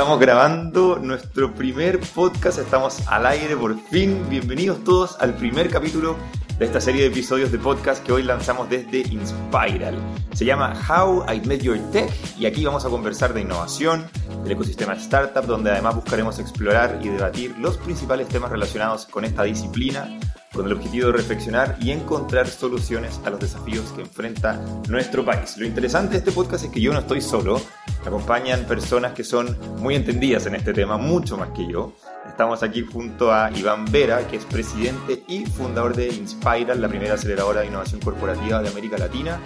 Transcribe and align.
estamos 0.00 0.18
grabando 0.18 0.98
nuestro 0.98 1.52
primer 1.54 2.00
podcast, 2.00 2.58
estamos 2.58 3.06
al 3.06 3.26
aire 3.26 3.54
por 3.54 3.78
fin. 3.78 4.18
Bienvenidos 4.30 4.82
todos 4.82 5.20
al 5.20 5.34
primer 5.34 5.68
capítulo 5.68 6.16
de 6.60 6.66
esta 6.66 6.78
serie 6.78 7.00
de 7.00 7.08
episodios 7.08 7.50
de 7.50 7.58
podcast 7.58 8.04
que 8.04 8.12
hoy 8.12 8.22
lanzamos 8.22 8.68
desde 8.68 8.98
Inspiral. 8.98 9.96
Se 10.34 10.44
llama 10.44 10.74
How 10.86 11.24
I 11.32 11.40
Met 11.46 11.62
Your 11.62 11.78
Tech 11.90 12.12
y 12.38 12.44
aquí 12.44 12.62
vamos 12.66 12.84
a 12.84 12.90
conversar 12.90 13.32
de 13.32 13.40
innovación, 13.40 14.06
del 14.42 14.52
ecosistema 14.52 14.92
startup, 14.92 15.46
donde 15.46 15.70
además 15.70 15.94
buscaremos 15.94 16.38
explorar 16.38 16.98
y 17.02 17.08
debatir 17.08 17.56
los 17.56 17.78
principales 17.78 18.28
temas 18.28 18.50
relacionados 18.50 19.06
con 19.06 19.24
esta 19.24 19.44
disciplina 19.44 20.20
con 20.52 20.66
el 20.66 20.72
objetivo 20.72 21.06
de 21.06 21.12
reflexionar 21.12 21.76
y 21.80 21.92
encontrar 21.92 22.48
soluciones 22.48 23.20
a 23.24 23.30
los 23.30 23.40
desafíos 23.40 23.92
que 23.92 24.02
enfrenta 24.02 24.60
nuestro 24.88 25.24
país. 25.24 25.56
Lo 25.56 25.64
interesante 25.64 26.12
de 26.12 26.18
este 26.18 26.32
podcast 26.32 26.64
es 26.64 26.70
que 26.70 26.80
yo 26.80 26.92
no 26.92 26.98
estoy 26.98 27.20
solo, 27.20 27.60
me 28.02 28.08
acompañan 28.08 28.64
personas 28.64 29.12
que 29.12 29.22
son 29.22 29.56
muy 29.78 29.94
entendidas 29.94 30.46
en 30.46 30.56
este 30.56 30.72
tema, 30.72 30.98
mucho 30.98 31.36
más 31.36 31.50
que 31.50 31.66
yo. 31.66 31.94
Estamos 32.30 32.62
aquí 32.62 32.86
junto 32.86 33.32
a 33.32 33.50
Iván 33.50 33.84
Vera, 33.90 34.26
que 34.28 34.36
es 34.36 34.46
presidente 34.46 35.24
y 35.26 35.44
fundador 35.44 35.94
de 35.94 36.08
Inspiral, 36.08 36.80
la 36.80 36.88
primera 36.88 37.14
aceleradora 37.14 37.60
de 37.60 37.66
innovación 37.66 38.00
corporativa 38.00 38.62
de 38.62 38.68
América 38.68 38.96
Latina. 38.96 39.40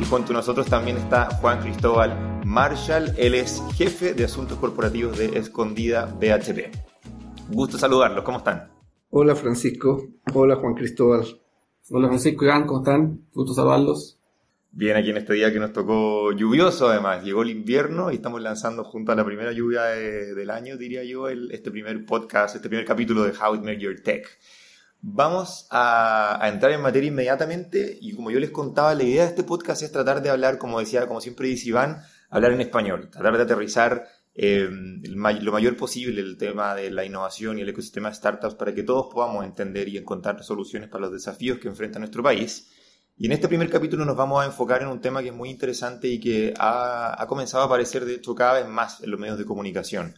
Y 0.00 0.04
junto 0.06 0.32
a 0.32 0.36
nosotros 0.36 0.66
también 0.66 0.96
está 0.96 1.26
Juan 1.36 1.60
Cristóbal 1.60 2.42
Marshall, 2.44 3.12
él 3.18 3.34
es 3.34 3.62
jefe 3.74 4.14
de 4.14 4.24
asuntos 4.24 4.58
corporativos 4.58 5.18
de 5.18 5.38
Escondida 5.38 6.06
BHP. 6.06 6.74
Gusto 7.50 7.78
saludarlos, 7.78 8.24
¿cómo 8.24 8.38
están? 8.38 8.72
Hola 9.10 9.36
Francisco, 9.36 10.08
hola 10.34 10.56
Juan 10.56 10.74
Cristóbal. 10.74 11.26
Hola 11.90 12.08
Francisco 12.08 12.44
Iván, 12.46 12.66
¿cómo 12.66 12.80
están? 12.80 13.26
Gusto 13.32 13.52
saludarlos. 13.52 14.19
Bien, 14.72 14.96
aquí 14.96 15.10
en 15.10 15.16
este 15.16 15.34
día 15.34 15.52
que 15.52 15.58
nos 15.58 15.72
tocó 15.72 16.30
lluvioso 16.30 16.88
además, 16.88 17.24
llegó 17.24 17.42
el 17.42 17.50
invierno 17.50 18.12
y 18.12 18.14
estamos 18.14 18.40
lanzando 18.40 18.84
junto 18.84 19.10
a 19.10 19.16
la 19.16 19.24
primera 19.24 19.50
lluvia 19.50 19.82
del 19.82 20.48
año, 20.48 20.76
diría 20.76 21.02
yo, 21.02 21.28
este 21.28 21.72
primer 21.72 22.06
podcast, 22.06 22.54
este 22.54 22.68
primer 22.68 22.86
capítulo 22.86 23.24
de 23.24 23.32
How 23.32 23.56
It 23.56 23.62
Make 23.62 23.80
Your 23.80 24.00
Tech. 24.00 24.28
Vamos 25.02 25.66
a, 25.72 26.40
entrar 26.44 26.70
en 26.70 26.82
materia 26.82 27.08
inmediatamente 27.08 27.98
y 28.00 28.14
como 28.14 28.30
yo 28.30 28.38
les 28.38 28.50
contaba, 28.50 28.94
la 28.94 29.02
idea 29.02 29.24
de 29.24 29.30
este 29.30 29.42
podcast 29.42 29.82
es 29.82 29.90
tratar 29.90 30.22
de 30.22 30.30
hablar, 30.30 30.56
como 30.56 30.78
decía, 30.78 31.08
como 31.08 31.20
siempre 31.20 31.48
dice 31.48 31.70
Iván, 31.70 32.02
hablar 32.28 32.52
en 32.52 32.60
español, 32.60 33.10
tratar 33.10 33.36
de 33.36 33.42
aterrizar 33.42 34.06
eh, 34.36 34.70
lo 34.70 35.52
mayor 35.52 35.76
posible 35.76 36.20
el 36.20 36.38
tema 36.38 36.76
de 36.76 36.92
la 36.92 37.04
innovación 37.04 37.58
y 37.58 37.62
el 37.62 37.68
ecosistema 37.70 38.10
de 38.10 38.14
startups 38.14 38.54
para 38.54 38.72
que 38.72 38.84
todos 38.84 39.12
podamos 39.12 39.44
entender 39.44 39.88
y 39.88 39.98
encontrar 39.98 40.44
soluciones 40.44 40.88
para 40.88 41.02
los 41.02 41.12
desafíos 41.12 41.58
que 41.58 41.66
enfrenta 41.66 41.98
nuestro 41.98 42.22
país. 42.22 42.70
Y 43.20 43.26
en 43.26 43.32
este 43.32 43.48
primer 43.48 43.68
capítulo 43.68 44.06
nos 44.06 44.16
vamos 44.16 44.42
a 44.42 44.46
enfocar 44.46 44.80
en 44.80 44.88
un 44.88 45.02
tema 45.02 45.20
que 45.20 45.28
es 45.28 45.34
muy 45.34 45.50
interesante 45.50 46.08
y 46.08 46.18
que 46.18 46.54
ha, 46.56 47.22
comenzado 47.28 47.62
a 47.62 47.66
aparecer, 47.66 48.06
de 48.06 48.14
hecho, 48.14 48.34
cada 48.34 48.54
vez 48.54 48.66
más 48.66 49.02
en 49.02 49.10
los 49.10 49.20
medios 49.20 49.36
de 49.36 49.44
comunicación. 49.44 50.14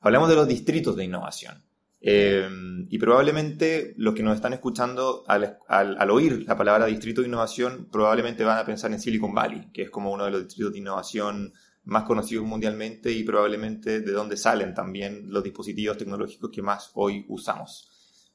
Hablamos 0.00 0.30
de 0.30 0.36
los 0.36 0.48
distritos 0.48 0.96
de 0.96 1.04
innovación. 1.04 1.62
Eh, 2.00 2.48
y 2.88 2.96
probablemente 2.96 3.92
los 3.98 4.14
que 4.14 4.22
nos 4.22 4.34
están 4.34 4.54
escuchando 4.54 5.24
al, 5.28 5.58
al, 5.68 6.10
oír 6.10 6.46
la 6.48 6.56
palabra 6.56 6.86
distrito 6.86 7.20
de 7.20 7.26
innovación 7.28 7.86
probablemente 7.92 8.44
van 8.44 8.56
a 8.56 8.64
pensar 8.64 8.90
en 8.92 9.00
Silicon 9.00 9.34
Valley, 9.34 9.68
que 9.70 9.82
es 9.82 9.90
como 9.90 10.10
uno 10.10 10.24
de 10.24 10.30
los 10.30 10.44
distritos 10.44 10.72
de 10.72 10.78
innovación 10.78 11.52
más 11.84 12.04
conocidos 12.04 12.46
mundialmente 12.46 13.12
y 13.12 13.24
probablemente 13.24 14.00
de 14.00 14.12
dónde 14.12 14.38
salen 14.38 14.72
también 14.72 15.26
los 15.26 15.44
dispositivos 15.44 15.98
tecnológicos 15.98 16.50
que 16.50 16.62
más 16.62 16.92
hoy 16.94 17.26
usamos. 17.28 17.87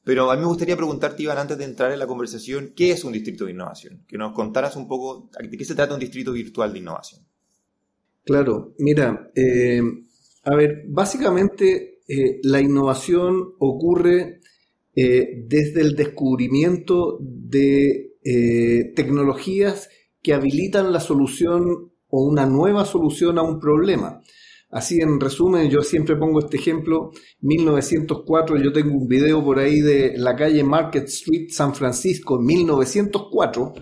Pero 0.04 0.30
a 0.30 0.36
mí 0.36 0.42
me 0.42 0.48
gustaría 0.48 0.76
preguntarte, 0.76 1.22
Iván, 1.22 1.38
antes 1.38 1.56
de 1.56 1.64
entrar 1.64 1.90
en 1.90 1.98
la 1.98 2.06
conversación, 2.06 2.74
¿qué 2.76 2.90
es 2.90 3.04
un 3.04 3.12
distrito 3.12 3.46
de 3.46 3.52
innovación? 3.52 4.04
Que 4.06 4.18
nos 4.18 4.34
contaras 4.34 4.76
un 4.76 4.86
poco 4.86 5.30
de 5.40 5.56
qué 5.56 5.64
se 5.64 5.74
trata 5.74 5.94
un 5.94 6.00
distrito 6.00 6.32
virtual 6.32 6.72
de 6.72 6.78
innovación. 6.78 7.22
Claro, 8.22 8.74
mira, 8.78 9.30
eh, 9.34 9.80
a 10.44 10.54
ver, 10.54 10.84
básicamente 10.88 12.00
eh, 12.06 12.40
la 12.42 12.60
innovación 12.60 13.54
ocurre 13.58 14.40
eh, 14.94 15.44
desde 15.46 15.80
el 15.80 15.96
descubrimiento 15.96 17.18
de 17.20 18.10
tecnologías 18.96 19.90
que 20.22 20.32
habilitan 20.32 20.94
la 20.94 21.00
solución 21.00 21.92
o 22.08 22.24
una 22.24 22.46
nueva 22.46 22.86
solución 22.86 23.38
a 23.38 23.42
un 23.42 23.60
problema. 23.60 24.22
Así 24.74 25.00
en 25.00 25.20
resumen, 25.20 25.70
yo 25.70 25.82
siempre 25.82 26.16
pongo 26.16 26.40
este 26.40 26.56
ejemplo, 26.56 27.12
1904, 27.42 28.56
yo 28.60 28.72
tengo 28.72 28.96
un 28.96 29.06
video 29.06 29.44
por 29.44 29.60
ahí 29.60 29.78
de 29.78 30.14
la 30.18 30.34
calle 30.34 30.64
Market 30.64 31.04
Street, 31.04 31.46
San 31.50 31.76
Francisco, 31.76 32.40
1904, 32.40 33.72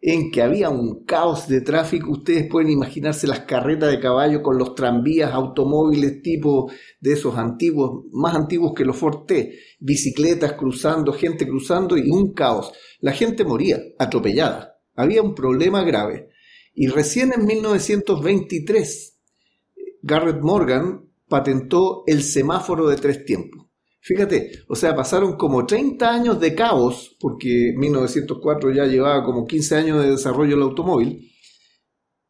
en 0.00 0.30
que 0.30 0.42
había 0.42 0.70
un 0.70 1.04
caos 1.04 1.48
de 1.48 1.62
tráfico. 1.62 2.12
Ustedes 2.12 2.46
pueden 2.48 2.70
imaginarse 2.70 3.26
las 3.26 3.40
carretas 3.40 3.90
de 3.90 3.98
caballo 3.98 4.40
con 4.40 4.56
los 4.56 4.76
tranvías, 4.76 5.32
automóviles 5.32 6.22
tipo 6.22 6.70
de 7.00 7.14
esos 7.14 7.36
antiguos, 7.36 8.04
más 8.12 8.36
antiguos 8.36 8.72
que 8.72 8.84
los 8.84 8.96
Forte, 8.96 9.58
bicicletas 9.80 10.52
cruzando, 10.52 11.12
gente 11.12 11.48
cruzando 11.48 11.96
y 11.96 12.08
un 12.08 12.34
caos. 12.34 12.70
La 13.00 13.10
gente 13.10 13.44
moría 13.44 13.80
atropellada. 13.98 14.76
Había 14.94 15.22
un 15.22 15.34
problema 15.34 15.82
grave. 15.82 16.28
Y 16.72 16.86
recién 16.86 17.32
en 17.32 17.46
1923, 17.46 19.15
Garrett 20.06 20.40
Morgan 20.40 21.10
patentó 21.28 22.04
el 22.06 22.22
semáforo 22.22 22.88
de 22.88 22.96
tres 22.96 23.24
tiempos. 23.24 23.66
Fíjate, 24.00 24.52
o 24.68 24.76
sea, 24.76 24.94
pasaron 24.94 25.36
como 25.36 25.66
30 25.66 26.08
años 26.08 26.38
de 26.38 26.54
caos, 26.54 27.16
porque 27.18 27.72
1904 27.76 28.72
ya 28.72 28.84
llevaba 28.84 29.24
como 29.24 29.44
15 29.44 29.74
años 29.74 30.02
de 30.02 30.12
desarrollo 30.12 30.54
del 30.54 30.62
automóvil, 30.62 31.28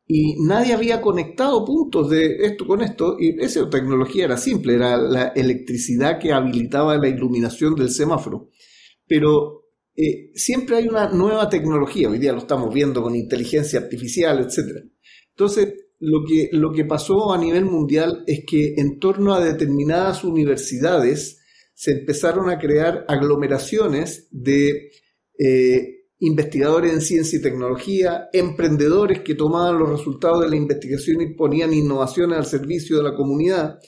y 0.06 0.36
nadie 0.42 0.72
había 0.72 1.02
conectado 1.02 1.66
puntos 1.66 2.08
de 2.08 2.46
esto 2.46 2.66
con 2.66 2.80
esto, 2.80 3.16
y 3.18 3.38
esa 3.44 3.68
tecnología 3.68 4.24
era 4.24 4.38
simple, 4.38 4.74
era 4.74 4.96
la 4.96 5.28
electricidad 5.28 6.18
que 6.18 6.32
habilitaba 6.32 6.96
la 6.96 7.08
iluminación 7.08 7.74
del 7.74 7.90
semáforo. 7.90 8.48
Pero 9.06 9.64
eh, 9.94 10.30
siempre 10.34 10.76
hay 10.76 10.88
una 10.88 11.10
nueva 11.10 11.50
tecnología, 11.50 12.08
hoy 12.08 12.18
día 12.18 12.32
lo 12.32 12.38
estamos 12.38 12.72
viendo 12.72 13.02
con 13.02 13.14
inteligencia 13.14 13.80
artificial, 13.80 14.40
etc. 14.40 14.82
Entonces, 15.28 15.74
lo 15.98 16.24
que, 16.26 16.48
lo 16.52 16.72
que 16.72 16.84
pasó 16.84 17.32
a 17.32 17.38
nivel 17.38 17.64
mundial 17.64 18.24
es 18.26 18.44
que 18.46 18.74
en 18.76 18.98
torno 18.98 19.34
a 19.34 19.44
determinadas 19.44 20.24
universidades 20.24 21.42
se 21.74 21.92
empezaron 21.92 22.50
a 22.50 22.58
crear 22.58 23.04
aglomeraciones 23.08 24.28
de 24.30 24.90
eh, 25.38 25.96
investigadores 26.18 26.92
en 26.92 27.00
ciencia 27.00 27.38
y 27.38 27.42
tecnología, 27.42 28.28
emprendedores 28.32 29.20
que 29.20 29.34
tomaban 29.34 29.78
los 29.78 29.90
resultados 29.90 30.42
de 30.42 30.50
la 30.50 30.56
investigación 30.56 31.20
y 31.20 31.34
ponían 31.34 31.74
innovaciones 31.74 32.38
al 32.38 32.46
servicio 32.46 32.96
de 32.96 33.02
la 33.02 33.14
comunidad, 33.14 33.78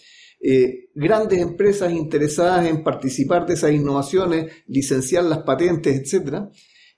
eh, 0.41 0.91
grandes 0.95 1.41
empresas 1.41 1.93
interesadas 1.93 2.67
en 2.67 2.85
participar 2.85 3.47
de 3.47 3.55
esas 3.55 3.73
innovaciones, 3.73 4.53
licenciar 4.67 5.25
las 5.25 5.39
patentes, 5.39 5.97
etc. 5.97 6.51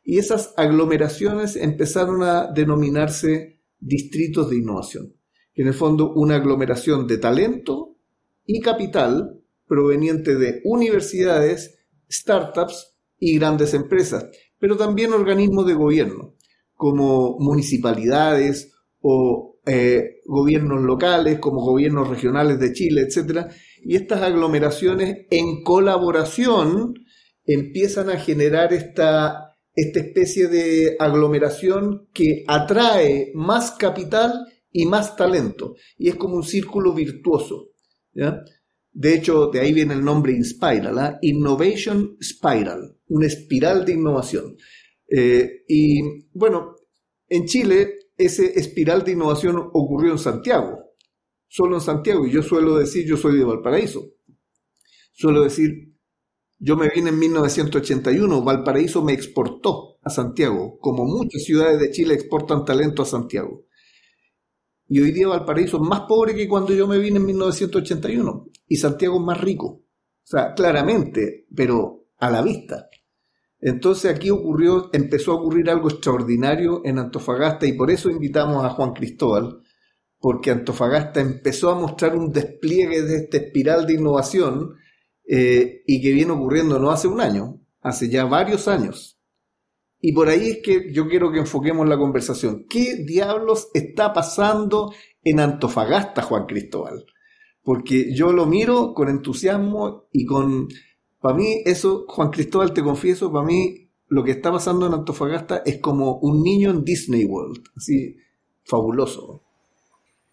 Y 0.03 0.19
esas 0.19 0.53
aglomeraciones 0.57 1.57
empezaron 1.57 2.23
a 2.23 2.51
denominarse 2.53 3.60
distritos 3.81 4.51
de 4.51 4.57
innovación, 4.57 5.15
en 5.55 5.67
el 5.67 5.75
fondo 5.75 6.13
una 6.15 6.37
aglomeración 6.37 7.07
de 7.07 7.19
talento 7.19 7.97
y 8.45 8.61
capital 8.61 9.41
proveniente 9.67 10.37
de 10.37 10.61
universidades, 10.65 11.79
startups 12.11 12.97
y 13.19 13.39
grandes 13.39 13.75
empresas, 13.75 14.27
pero 14.59 14.77
también 14.77 15.13
organismos 15.13 15.67
de 15.67 15.75
gobierno, 15.75 16.35
como 16.75 17.37
municipalidades 17.39 18.73
o 19.01 19.59
eh, 19.67 20.21
gobiernos 20.25 20.83
locales, 20.83 21.39
como 21.39 21.61
gobiernos 21.61 22.09
regionales 22.09 22.59
de 22.59 22.73
Chile, 22.73 23.03
etc. 23.03 23.51
Y 23.85 23.97
estas 23.97 24.23
aglomeraciones 24.23 25.27
en 25.31 25.63
colaboración 25.63 26.95
empiezan 27.45 28.11
a 28.11 28.19
generar 28.19 28.73
esta, 28.73 29.50
esta 29.75 30.01
especie 30.01 30.49
de 30.49 30.97
aglomeración 30.99 32.09
que 32.13 32.45
atrae 32.47 33.33
más 33.35 33.73
capital 33.73 34.47
y 34.73 34.87
más 34.87 35.17
talento. 35.17 35.75
Y 35.97 36.09
es 36.09 36.17
como 36.17 36.37
un 36.37 36.43
círculo 36.43 36.93
virtuoso. 36.93 37.71
De 38.93 39.15
hecho, 39.15 39.49
de 39.49 39.61
ahí 39.61 39.73
viene 39.73 39.95
el 39.95 40.05
nombre 40.05 40.33
Inspiral, 40.33 40.99
¿ah? 40.99 41.19
Innovation 41.23 42.17
Spiral, 42.21 42.97
una 43.09 43.27
espiral 43.27 43.85
de 43.85 43.93
innovación. 43.93 44.57
Eh, 45.09 45.65
y 45.69 46.29
bueno, 46.33 46.77
en 47.29 47.47
Chile 47.47 47.95
ese 48.17 48.59
espiral 48.59 49.03
de 49.03 49.13
innovación 49.13 49.57
ocurrió 49.73 50.13
en 50.13 50.19
Santiago, 50.19 50.95
solo 51.49 51.77
en 51.77 51.81
Santiago, 51.81 52.27
y 52.27 52.33
yo 52.33 52.43
suelo 52.43 52.77
decir, 52.77 53.07
yo 53.07 53.17
soy 53.17 53.39
de 53.39 53.45
Valparaíso, 53.45 54.13
suelo 55.13 55.43
decir, 55.43 55.90
yo 56.63 56.77
me 56.77 56.91
vine 56.91 57.09
en 57.09 57.19
1981, 57.19 58.43
Valparaíso 58.43 59.03
me 59.03 59.15
exportó 59.15 59.99
a 60.03 60.11
Santiago, 60.11 60.79
como 60.79 61.07
muchas 61.07 61.43
ciudades 61.43 61.81
de 61.81 61.91
Chile 61.91 62.15
exportan 62.15 62.67
talento 62.67 63.03
a 63.03 63.07
Santiago. 63.07 63.65
Y 64.87 65.01
hoy 65.01 65.13
día 65.13 65.29
Valparaíso 65.29 65.79
es 65.79 65.89
más 65.89 66.03
pobre 66.03 66.35
que 66.35 66.47
cuando 66.47 66.75
yo 66.75 66.87
me 66.87 66.99
vine 66.99 67.17
en 67.17 67.25
1981, 67.25 68.49
y 68.67 68.77
Santiago 68.77 69.17
es 69.17 69.23
más 69.23 69.41
rico. 69.41 69.67
O 69.67 69.87
sea, 70.23 70.53
claramente, 70.53 71.47
pero 71.57 72.05
a 72.19 72.31
la 72.31 72.43
vista. 72.43 72.91
Entonces 73.59 74.15
aquí 74.15 74.29
ocurrió, 74.29 74.91
empezó 74.93 75.33
a 75.33 75.37
ocurrir 75.37 75.71
algo 75.71 75.89
extraordinario 75.89 76.83
en 76.85 76.99
Antofagasta 76.99 77.67
y 77.67 77.73
por 77.73 77.91
eso 77.91 78.11
invitamos 78.11 78.65
a 78.65 78.71
Juan 78.71 78.93
Cristóbal, 78.93 79.63
porque 80.19 80.51
Antofagasta 80.51 81.21
empezó 81.21 81.71
a 81.71 81.81
mostrar 81.81 82.15
un 82.17 82.33
despliegue 82.33 83.01
de 83.03 83.17
esta 83.17 83.39
espiral 83.39 83.87
de 83.87 83.95
innovación 83.95 84.75
eh, 85.33 85.85
y 85.87 86.03
que 86.03 86.13
viene 86.13 86.33
ocurriendo 86.33 86.81
no 86.81 86.91
hace 86.91 87.07
un 87.07 87.21
año, 87.21 87.61
hace 87.83 88.09
ya 88.09 88.25
varios 88.25 88.67
años. 88.67 89.21
Y 90.01 90.13
por 90.13 90.29
ahí 90.29 90.49
es 90.49 90.59
que 90.61 90.93
yo 90.93 91.07
quiero 91.07 91.31
que 91.31 91.39
enfoquemos 91.39 91.89
la 91.89 91.97
conversación. 91.97 92.67
¿Qué 92.69 92.97
diablos 93.07 93.69
está 93.73 94.13
pasando 94.13 94.93
en 95.23 95.39
Antofagasta, 95.39 96.23
Juan 96.23 96.47
Cristóbal? 96.47 97.05
Porque 97.63 98.13
yo 98.13 98.33
lo 98.33 98.47
miro 98.47 98.93
con 98.93 99.09
entusiasmo 99.09 100.09
y 100.11 100.25
con... 100.25 100.67
Para 101.21 101.37
mí 101.37 101.63
eso, 101.65 102.07
Juan 102.09 102.31
Cristóbal, 102.31 102.73
te 102.73 102.83
confieso, 102.83 103.31
para 103.31 103.47
mí 103.47 103.93
lo 104.09 104.25
que 104.25 104.33
está 104.33 104.51
pasando 104.51 104.89
en 104.89 104.95
Antofagasta 104.95 105.63
es 105.65 105.79
como 105.79 106.19
un 106.19 106.43
niño 106.43 106.71
en 106.71 106.83
Disney 106.83 107.25
World. 107.25 107.63
Así, 107.77 108.17
fabuloso. 108.65 109.45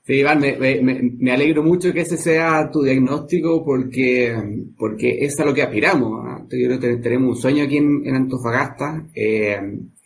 Sí, 0.07 0.19
Iván, 0.19 0.39
me, 0.39 1.31
alegro 1.33 1.63
mucho 1.63 1.91
que 1.91 1.99
ese 1.99 2.15
sea 2.15 2.69
tu 2.71 2.81
diagnóstico 2.81 3.61
porque, 3.65 4.33
porque 4.77 5.17
es 5.19 5.37
a 5.37 5.43
lo 5.43 5.53
que 5.53 5.63
aspiramos. 5.63 6.43
Yo 6.49 6.65
creo 6.65 6.79
que 6.79 6.95
tenemos 7.03 7.35
un 7.35 7.41
sueño 7.41 7.65
aquí 7.65 7.75
en, 7.75 8.15
Antofagasta, 8.15 9.05
eh, 9.13 9.59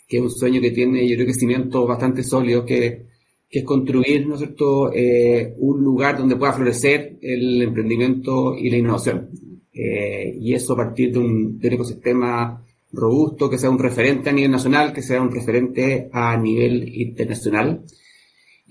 que 0.07 0.17
es 0.17 0.23
un 0.23 0.31
sueño 0.31 0.59
que 0.59 0.71
tiene, 0.71 1.07
yo 1.07 1.13
creo 1.17 1.27
que 1.27 1.35
cimientos 1.35 1.87
bastante 1.87 2.23
sólidos, 2.23 2.65
que, 2.65 3.05
que 3.47 3.59
es 3.59 3.63
construir, 3.63 4.25
¿no 4.25 4.33
es 4.33 4.49
eh, 4.95 5.53
un 5.57 5.83
lugar 5.83 6.17
donde 6.17 6.35
pueda 6.35 6.53
florecer 6.53 7.19
el 7.21 7.61
emprendimiento 7.61 8.57
y 8.57 8.71
la 8.71 8.77
innovación. 8.77 9.29
Eh, 9.71 10.35
y 10.35 10.55
eso 10.55 10.73
a 10.73 10.77
partir 10.77 11.13
de 11.13 11.19
un 11.19 11.59
ecosistema 11.61 12.65
robusto, 12.91 13.51
que 13.51 13.59
sea 13.59 13.69
un 13.69 13.77
referente 13.77 14.31
a 14.31 14.33
nivel 14.33 14.49
nacional, 14.49 14.93
que 14.93 15.03
sea 15.03 15.21
un 15.21 15.31
referente 15.31 16.09
a 16.11 16.35
nivel 16.37 16.89
internacional 16.91 17.83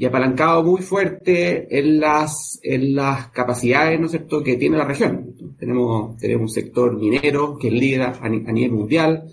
y 0.01 0.07
apalancado 0.07 0.65
muy 0.65 0.81
fuerte 0.81 1.79
en 1.79 2.01
las, 2.01 2.59
en 2.63 2.95
las 2.95 3.29
capacidades, 3.33 4.01
¿no 4.01 4.07
es 4.07 4.13
cierto?, 4.13 4.43
que 4.43 4.57
tiene 4.57 4.79
la 4.79 4.87
región. 4.87 5.35
Tenemos, 5.59 6.17
tenemos 6.17 6.45
un 6.45 6.49
sector 6.49 6.99
minero 6.99 7.59
que 7.59 7.69
es 7.69 7.75
líder 7.75 8.01
a, 8.19 8.29
nivel 8.31 8.73
mundial, 8.73 9.25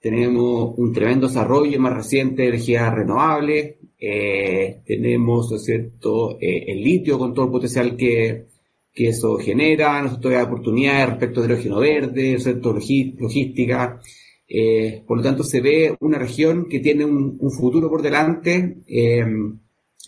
tenemos 0.00 0.76
un 0.76 0.92
tremendo 0.92 1.28
desarrollo 1.28 1.78
más 1.78 1.94
reciente 1.94 2.42
de 2.42 2.48
energías 2.48 2.92
renovables, 2.92 3.76
eh, 3.96 4.80
tenemos, 4.84 5.52
¿no 5.52 5.56
es 5.56 5.64
cierto?, 5.64 6.36
eh, 6.40 6.64
el 6.66 6.82
litio 6.82 7.16
con 7.16 7.32
todo 7.32 7.44
el 7.44 7.52
potencial 7.52 7.96
que, 7.96 8.46
que 8.92 9.10
eso 9.10 9.36
genera, 9.36 10.02
¿no 10.02 10.08
es 10.08 10.18
cierto?, 10.20 10.42
oportunidades 10.42 11.10
respecto 11.10 11.42
del 11.42 11.52
hidrógeno 11.52 11.78
verde, 11.78 12.32
¿no 12.32 12.38
es 12.38 12.42
cierto?, 12.42 12.72
logística. 12.72 14.00
Eh, 14.48 15.04
por 15.06 15.18
lo 15.18 15.22
tanto, 15.22 15.44
se 15.44 15.60
ve 15.60 15.96
una 16.00 16.18
región 16.18 16.66
que 16.68 16.80
tiene 16.80 17.04
un 17.04 17.52
futuro 17.52 17.88
por 17.88 18.02
delante, 18.02 18.78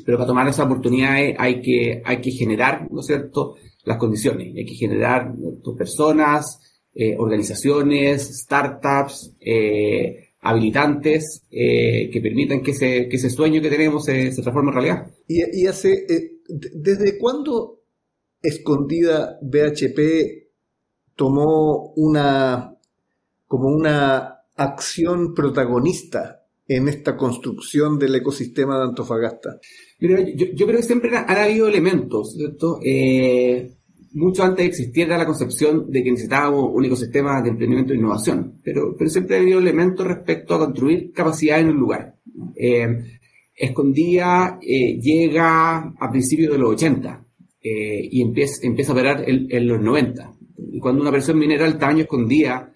pero 0.05 0.19
para 0.19 0.29
tomar 0.29 0.49
esa 0.49 0.65
oportunidad 0.65 1.17
hay 1.39 1.61
que, 1.61 2.03
hay 2.05 2.21
que 2.21 2.31
generar, 2.31 2.91
¿no 2.91 3.01
es 3.01 3.07
cierto?, 3.07 3.57
las 3.85 3.99
condiciones. 3.99 4.55
Hay 4.57 4.65
que 4.65 4.75
generar 4.75 5.33
personas, 5.77 6.61
eh, 6.95 7.17
organizaciones, 7.19 8.43
startups, 8.43 9.37
eh, 9.41 10.31
habilitantes 10.43 11.43
eh, 11.51 12.11
que 12.11 12.21
permitan 12.21 12.63
que 12.63 12.73
ese, 12.73 13.09
que 13.09 13.17
ese 13.17 13.31
sueño 13.31 13.61
que 13.61 13.71
tenemos 13.71 14.05
se, 14.05 14.31
transforme 14.31 14.71
en 14.71 14.75
realidad. 14.75 15.11
Y, 15.27 15.67
hace, 15.67 16.07
¿desde 16.49 17.19
cuándo 17.19 17.79
Escondida 18.43 19.39
BHP 19.43 20.49
tomó 21.15 21.93
una 21.97 22.75
como 23.47 23.69
una 23.69 24.45
acción 24.57 25.35
protagonista 25.35 26.40
en 26.71 26.87
esta 26.87 27.17
construcción 27.17 27.99
del 27.99 28.15
ecosistema 28.15 28.79
de 28.79 28.85
Antofagasta? 28.85 29.59
yo, 29.99 30.17
yo, 30.55 30.67
creo 30.67 30.79
que 30.79 30.85
siempre 30.85 31.17
han, 31.17 31.29
habido 31.29 31.67
elementos, 31.67 32.35
¿cierto? 32.37 32.79
Eh, 32.85 33.73
mucho 34.13 34.45
antes 34.45 34.67
existiera 34.67 35.19
la 35.19 35.27
concepción 35.27 35.91
de 35.91 36.05
que 36.05 36.13
necesitábamos 36.13 36.71
un 36.73 36.85
ecosistema 36.85 37.43
de 37.43 37.51
emprendimiento 37.51 37.93
e 37.93 37.97
innovación, 37.97 38.61
pero, 38.63 38.95
pero 38.97 39.11
siempre 39.11 39.37
ha 39.37 39.41
habido 39.41 39.59
elementos 39.59 40.07
respecto 40.07 40.55
a 40.55 40.61
construir 40.61 41.13
capacidad 41.13 41.59
en 41.59 41.71
un 41.71 41.77
lugar. 41.77 42.15
Eh, 42.55 42.87
Escondía 43.53 44.61
eh, 44.63 44.97
llega 45.01 45.93
a 45.99 46.11
principios 46.11 46.53
de 46.53 46.59
los 46.59 46.71
80 46.71 47.27
y 47.63 48.23
empieza, 48.23 48.65
empieza 48.65 48.93
a 48.93 48.95
operar 48.95 49.25
en, 49.27 49.67
los 49.67 49.83
90. 49.83 50.35
Y 50.73 50.79
cuando 50.79 51.03
una 51.03 51.11
persona 51.11 51.41
minera 51.41 51.65
del 51.65 51.77
tamaño 51.77 52.03
Escondía 52.03 52.70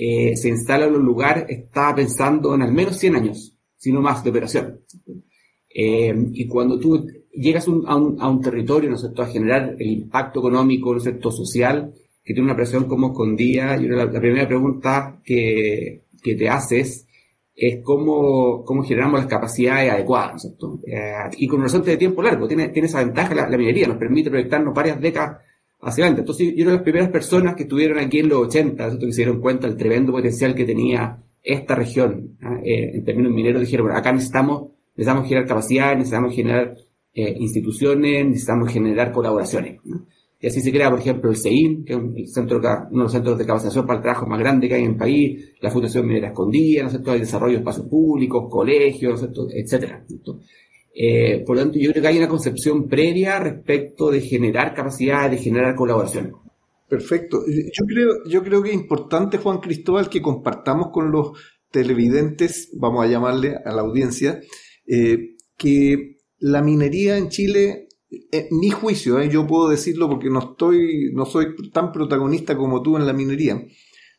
eh, 0.00 0.36
se 0.36 0.48
instala 0.48 0.86
en 0.86 0.94
un 0.94 1.04
lugar, 1.04 1.44
está 1.48 1.92
pensando 1.92 2.54
en 2.54 2.62
al 2.62 2.72
menos 2.72 2.96
100 2.98 3.16
años, 3.16 3.58
si 3.76 3.90
no 3.90 4.00
más, 4.00 4.22
de 4.22 4.30
operación. 4.30 4.80
Eh, 5.68 6.14
y 6.34 6.46
cuando 6.46 6.78
tú 6.78 7.04
llegas 7.32 7.66
a, 7.66 7.96
un, 7.96 8.40
territorio, 8.40 8.90
¿no 8.90 8.94
es 8.94 9.00
cierto?, 9.00 9.22
a 9.22 9.26
generar 9.26 9.74
el 9.76 9.90
impacto 9.90 10.38
económico, 10.38 10.92
¿no 10.92 10.98
es 10.98 11.02
cierto?, 11.02 11.32
social, 11.32 11.92
que 12.22 12.32
tiene 12.32 12.46
una 12.46 12.54
presión 12.54 12.84
como 12.84 13.08
escondida, 13.08 13.76
y 13.76 13.88
la, 13.88 14.08
primera 14.08 14.46
pregunta 14.46 15.20
que, 15.24 16.04
te 16.22 16.48
haces 16.48 17.08
es 17.56 17.82
cómo, 17.82 18.62
cómo 18.64 18.84
generamos 18.84 19.18
las 19.18 19.28
capacidades 19.28 19.90
adecuadas, 19.90 20.30
¿no 20.30 20.36
es 20.36 20.42
cierto? 20.42 20.80
Eh, 20.86 21.36
y 21.38 21.48
con 21.48 21.56
un 21.56 21.62
horizonte 21.62 21.90
de 21.90 21.96
tiempo 21.96 22.22
largo, 22.22 22.46
tiene, 22.46 22.68
tiene 22.68 22.86
esa 22.86 23.02
ventaja 23.02 23.34
la, 23.34 23.50
la 23.50 23.58
minería, 23.58 23.88
nos 23.88 23.96
permite 23.96 24.30
proyectarnos 24.30 24.72
varias 24.72 25.00
décadas 25.00 25.38
hacia 25.80 26.04
adelante. 26.04 26.22
Entonces, 26.22 26.54
yo 26.54 26.62
era 26.62 26.70
de 26.70 26.76
las 26.76 26.82
primeras 26.82 27.10
personas 27.10 27.54
que 27.54 27.62
estuvieron 27.62 27.98
aquí 27.98 28.18
en 28.18 28.28
los 28.28 28.46
80, 28.46 28.98
que 28.98 29.12
se 29.12 29.22
dieron 29.22 29.40
cuenta 29.40 29.66
del 29.66 29.76
tremendo 29.76 30.12
potencial 30.12 30.54
que 30.54 30.64
tenía 30.64 31.22
esta 31.42 31.74
región 31.74 32.36
¿ah? 32.42 32.58
eh, 32.64 32.90
en 32.94 33.04
términos 33.04 33.32
mineros. 33.32 33.60
Dijeron, 33.60 33.86
bueno, 33.86 33.98
acá 33.98 34.12
necesitamos, 34.12 34.72
necesitamos 34.96 35.28
generar 35.28 35.48
capacidades, 35.48 35.98
necesitamos 35.98 36.34
generar 36.34 36.76
eh, 37.14 37.36
instituciones, 37.38 38.26
necesitamos 38.26 38.72
generar 38.72 39.12
colaboraciones. 39.12 39.80
Y 40.40 40.46
así 40.46 40.60
se 40.60 40.70
crea, 40.70 40.88
por 40.88 41.00
ejemplo, 41.00 41.30
el 41.30 41.36
CEIN, 41.36 41.84
que 41.84 41.94
es 41.94 41.98
un, 41.98 42.26
centro, 42.28 42.58
uno 42.58 42.86
de 42.90 42.96
los 43.02 43.12
centros 43.12 43.38
de 43.38 43.44
capacitación 43.44 43.86
para 43.86 43.96
el 43.96 44.02
trabajo 44.02 44.26
más 44.26 44.38
grande 44.38 44.68
que 44.68 44.74
hay 44.74 44.84
en 44.84 44.92
el 44.92 44.96
país, 44.96 45.52
la 45.60 45.70
Fundación 45.70 46.06
Minera 46.06 46.28
Escondida, 46.28 46.82
¿no 46.82 46.86
es 46.86 46.92
cierto? 46.92 47.12
el 47.12 47.20
desarrollo 47.20 47.54
de 47.54 47.58
espacios 47.58 47.86
públicos, 47.86 48.46
colegios, 48.48 49.20
¿no 49.20 49.46
etcétera. 49.50 50.04
Eh, 51.00 51.44
por 51.46 51.54
lo 51.54 51.62
tanto, 51.62 51.78
yo 51.78 51.92
creo 51.92 52.02
que 52.02 52.08
hay 52.08 52.18
una 52.18 52.26
concepción 52.26 52.88
previa 52.88 53.38
respecto 53.38 54.10
de 54.10 54.20
generar 54.20 54.74
capacidad, 54.74 55.30
de 55.30 55.38
generar 55.38 55.76
colaboración. 55.76 56.32
Perfecto. 56.88 57.44
Yo 57.46 57.84
creo, 57.86 58.24
yo 58.26 58.42
creo 58.42 58.62
que 58.64 58.70
es 58.70 58.74
importante, 58.74 59.38
Juan 59.38 59.58
Cristóbal, 59.58 60.08
que 60.08 60.20
compartamos 60.20 60.88
con 60.92 61.12
los 61.12 61.38
televidentes, 61.70 62.70
vamos 62.74 63.04
a 63.04 63.08
llamarle 63.08 63.54
a 63.64 63.72
la 63.72 63.82
audiencia, 63.82 64.40
eh, 64.88 65.36
que 65.56 66.16
la 66.40 66.62
minería 66.62 67.16
en 67.16 67.28
Chile, 67.28 67.86
en 68.32 68.46
mi 68.58 68.70
juicio, 68.70 69.20
eh, 69.20 69.28
yo 69.28 69.46
puedo 69.46 69.68
decirlo 69.68 70.08
porque 70.08 70.30
no 70.30 70.40
estoy, 70.40 71.12
no 71.14 71.26
soy 71.26 71.54
tan 71.72 71.92
protagonista 71.92 72.56
como 72.56 72.82
tú 72.82 72.96
en 72.96 73.06
la 73.06 73.12
minería. 73.12 73.62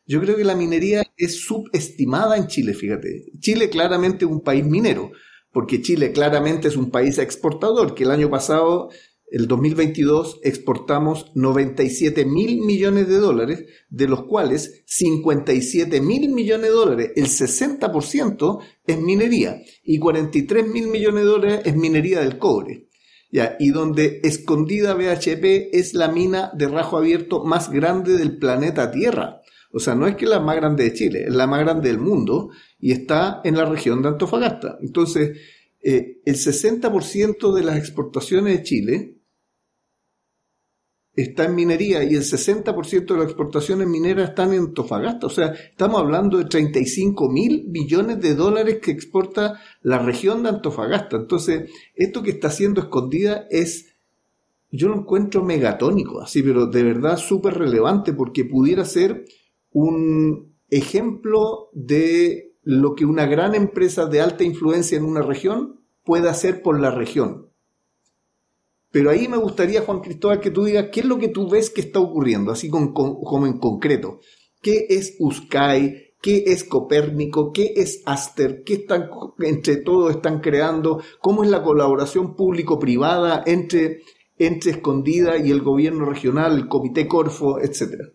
Yo 0.06 0.18
creo 0.22 0.34
que 0.34 0.44
la 0.44 0.54
minería 0.54 1.02
es 1.14 1.40
subestimada 1.42 2.38
en 2.38 2.46
Chile, 2.46 2.72
fíjate. 2.72 3.26
Chile 3.38 3.68
claramente 3.68 4.24
es 4.24 4.30
un 4.30 4.40
país 4.40 4.64
minero 4.64 5.10
porque 5.52 5.82
Chile 5.82 6.12
claramente 6.12 6.68
es 6.68 6.76
un 6.76 6.90
país 6.90 7.18
exportador, 7.18 7.94
que 7.94 8.04
el 8.04 8.10
año 8.10 8.30
pasado, 8.30 8.90
el 9.30 9.48
2022, 9.48 10.40
exportamos 10.42 11.32
97 11.34 12.24
mil 12.24 12.60
millones 12.60 13.08
de 13.08 13.18
dólares, 13.18 13.64
de 13.88 14.08
los 14.08 14.24
cuales 14.24 14.82
57 14.86 16.00
mil 16.00 16.28
millones 16.30 16.70
de 16.70 16.74
dólares, 16.74 17.10
el 17.16 17.26
60% 17.26 18.58
es 18.86 18.98
minería, 18.98 19.62
y 19.82 19.98
43 19.98 20.66
mil 20.68 20.88
millones 20.88 21.24
de 21.24 21.30
dólares 21.30 21.60
es 21.64 21.76
minería 21.76 22.20
del 22.20 22.38
cobre. 22.38 22.88
Ya, 23.32 23.56
y 23.60 23.70
donde 23.70 24.20
escondida 24.24 24.94
BHP 24.94 25.70
es 25.72 25.94
la 25.94 26.08
mina 26.08 26.50
de 26.54 26.66
rajo 26.66 26.96
abierto 26.96 27.44
más 27.44 27.70
grande 27.70 28.16
del 28.16 28.38
planeta 28.38 28.90
Tierra. 28.90 29.39
O 29.72 29.78
sea, 29.78 29.94
no 29.94 30.06
es 30.06 30.16
que 30.16 30.26
la 30.26 30.40
más 30.40 30.56
grande 30.56 30.84
de 30.84 30.92
Chile, 30.92 31.24
es 31.28 31.34
la 31.34 31.46
más 31.46 31.60
grande 31.60 31.88
del 31.88 31.98
mundo 31.98 32.50
y 32.78 32.92
está 32.92 33.40
en 33.44 33.56
la 33.56 33.64
región 33.64 34.02
de 34.02 34.08
Antofagasta. 34.08 34.78
Entonces, 34.80 35.38
eh, 35.82 36.20
el 36.24 36.34
60% 36.34 37.54
de 37.54 37.62
las 37.62 37.78
exportaciones 37.78 38.58
de 38.58 38.62
Chile 38.64 39.16
está 41.14 41.44
en 41.44 41.54
minería 41.54 42.02
y 42.04 42.14
el 42.14 42.22
60% 42.22 43.06
de 43.06 43.18
las 43.18 43.26
exportaciones 43.26 43.86
mineras 43.86 44.30
están 44.30 44.52
en 44.52 44.60
Antofagasta. 44.60 45.26
O 45.26 45.30
sea, 45.30 45.46
estamos 45.48 46.00
hablando 46.00 46.38
de 46.38 46.44
35 46.44 47.28
mil 47.28 47.68
millones 47.68 48.20
de 48.20 48.34
dólares 48.34 48.78
que 48.80 48.90
exporta 48.90 49.60
la 49.82 49.98
región 49.98 50.42
de 50.42 50.50
Antofagasta. 50.50 51.16
Entonces, 51.16 51.70
esto 51.94 52.22
que 52.22 52.30
está 52.30 52.50
siendo 52.50 52.80
escondida 52.80 53.46
es, 53.50 53.94
yo 54.70 54.88
lo 54.88 54.96
encuentro 54.96 55.44
megatónico, 55.44 56.20
así, 56.20 56.42
pero 56.42 56.66
de 56.66 56.82
verdad 56.82 57.16
súper 57.16 57.54
relevante 57.54 58.12
porque 58.12 58.44
pudiera 58.44 58.84
ser 58.84 59.24
un 59.72 60.54
ejemplo 60.68 61.70
de 61.72 62.54
lo 62.62 62.94
que 62.94 63.04
una 63.04 63.26
gran 63.26 63.54
empresa 63.54 64.06
de 64.06 64.20
alta 64.20 64.44
influencia 64.44 64.96
en 64.96 65.04
una 65.04 65.22
región 65.22 65.80
puede 66.04 66.28
hacer 66.28 66.62
por 66.62 66.78
la 66.80 66.90
región. 66.90 67.48
Pero 68.90 69.10
ahí 69.10 69.28
me 69.28 69.36
gustaría, 69.36 69.82
Juan 69.82 70.00
Cristóbal, 70.00 70.40
que 70.40 70.50
tú 70.50 70.64
digas 70.64 70.88
qué 70.92 71.00
es 71.00 71.06
lo 71.06 71.18
que 71.18 71.28
tú 71.28 71.48
ves 71.48 71.70
que 71.70 71.80
está 71.80 72.00
ocurriendo, 72.00 72.50
así 72.50 72.68
como 72.68 73.46
en 73.46 73.58
concreto. 73.58 74.20
¿Qué 74.60 74.86
es 74.90 75.16
USCAI? 75.18 76.10
qué 76.20 76.44
es 76.46 76.64
Copérnico, 76.64 77.52
qué 77.52 77.72
es 77.76 78.02
Aster, 78.06 78.62
qué 78.64 78.74
están, 78.74 79.08
entre 79.38 79.76
todos 79.76 80.16
están 80.16 80.40
creando, 80.40 81.02
cómo 81.20 81.44
es 81.44 81.50
la 81.50 81.62
colaboración 81.62 82.34
público-privada 82.36 83.42
entre, 83.46 84.02
entre 84.38 84.72
Escondida 84.72 85.38
y 85.38 85.50
el 85.50 85.62
gobierno 85.62 86.04
regional, 86.04 86.56
el 86.56 86.68
Comité 86.68 87.08
Corfo, 87.08 87.58
etcétera. 87.60 88.10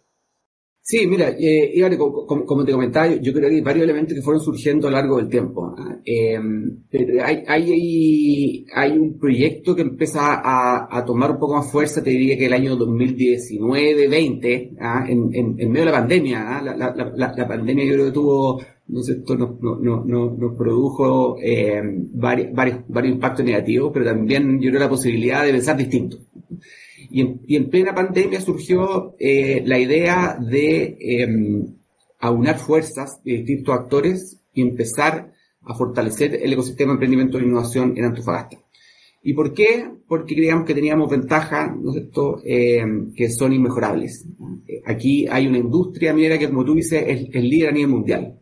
Sí, 0.88 1.08
mira, 1.08 1.34
eh, 1.40 1.98
como, 1.98 2.64
te 2.64 2.72
comentaba, 2.72 3.08
yo 3.16 3.34
creo 3.34 3.50
que 3.50 3.56
hay 3.56 3.62
varios 3.62 3.86
elementos 3.86 4.14
que 4.14 4.22
fueron 4.22 4.40
surgiendo 4.40 4.88
a 4.88 4.92
lo 4.92 4.98
largo 4.98 5.18
del 5.18 5.30
tiempo. 5.30 5.74
¿ah? 5.76 5.98
Eh, 6.06 6.40
hay, 7.24 7.44
hay, 7.48 8.66
hay, 8.72 8.92
un 8.92 9.18
proyecto 9.18 9.76
que 9.76 9.82
empieza 9.82 10.42
a, 10.44 11.04
tomar 11.04 11.32
un 11.32 11.40
poco 11.40 11.56
más 11.56 11.72
fuerza, 11.72 12.04
te 12.04 12.12
diría 12.12 12.38
que 12.38 12.46
el 12.46 12.54
año 12.54 12.78
2019-20, 12.78 14.78
¿ah? 14.80 15.06
en, 15.10 15.32
en, 15.34 15.56
medio 15.72 15.86
de 15.86 15.92
la 15.92 15.92
pandemia. 15.92 16.60
¿ah? 16.60 16.62
La, 16.62 17.48
pandemia 17.48 17.86
yo 17.86 17.94
creo 17.94 18.06
que 18.06 18.12
tuvo, 18.12 18.62
no 18.88 19.02
sé, 19.02 19.14
esto 19.14 19.36
nos, 19.36 19.60
nos 19.60 20.56
produjo 20.56 21.36
eh, 21.42 21.82
varios, 22.14 22.54
varios, 22.54 22.82
varios 22.90 23.16
impactos 23.16 23.44
negativos, 23.44 23.90
pero 23.92 24.06
también 24.06 24.62
yo 24.62 24.70
creo 24.70 24.82
la 24.82 24.90
posibilidad 24.90 25.44
de 25.44 25.52
pensar 25.52 25.78
distinto. 25.78 26.20
Y 27.16 27.56
en, 27.56 27.70
plena 27.70 27.96
pandemia 27.96 28.42
surgió 28.42 29.16
eh, 29.18 29.64
la 29.66 29.80
idea 29.80 30.38
de 30.38 30.98
em, 31.00 31.66
aunar 32.20 32.60
fuerzas 32.60 33.24
de 33.24 33.38
distintos 33.38 33.74
actores 33.74 34.42
y 34.54 34.62
empezar 34.62 35.32
a 35.62 35.74
fortalecer 35.76 36.36
el 36.44 36.52
ecosistema 36.52 36.90
de 36.90 36.96
emprendimiento 36.96 37.40
e 37.40 37.44
innovación 37.44 37.94
en 37.96 38.04
Antofagasta. 38.04 38.58
¿Y 39.24 39.34
por 39.34 39.54
qué? 39.54 39.90
Porque 40.06 40.36
creíamos 40.36 40.66
que 40.66 40.74
teníamos 40.74 41.10
ventajas, 41.10 41.72
¿no 41.82 41.92
es 41.92 42.00
cierto?, 42.00 42.42
em, 42.44 43.14
que 43.14 43.30
son 43.30 43.54
inmejorables. 43.54 44.26
Aquí 44.84 45.26
hay 45.26 45.48
una 45.48 45.60
industria 45.60 46.14
minera 46.14 46.38
que, 46.38 46.50
como 46.50 46.66
tú 46.66 46.76
dices, 46.76 47.02
es, 47.08 47.30
el 47.32 47.50
líder 47.50 47.70
a 47.70 47.72
nivel 47.72 47.92
mundial. 47.92 48.40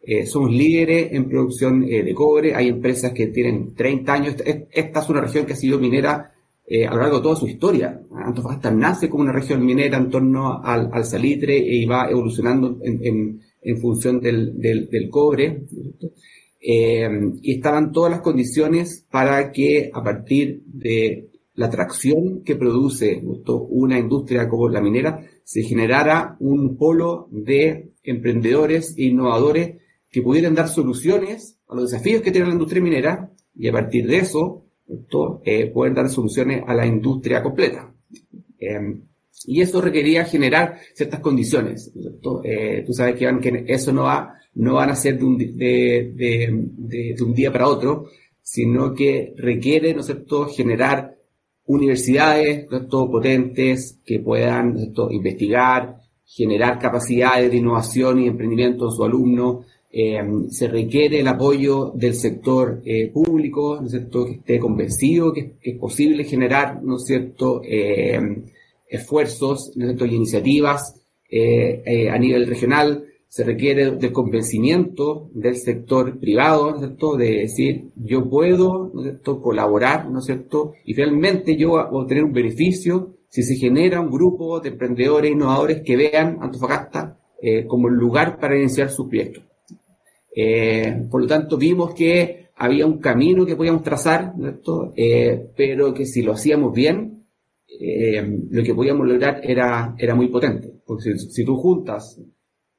Eh, 0.00 0.24
somos 0.24 0.52
líderes 0.52 1.08
en 1.10 1.28
producción 1.28 1.82
eh, 1.82 2.04
de 2.04 2.14
cobre, 2.14 2.54
hay 2.54 2.68
empresas 2.68 3.10
que 3.10 3.26
tienen 3.26 3.74
30 3.74 4.12
años. 4.12 4.36
Esta 4.70 5.00
es 5.00 5.08
una 5.08 5.20
región 5.20 5.46
que 5.46 5.54
ha 5.54 5.56
sido 5.56 5.80
minera 5.80 6.30
eh, 6.66 6.86
a 6.86 6.94
lo 6.94 7.00
largo 7.00 7.16
de 7.18 7.22
toda 7.22 7.36
su 7.36 7.46
historia. 7.46 8.00
Antofagasta 8.10 8.70
nace 8.70 9.08
como 9.08 9.22
una 9.22 9.32
región 9.32 9.64
minera 9.64 9.98
en 9.98 10.10
torno 10.10 10.62
al, 10.62 11.04
salitre 11.04 11.56
y 11.56 11.84
va 11.84 12.08
evolucionando 12.08 12.78
en, 12.82 13.80
función 13.80 14.20
del, 14.20 15.08
cobre. 15.10 15.64
Eh, 16.60 17.08
y 17.42 17.56
estaban 17.56 17.92
todas 17.92 18.10
las 18.10 18.20
condiciones 18.22 19.04
para 19.10 19.52
que 19.52 19.90
a 19.92 20.02
partir 20.02 20.62
de 20.66 21.28
la 21.54 21.66
atracción 21.66 22.42
que 22.42 22.56
produce 22.56 23.22
una 23.68 23.98
industria 23.98 24.48
como 24.48 24.68
la 24.68 24.80
minera, 24.80 25.24
se 25.44 25.62
generara 25.62 26.36
un 26.40 26.76
polo 26.76 27.28
de 27.30 27.90
emprendedores 28.02 28.94
e 28.96 29.04
innovadores 29.04 29.76
que 30.10 30.22
pudieran 30.22 30.54
dar 30.54 30.68
soluciones 30.68 31.58
a 31.68 31.74
los 31.74 31.90
desafíos 31.90 32.22
que 32.22 32.30
tiene 32.30 32.48
la 32.48 32.54
industria 32.54 32.82
minera 32.82 33.30
y 33.54 33.68
a 33.68 33.72
partir 33.72 34.06
de 34.06 34.18
eso 34.18 34.64
eh, 35.44 35.66
poder 35.66 35.94
dar 35.94 36.08
soluciones 36.08 36.62
a 36.66 36.74
la 36.74 36.86
industria 36.86 37.42
completa. 37.42 37.92
Eh, 38.58 39.00
y 39.46 39.60
eso 39.60 39.80
requería 39.80 40.24
generar 40.24 40.78
ciertas 40.94 41.20
condiciones. 41.20 41.92
Eh, 42.44 42.82
tú 42.86 42.92
sabes 42.92 43.16
que, 43.16 43.38
que, 43.40 43.64
eso 43.68 43.92
no 43.92 44.04
va, 44.04 44.34
no 44.54 44.74
van 44.74 44.90
a 44.90 44.96
ser 44.96 45.18
de 45.18 45.24
un, 45.24 45.36
día 47.34 47.52
para 47.52 47.68
otro, 47.68 48.06
sino 48.42 48.94
que 48.94 49.34
requiere, 49.36 49.94
¿no 49.94 50.00
es 50.00 50.06
cierto?, 50.06 50.46
generar 50.46 51.16
universidades, 51.66 52.66
¿no 52.70 53.10
potentes 53.10 54.00
que 54.04 54.20
puedan, 54.20 54.76
investigar, 55.10 55.96
generar 56.24 56.78
capacidades 56.78 57.50
de 57.50 57.56
innovación 57.56 58.20
y 58.20 58.28
emprendimiento 58.28 58.86
en 58.86 58.92
su 58.92 59.04
alumno, 59.04 59.64
eh, 59.96 60.20
se 60.50 60.66
requiere 60.66 61.20
el 61.20 61.28
apoyo 61.28 61.92
del 61.94 62.14
sector 62.14 62.82
eh, 62.84 63.12
público, 63.12 63.78
¿no 63.80 63.86
es 63.86 63.92
cierto?, 63.92 64.26
que 64.26 64.32
esté 64.32 64.58
convencido 64.58 65.32
que, 65.32 65.52
es 65.62 65.78
posible 65.78 66.24
generar, 66.24 66.82
¿no 66.82 66.96
es 66.96 67.04
cierto?, 67.04 67.62
eh, 67.62 68.18
esfuerzos, 68.88 69.70
¿no 69.76 69.84
es 69.84 69.90
cierto?, 69.90 70.06
y 70.06 70.16
iniciativas 70.16 71.00
a 72.10 72.18
nivel 72.18 72.48
regional. 72.48 73.04
Se 73.28 73.44
requiere 73.44 73.92
del 73.92 74.12
convencimiento 74.12 75.30
del 75.32 75.56
sector 75.56 76.18
privado, 76.18 76.70
¿no 76.70 76.74
es 76.74 76.80
cierto?, 76.80 77.16
de 77.16 77.30
decir, 77.42 77.84
yo 77.94 78.28
puedo, 78.28 78.90
¿no 78.92 79.00
es 79.00 79.10
cierto?, 79.10 79.40
colaborar, 79.40 80.10
¿no 80.10 80.18
es 80.18 80.24
cierto?, 80.24 80.72
y 80.84 80.94
finalmente 80.94 81.54
yo 81.56 81.68
voy 81.68 81.82
a 81.82 81.84
obtener 81.84 82.24
un 82.24 82.32
beneficio 82.32 83.14
si 83.28 83.44
se 83.44 83.54
genera 83.54 84.00
un 84.00 84.10
grupo 84.10 84.58
de 84.58 84.70
emprendedores 84.70 85.30
innovadores 85.30 85.82
que 85.82 85.96
vean 85.96 86.38
Antofagasta 86.40 87.16
como 87.68 87.86
el 87.88 87.94
lugar 87.94 88.40
para 88.40 88.58
iniciar 88.58 88.90
sus 88.90 89.06
proyectos. 89.06 89.53
Eh, 90.34 91.06
por 91.10 91.22
lo 91.22 91.26
tanto, 91.26 91.56
vimos 91.56 91.94
que 91.94 92.48
había 92.56 92.86
un 92.86 92.98
camino 92.98 93.46
que 93.46 93.56
podíamos 93.56 93.82
trazar, 93.82 94.32
eh, 94.96 95.46
pero 95.56 95.94
que 95.94 96.06
si 96.06 96.22
lo 96.22 96.32
hacíamos 96.32 96.74
bien, 96.74 97.24
eh, 97.80 98.40
lo 98.50 98.62
que 98.62 98.74
podíamos 98.74 99.06
lograr 99.06 99.40
era, 99.42 99.94
era 99.98 100.14
muy 100.14 100.28
potente. 100.28 100.72
Porque 100.84 101.16
si, 101.16 101.44
tú 101.44 101.56
juntas 101.56 102.20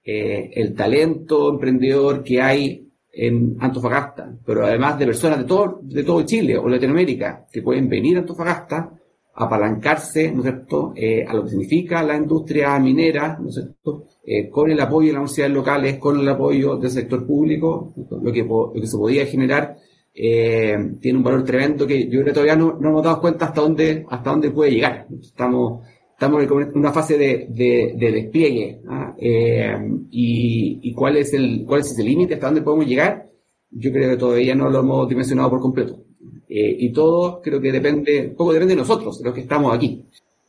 el 0.03 0.75
talento 0.75 1.49
emprendedor 1.49 2.23
que 2.23 2.39
hay 2.39 2.87
en 3.11 3.57
Antofagasta, 3.59 4.37
pero 4.45 4.63
además 4.63 4.99
de 4.99 5.05
personas 5.07 5.39
de 5.39 5.45
todo, 5.45 5.79
de 5.81 6.03
todo 6.03 6.23
Chile 6.23 6.57
o 6.57 6.69
Latinoamérica 6.69 7.47
que 7.51 7.63
pueden 7.63 7.89
venir 7.89 8.17
a 8.17 8.19
Antofagasta, 8.19 8.93
apalancarse, 9.35 10.31
¿no 10.31 10.39
es 10.39 10.43
cierto?, 10.43 10.93
a 11.27 11.33
lo 11.33 11.43
que 11.43 11.49
significa 11.49 12.01
la 12.03 12.15
industria 12.15 12.79
minera, 12.79 13.37
¿no 13.39 13.49
es 13.49 13.55
cierto?, 13.55 14.05
eh, 14.27 14.49
con 14.49 14.71
el 14.71 14.79
apoyo 14.79 15.07
de 15.07 15.13
las 15.13 15.19
universidades 15.19 15.53
locales, 15.53 15.97
con 15.99 16.19
el 16.19 16.27
apoyo 16.27 16.77
del 16.77 16.89
sector 16.89 17.27
público, 17.27 17.93
lo 18.09 18.31
que, 18.31 18.43
lo 18.43 18.73
que 18.73 18.87
se 18.87 18.97
podía 18.97 19.25
generar 19.27 19.77
eh, 20.15 20.75
tiene 20.99 21.17
un 21.19 21.23
valor 21.23 21.43
tremendo 21.43 21.85
que 21.85 22.05
yo 22.05 22.21
creo 22.21 22.25
que 22.25 22.31
todavía 22.31 22.55
no, 22.55 22.77
no, 22.79 22.89
hemos 22.89 23.03
dado 23.03 23.21
cuenta 23.21 23.45
hasta 23.45 23.61
dónde, 23.61 24.03
hasta 24.09 24.31
dónde 24.31 24.49
puede 24.49 24.71
llegar. 24.71 25.05
Estamos, 25.21 25.85
estamos 26.13 26.41
en 26.41 26.77
una 26.77 26.91
fase 26.91 27.19
de, 27.19 27.47
de, 27.49 28.11
despliegue. 28.11 28.81
¿ah? 28.87 29.13
Eh, 29.19 29.77
y, 30.09 30.79
y, 30.81 30.93
cuál 30.93 31.17
es 31.17 31.33
el 31.33 31.63
cuál 31.63 31.81
es 31.81 31.91
ese 31.91 32.03
límite, 32.03 32.35
hasta 32.35 32.47
dónde 32.47 32.61
podemos 32.61 32.87
llegar, 32.87 33.29
yo 33.69 33.91
creo 33.91 34.09
que 34.09 34.17
todavía 34.17 34.55
no 34.55 34.69
lo 34.69 34.79
hemos 34.79 35.07
dimensionado 35.07 35.51
por 35.51 35.59
completo. 35.59 35.99
Y 36.47 36.93
todo 36.93 37.41
creo 37.41 37.59
que 37.59 37.71
depende, 37.71 38.33
poco 38.37 38.53
depende 38.53 38.75
de 38.75 38.81
nosotros, 38.81 39.19
de 39.19 39.25
los 39.25 39.33
que 39.33 39.41
estamos 39.41 39.73
aquí. 39.73 40.05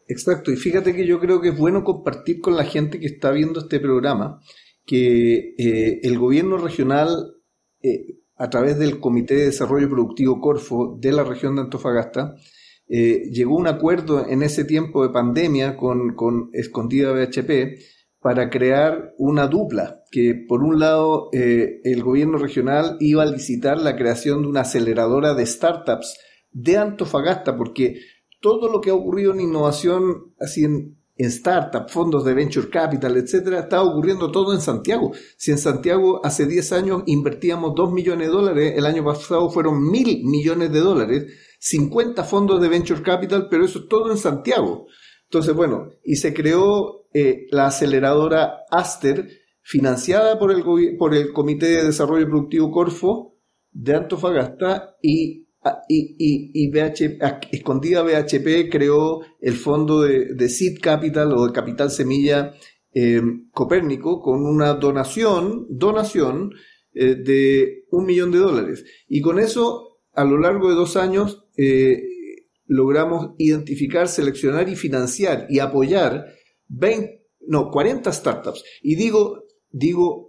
Exacto, 0.09 0.53
y 0.53 0.57
fíjate 0.57 0.95
que 0.95 1.07
yo 1.07 1.19
creo 1.19 1.41
que 1.41 1.49
es 1.49 1.59
bueno 1.59 1.83
compartir 1.83 2.41
con 2.41 2.57
la 2.57 2.65
gente 2.65 3.00
que 3.00 3.07
está 3.07 3.33
viendo 3.33 3.61
este 3.61 3.81
programa 3.81 4.41
que 4.87 5.55
eh, 5.59 6.00
el 6.05 6.19
gobierno 6.19 6.59
regional, 6.59 7.35
eh, 7.83 8.19
a 8.37 8.49
través 8.49 8.79
del 8.79 9.00
Comité 9.00 9.35
de 9.35 9.47
Desarrollo 9.47 9.88
Productivo 9.88 10.41
Corfo 10.41 10.97
de 11.00 11.11
la 11.11 11.25
región 11.25 11.57
de 11.57 11.62
Antofagasta, 11.62 12.37
eh, 12.88 13.29
llegó 13.33 13.57
a 13.57 13.61
un 13.61 13.67
acuerdo 13.67 14.29
en 14.29 14.43
ese 14.43 14.65
tiempo 14.65 15.03
de 15.03 15.12
pandemia 15.12 15.76
con, 15.76 16.15
con 16.15 16.50
Escondida 16.53 17.12
BHP 17.12 17.81
para 18.26 18.50
crear 18.50 19.14
una 19.18 19.47
dupla, 19.47 20.02
que 20.11 20.35
por 20.49 20.64
un 20.64 20.80
lado 20.80 21.28
el 21.30 22.02
gobierno 22.02 22.38
regional 22.38 22.97
iba 22.99 23.23
a 23.23 23.26
licitar 23.26 23.78
la 23.78 23.95
creación 23.95 24.42
de 24.42 24.49
una 24.49 24.62
aceleradora 24.62 25.33
de 25.35 25.47
startups 25.47 26.18
de 26.50 26.76
Antofagasta, 26.76 27.56
porque 27.56 28.00
todo 28.40 28.68
lo 28.68 28.80
que 28.80 28.90
ha 28.90 28.95
ocurrido 28.95 29.33
en 29.33 29.42
innovación, 29.42 30.35
así 30.40 30.64
en, 30.64 30.99
en 31.14 31.26
startup, 31.28 31.88
fondos 31.88 32.25
de 32.25 32.35
venture 32.35 32.68
capital, 32.68 33.16
etcétera, 33.16 33.61
está 33.61 33.80
ocurriendo 33.80 34.33
todo 34.33 34.52
en 34.54 34.61
Santiago. 34.61 35.12
Si 35.37 35.52
en 35.52 35.59
Santiago 35.59 36.21
hace 36.25 36.47
10 36.47 36.73
años 36.73 37.02
invertíamos 37.06 37.76
2 37.76 37.92
millones 37.92 38.26
de 38.26 38.33
dólares, 38.33 38.75
el 38.76 38.87
año 38.87 39.04
pasado 39.04 39.50
fueron 39.50 39.88
mil 39.88 40.25
millones 40.25 40.73
de 40.73 40.80
dólares, 40.80 41.26
50 41.61 42.25
fondos 42.25 42.61
de 42.61 42.68
venture 42.68 43.02
capital, 43.02 43.47
pero 43.49 43.64
eso 43.64 43.78
es 43.78 43.88
todo 43.88 44.11
en 44.11 44.18
Santiago. 44.18 44.88
Entonces, 45.28 45.54
bueno, 45.54 45.90
y 46.04 46.16
se 46.16 46.33
creó 46.33 47.09
eh, 47.12 47.47
la 47.50 47.66
aceleradora 47.66 48.64
Aster, 48.71 49.28
financiada 49.62 50.38
por 50.38 50.52
el, 50.52 50.62
por 50.97 51.14
el 51.14 51.33
Comité 51.33 51.66
de 51.66 51.85
Desarrollo 51.85 52.26
Productivo 52.26 52.71
Corfo 52.71 53.37
de 53.73 53.97
Antofagasta 53.97 54.97
y 55.02 55.47
Ah, 55.66 55.83
y, 55.88 56.14
y, 56.54 56.78
ah, 56.78 57.40
Escondida 57.50 58.02
BHP 58.02 58.71
creó 58.71 59.23
el 59.40 59.54
fondo 59.54 60.02
de, 60.02 60.49
Seed 60.49 60.78
Capital 60.80 61.33
o 61.33 61.45
de 61.45 61.52
Capital 61.52 61.90
Semilla 61.90 62.54
eh, 62.95 63.21
Copérnico 63.50 64.21
con 64.21 64.47
una 64.47 64.75
donación, 64.75 65.66
donación 65.68 66.52
eh, 66.95 67.16
de 67.16 67.85
un 67.90 68.06
millón 68.06 68.30
de 68.30 68.38
dólares. 68.38 68.85
Y 69.09 69.21
con 69.21 69.40
eso, 69.40 69.99
a 70.12 70.25
lo 70.25 70.38
largo 70.38 70.68
de 70.68 70.76
dos 70.76 70.97
años, 70.97 71.49
eh, 71.56 72.00
logramos 72.67 73.35
identificar, 73.39 74.09
seleccionar 74.09 74.69
y 74.69 74.77
financiar 74.77 75.47
y 75.49 75.59
apoyar 75.61 76.27
20, 76.69 77.27
no, 77.49 77.71
40 77.71 78.13
startups. 78.13 78.65
Y 78.83 78.97
digo, 78.97 79.45
digo 79.71 80.27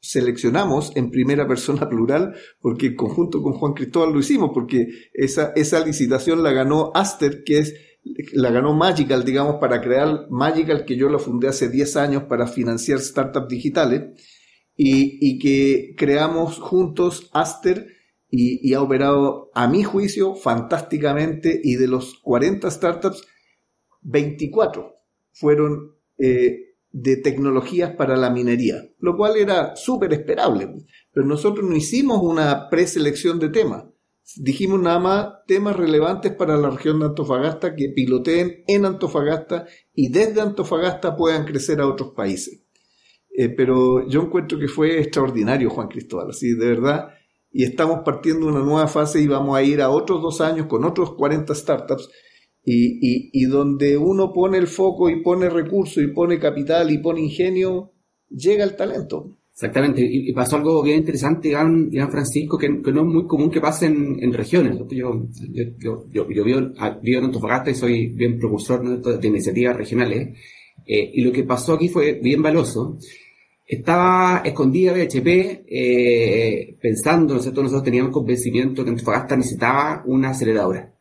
seleccionamos 0.00 0.92
en 0.94 1.10
primera 1.10 1.48
persona 1.48 1.88
plural, 1.90 2.34
porque 2.60 2.94
conjunto 2.94 3.42
con 3.42 3.54
Juan 3.54 3.74
Cristóbal 3.74 4.12
lo 4.12 4.20
hicimos, 4.20 4.50
porque 4.54 4.86
esa, 5.12 5.52
esa 5.56 5.84
licitación 5.84 6.42
la 6.42 6.52
ganó 6.52 6.92
Aster, 6.94 7.42
que 7.44 7.58
es, 7.58 7.74
la 8.32 8.50
ganó 8.50 8.72
Magical, 8.74 9.24
digamos, 9.24 9.56
para 9.56 9.80
crear 9.80 10.26
Magical, 10.30 10.84
que 10.84 10.96
yo 10.96 11.08
la 11.08 11.18
fundé 11.18 11.48
hace 11.48 11.68
10 11.68 11.96
años 11.96 12.22
para 12.24 12.46
financiar 12.46 13.00
startups 13.00 13.48
digitales. 13.48 14.02
y, 14.78 15.38
que 15.38 15.94
creamos 15.96 16.58
juntos 16.58 17.30
Aster 17.32 17.95
y, 18.28 18.74
ha 18.74 18.82
operado, 18.82 19.50
a 19.54 19.68
mi 19.68 19.82
juicio, 19.84 20.34
fantásticamente 20.34 21.60
y 21.62 21.76
de 21.76 21.86
los 21.86 22.18
40 22.22 22.70
startups, 22.70 23.24
24 24.02 24.94
fueron 25.32 25.96
eh, 26.18 26.74
de 26.90 27.16
tecnologías 27.18 27.94
para 27.94 28.16
la 28.16 28.30
minería, 28.30 28.82
lo 28.98 29.16
cual 29.16 29.36
era 29.36 29.76
súper 29.76 30.12
esperable. 30.12 30.68
Pero 31.12 31.26
nosotros 31.26 31.68
no 31.68 31.76
hicimos 31.76 32.22
una 32.22 32.68
preselección 32.70 33.38
de 33.38 33.50
temas. 33.50 33.84
Dijimos 34.36 34.80
nada 34.80 34.98
más 34.98 35.28
temas 35.46 35.76
relevantes 35.76 36.32
para 36.32 36.56
la 36.56 36.70
región 36.70 36.98
de 36.98 37.06
Antofagasta 37.06 37.76
que 37.76 37.90
piloteen 37.90 38.64
en 38.66 38.84
Antofagasta 38.84 39.66
y 39.94 40.08
desde 40.08 40.40
Antofagasta 40.40 41.14
puedan 41.14 41.44
crecer 41.44 41.80
a 41.80 41.86
otros 41.86 42.12
países. 42.12 42.62
Eh, 43.30 43.50
pero 43.50 44.08
yo 44.08 44.22
encuentro 44.22 44.58
que 44.58 44.66
fue 44.66 44.98
extraordinario, 44.98 45.70
Juan 45.70 45.88
Cristóbal, 45.88 46.30
así 46.30 46.54
de 46.54 46.66
verdad. 46.66 47.10
Y 47.58 47.64
estamos 47.64 48.00
partiendo 48.04 48.48
una 48.48 48.60
nueva 48.60 48.86
fase 48.86 49.18
y 49.18 49.26
vamos 49.26 49.56
a 49.56 49.62
ir 49.62 49.80
a 49.80 49.88
otros 49.88 50.20
dos 50.20 50.42
años 50.42 50.66
con 50.66 50.84
otros 50.84 51.14
40 51.14 51.54
startups. 51.54 52.10
Y, 52.62 53.30
y, 53.32 53.44
donde 53.44 53.96
uno 53.96 54.30
pone 54.30 54.58
el 54.58 54.66
foco 54.66 55.08
y 55.08 55.22
pone 55.22 55.48
recursos 55.48 56.02
y 56.02 56.08
pone 56.08 56.38
capital 56.38 56.90
y 56.90 56.98
pone 56.98 57.22
ingenio, 57.22 57.92
llega 58.28 58.62
el 58.62 58.76
talento. 58.76 59.38
Exactamente, 59.54 60.02
y, 60.04 60.30
pasó 60.34 60.56
algo 60.56 60.82
bien 60.82 60.98
interesante, 60.98 61.48
Iván, 61.48 61.90
Francisco, 62.10 62.58
que, 62.58 62.68
no 62.68 63.00
es 63.00 63.06
muy 63.06 63.26
común 63.26 63.50
que 63.50 63.62
pase 63.62 63.86
en, 63.86 64.32
regiones. 64.34 64.76
Yo, 64.90 65.26
yo, 65.38 65.78
yo, 65.78 66.28
yo, 66.28 66.44
vivo, 66.44 66.58
en 66.58 67.24
Antofagasta 67.24 67.70
y 67.70 67.74
soy 67.74 68.08
bien 68.08 68.38
propulsor 68.38 69.00
de 69.00 69.28
iniciativas 69.28 69.78
regionales. 69.78 70.36
Eh, 70.84 71.10
y 71.14 71.22
lo 71.22 71.32
que 71.32 71.44
pasó 71.44 71.72
aquí 71.72 71.88
fue 71.88 72.20
bien 72.22 72.42
valioso. 72.42 72.98
Estaba 73.66 74.42
escondida 74.44 74.92
BHP 74.92 75.64
eh, 75.66 76.76
pensando, 76.80 77.34
¿no 77.34 77.40
nosotros 77.40 77.82
teníamos 77.82 78.12
convencimiento 78.12 78.84
que 78.84 78.90
Antofagasta 78.90 79.36
necesitaba 79.36 80.04
una 80.06 80.30
aceleradora. 80.30 80.92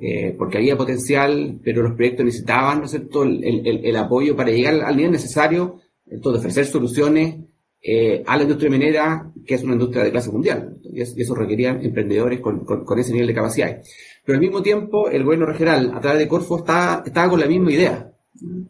Eh, 0.00 0.34
porque 0.36 0.58
había 0.58 0.76
potencial, 0.76 1.60
pero 1.62 1.82
los 1.82 1.94
proyectos 1.94 2.24
necesitaban, 2.24 2.78
¿no 2.78 2.84
es 2.84 2.90
cierto?, 2.90 3.22
el, 3.22 3.96
apoyo 3.96 4.36
para 4.36 4.50
llegar 4.50 4.82
al 4.82 4.96
nivel 4.96 5.12
necesario, 5.12 5.80
de 6.04 6.18
ofrecer 6.28 6.66
soluciones 6.66 7.36
eh, 7.80 8.22
a 8.26 8.36
la 8.36 8.42
industria 8.42 8.70
minera, 8.70 9.32
que 9.46 9.54
es 9.54 9.62
una 9.62 9.74
industria 9.74 10.04
de 10.04 10.10
clase 10.10 10.30
mundial, 10.30 10.78
y, 10.82 11.00
eso 11.00 11.34
requería 11.34 11.70
emprendedores 11.70 12.40
con, 12.40 12.64
ese 12.98 13.12
nivel 13.12 13.28
de 13.28 13.34
capacidad. 13.34 13.80
Pero 14.24 14.36
al 14.36 14.40
mismo 14.40 14.62
tiempo, 14.62 15.08
el 15.10 15.22
gobierno 15.24 15.46
regional, 15.46 15.92
a 15.94 16.00
través 16.00 16.20
de 16.20 16.28
Corfo, 16.28 16.58
estaba, 16.58 17.02
estaba 17.04 17.30
con 17.30 17.40
la 17.40 17.46
misma 17.46 17.72
idea. 17.72 18.13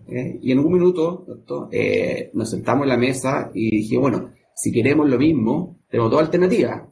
¿Eh? 0.09 0.39
Y 0.43 0.53
en 0.53 0.59
un 0.59 0.73
minuto 0.73 1.27
eh, 1.71 2.31
nos 2.35 2.51
sentamos 2.51 2.85
en 2.85 2.89
la 2.89 2.97
mesa 2.97 3.51
y 3.55 3.77
dije, 3.79 3.99
bueno, 3.99 4.31
si 4.55 4.73
queremos 4.73 5.09
lo 5.09 5.19
mismo, 5.19 5.81
tenemos 5.89 6.11
dos 6.11 6.21
alternativas. 6.21 6.83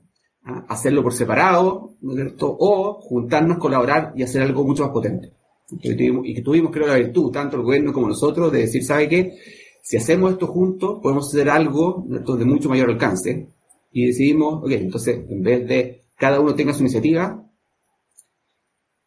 ¿ah? 0.44 0.66
Hacerlo 0.68 1.02
por 1.02 1.12
separado, 1.12 1.96
o 2.40 3.00
juntarnos, 3.00 3.58
colaborar 3.58 4.12
y 4.16 4.22
hacer 4.22 4.42
algo 4.42 4.64
mucho 4.64 4.84
más 4.84 4.92
potente. 4.92 5.32
Y 5.70 6.34
que 6.34 6.42
tuvimos, 6.42 6.70
creo, 6.70 6.86
la 6.86 6.96
virtud, 6.96 7.30
tanto 7.30 7.56
el 7.56 7.62
gobierno 7.62 7.92
como 7.92 8.08
nosotros, 8.08 8.52
de 8.52 8.60
decir, 8.60 8.84
¿sabe 8.84 9.08
qué? 9.08 9.38
Si 9.82 9.96
hacemos 9.96 10.32
esto 10.32 10.46
juntos, 10.46 11.00
podemos 11.02 11.28
hacer 11.28 11.48
algo 11.48 12.04
de 12.06 12.44
mucho 12.44 12.68
mayor 12.68 12.90
alcance. 12.90 13.48
Y 13.90 14.06
decidimos, 14.06 14.62
ok, 14.62 14.70
entonces, 14.72 15.24
en 15.28 15.42
vez 15.42 15.66
de 15.66 16.04
cada 16.16 16.40
uno 16.40 16.54
tenga 16.54 16.72
su 16.72 16.80
iniciativa, 16.80 17.42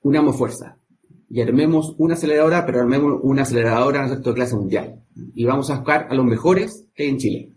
unamos 0.02 0.36
fuerza. 0.36 0.78
Y 1.30 1.42
armemos 1.42 1.96
una 1.98 2.14
aceleradora, 2.14 2.66
pero 2.66 2.82
armemos 2.82 3.20
una 3.24 3.44
aceleradora 3.44 4.08
de 4.08 4.34
clase 4.34 4.56
mundial. 4.56 5.02
Y 5.34 5.46
vamos 5.46 5.70
a 5.70 5.76
buscar 5.76 6.08
a 6.10 6.16
los 6.16 6.26
mejores 6.26 6.86
que 6.94 7.04
hay 7.04 7.10
en 7.10 7.18
Chile. 7.18 7.52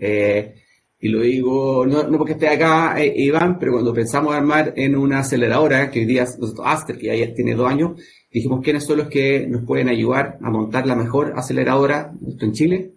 Eh, 0.00 0.54
y 1.00 1.08
lo 1.08 1.20
digo, 1.20 1.86
no, 1.86 2.08
no, 2.08 2.18
porque 2.18 2.32
esté 2.32 2.48
acá 2.48 3.00
eh, 3.00 3.12
Iván, 3.16 3.58
pero 3.58 3.72
cuando 3.72 3.94
pensamos 3.94 4.34
armar 4.34 4.72
en 4.76 4.96
una 4.96 5.20
aceleradora, 5.20 5.90
que 5.90 6.00
hoy 6.00 6.06
día 6.06 6.26
Aster, 6.64 6.98
que 6.98 7.16
ya 7.16 7.34
tiene 7.34 7.54
dos 7.54 7.70
años, 7.70 8.00
dijimos 8.32 8.60
quiénes 8.62 8.84
son 8.84 8.98
los 8.98 9.08
que 9.08 9.46
nos 9.46 9.64
pueden 9.64 9.88
ayudar 9.88 10.38
a 10.42 10.50
montar 10.50 10.86
la 10.86 10.96
mejor 10.96 11.34
aceleradora 11.36 12.12
esto 12.26 12.44
en 12.44 12.52
Chile. 12.52 12.94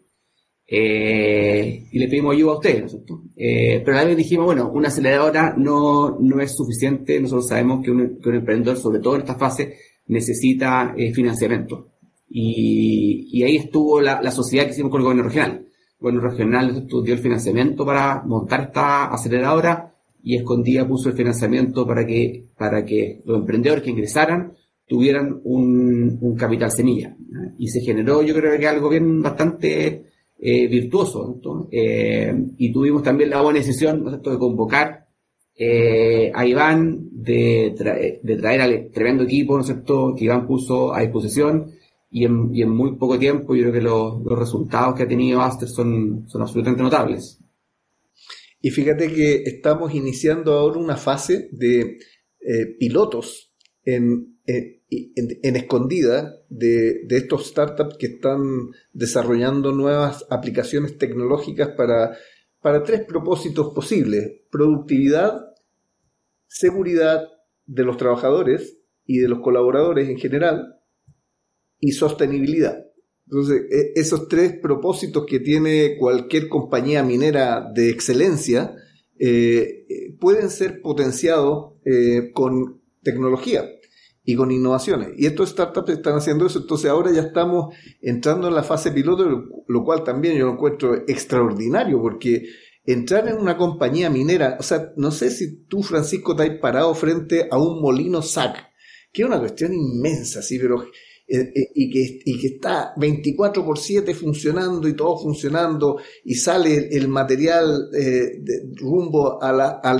Eh, 0.73 1.89
y 1.91 1.99
le 1.99 2.07
pedimos 2.07 2.33
ayuda 2.33 2.53
a 2.53 2.55
ustedes, 2.55 2.93
¿no 2.93 3.23
eh, 3.35 3.81
pero 3.83 3.97
a 3.97 4.01
la 4.01 4.07
vez 4.07 4.15
dijimos, 4.15 4.45
bueno, 4.45 4.71
una 4.73 4.87
aceleradora 4.87 5.53
no, 5.57 6.17
no 6.17 6.41
es 6.41 6.55
suficiente, 6.55 7.19
nosotros 7.19 7.49
sabemos 7.49 7.83
que 7.83 7.91
un 7.91 8.19
emprendedor, 8.23 8.77
sobre 8.77 8.99
todo 8.99 9.15
en 9.15 9.21
esta 9.21 9.35
fase, 9.35 9.75
necesita 10.07 10.93
eh, 10.97 11.13
financiamiento. 11.13 11.89
Y, 12.29 13.27
y, 13.31 13.43
ahí 13.43 13.57
estuvo 13.57 13.99
la, 13.99 14.21
la, 14.21 14.31
sociedad 14.31 14.65
que 14.65 14.71
hicimos 14.71 14.91
con 14.91 15.01
el 15.01 15.05
gobierno 15.05 15.23
regional. 15.23 15.51
El 15.51 15.99
gobierno 15.99 16.29
regional 16.29 16.87
dio 16.87 17.13
el 17.13 17.19
financiamiento 17.19 17.85
para 17.85 18.23
montar 18.23 18.61
esta 18.61 19.13
aceleradora 19.13 19.93
y 20.23 20.37
escondía 20.37 20.87
puso 20.87 21.09
el 21.09 21.15
financiamiento 21.15 21.85
para 21.85 22.05
que, 22.05 22.45
para 22.57 22.85
que 22.85 23.21
los 23.25 23.39
emprendedores 23.39 23.83
que 23.83 23.89
ingresaran 23.89 24.53
tuvieran 24.87 25.39
un, 25.43 26.35
capital 26.37 26.71
semilla. 26.71 27.15
Y 27.57 27.69
se 27.69 27.81
generó, 27.81 28.21
yo 28.21 28.35
creo 28.35 28.59
que 28.59 28.67
algo 28.67 28.89
bien 28.89 29.21
bastante 29.21 30.05
eh, 30.37 30.67
virtuoso. 30.67 31.39
Eh, 31.71 32.33
y 32.57 32.71
tuvimos 32.71 33.01
también 33.03 33.29
la 33.29 33.41
buena 33.41 33.59
decisión 33.59 34.21
de 34.21 34.37
convocar 34.37 35.07
eh, 35.55 36.31
a 36.33 36.45
Iván, 36.45 37.09
de, 37.11 37.73
traer 37.77 38.61
al 38.61 38.89
tremendo 38.91 39.23
equipo 39.23 39.57
¿no 39.57 40.15
que 40.15 40.25
Iván 40.25 40.47
puso 40.47 40.93
a 40.93 41.01
disposición. 41.01 41.71
Y 42.09 42.25
en, 42.25 42.69
muy 42.69 42.97
poco 42.97 43.17
tiempo 43.17 43.55
yo 43.55 43.69
creo 43.69 43.73
que 43.73 43.81
los, 43.81 44.39
resultados 44.39 44.95
que 44.95 45.03
ha 45.03 45.07
tenido 45.07 45.41
Aster 45.41 45.69
son, 45.69 46.25
absolutamente 46.33 46.83
notables. 46.83 47.39
Y 48.61 48.69
fíjate 48.69 49.11
que 49.13 49.43
estamos 49.45 49.93
iniciando 49.95 50.53
ahora 50.53 50.77
una 50.77 50.97
fase 50.97 51.49
de 51.51 51.97
pilotos 52.77 53.53
en, 53.85 54.31
en, 54.45 55.55
escondida 55.55 56.35
de, 56.49 57.05
estos 57.09 57.47
startups 57.47 57.97
que 57.97 58.07
están 58.07 58.41
desarrollando 58.91 59.71
nuevas 59.71 60.25
aplicaciones 60.29 60.97
tecnológicas 60.97 61.69
para, 61.69 62.17
para 62.61 62.83
tres 62.83 63.01
propósitos 63.05 63.73
posibles. 63.73 64.41
Productividad, 64.49 65.53
seguridad 66.47 67.27
de 67.65 67.83
los 67.83 67.97
trabajadores 67.97 68.77
y 69.05 69.17
de 69.17 69.27
los 69.27 69.39
colaboradores 69.39 70.09
en 70.09 70.17
general 70.17 70.79
y 71.79 71.91
sostenibilidad. 71.91 72.85
Entonces, 73.25 73.63
e, 73.71 73.99
esos 73.99 74.27
tres 74.27 74.53
propósitos 74.61 75.25
que 75.25 75.39
tiene 75.39 75.97
cualquier 75.97 76.47
compañía 76.49 77.03
minera 77.03 77.71
de 77.73 77.89
excelencia 77.89 78.75
eh, 79.19 79.85
eh, 79.89 80.17
pueden 80.19 80.49
ser 80.49 80.81
potenciados 80.81 81.73
eh, 81.85 82.31
con 82.33 82.81
tecnología 83.03 83.65
y 84.23 84.35
con 84.35 84.51
innovaciones. 84.51 85.09
Y 85.17 85.25
estos 85.25 85.49
startups 85.49 85.91
están 85.91 86.15
haciendo 86.15 86.45
eso, 86.45 86.59
entonces 86.59 86.89
ahora 86.89 87.11
ya 87.11 87.21
estamos 87.21 87.75
entrando 88.01 88.47
en 88.47 88.55
la 88.55 88.63
fase 88.63 88.91
piloto, 88.91 89.45
lo 89.67 89.83
cual 89.83 90.03
también 90.03 90.37
yo 90.37 90.45
lo 90.45 90.53
encuentro 90.53 90.95
extraordinario, 91.07 92.01
porque 92.01 92.43
entrar 92.85 93.27
en 93.27 93.37
una 93.37 93.57
compañía 93.57 94.09
minera, 94.09 94.57
o 94.59 94.63
sea, 94.63 94.91
no 94.95 95.11
sé 95.11 95.31
si 95.31 95.63
tú, 95.65 95.81
Francisco, 95.81 96.35
te 96.35 96.43
has 96.43 96.59
parado 96.59 96.93
frente 96.93 97.47
a 97.49 97.57
un 97.57 97.81
molino 97.81 98.21
SAC, 98.21 98.55
que 99.11 99.23
es 99.23 99.27
una 99.27 99.39
cuestión 99.39 99.73
inmensa, 99.73 100.41
sí, 100.41 100.59
pero... 100.59 100.85
Eh, 101.33 101.49
eh, 101.55 101.71
y, 101.75 101.89
que, 101.89 102.19
y 102.25 102.41
que 102.41 102.47
está 102.55 102.93
24 102.97 103.63
por 103.63 103.79
7 103.79 104.13
funcionando 104.15 104.85
y 104.85 104.97
todo 104.97 105.17
funcionando 105.17 105.97
y 106.25 106.35
sale 106.35 106.89
el 106.91 107.07
material 107.07 107.89
eh, 107.97 108.43
rumbo 108.75 109.41
a 109.41 109.53
la, 109.53 109.79
a 109.81 109.93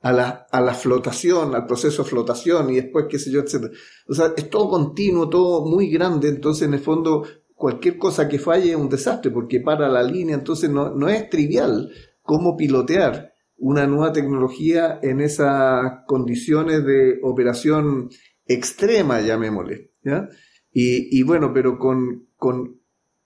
a 0.00 0.12
la, 0.12 0.46
a 0.50 0.60
la 0.60 0.74
flotación, 0.74 1.54
al 1.54 1.66
proceso 1.66 2.02
de 2.02 2.08
flotación 2.08 2.70
y 2.70 2.76
después 2.76 3.06
qué 3.08 3.18
sé 3.18 3.30
yo, 3.30 3.40
etc. 3.40 3.70
O 4.08 4.14
sea, 4.14 4.32
es 4.36 4.48
todo 4.48 4.70
continuo, 4.70 5.28
todo 5.28 5.66
muy 5.66 5.90
grande, 5.90 6.28
entonces 6.28 6.66
en 6.66 6.74
el 6.74 6.80
fondo 6.80 7.26
cualquier 7.54 7.98
cosa 7.98 8.28
que 8.28 8.38
falle 8.38 8.70
es 8.70 8.76
un 8.76 8.88
desastre 8.88 9.30
porque 9.30 9.60
para 9.60 9.88
la 9.88 10.02
línea, 10.02 10.34
entonces 10.34 10.70
no, 10.70 10.94
no 10.94 11.08
es 11.08 11.28
trivial 11.28 11.90
cómo 12.22 12.56
pilotear 12.56 13.34
una 13.56 13.86
nueva 13.86 14.12
tecnología 14.12 14.98
en 15.02 15.20
esas 15.20 16.04
condiciones 16.06 16.84
de 16.84 17.18
operación 17.22 18.08
extrema, 18.46 19.20
llamémosle. 19.20 19.92
¿ya? 20.02 20.28
Y, 20.72 21.18
y 21.18 21.22
bueno, 21.22 21.52
pero 21.52 21.78
con, 21.78 22.28
con, 22.36 22.80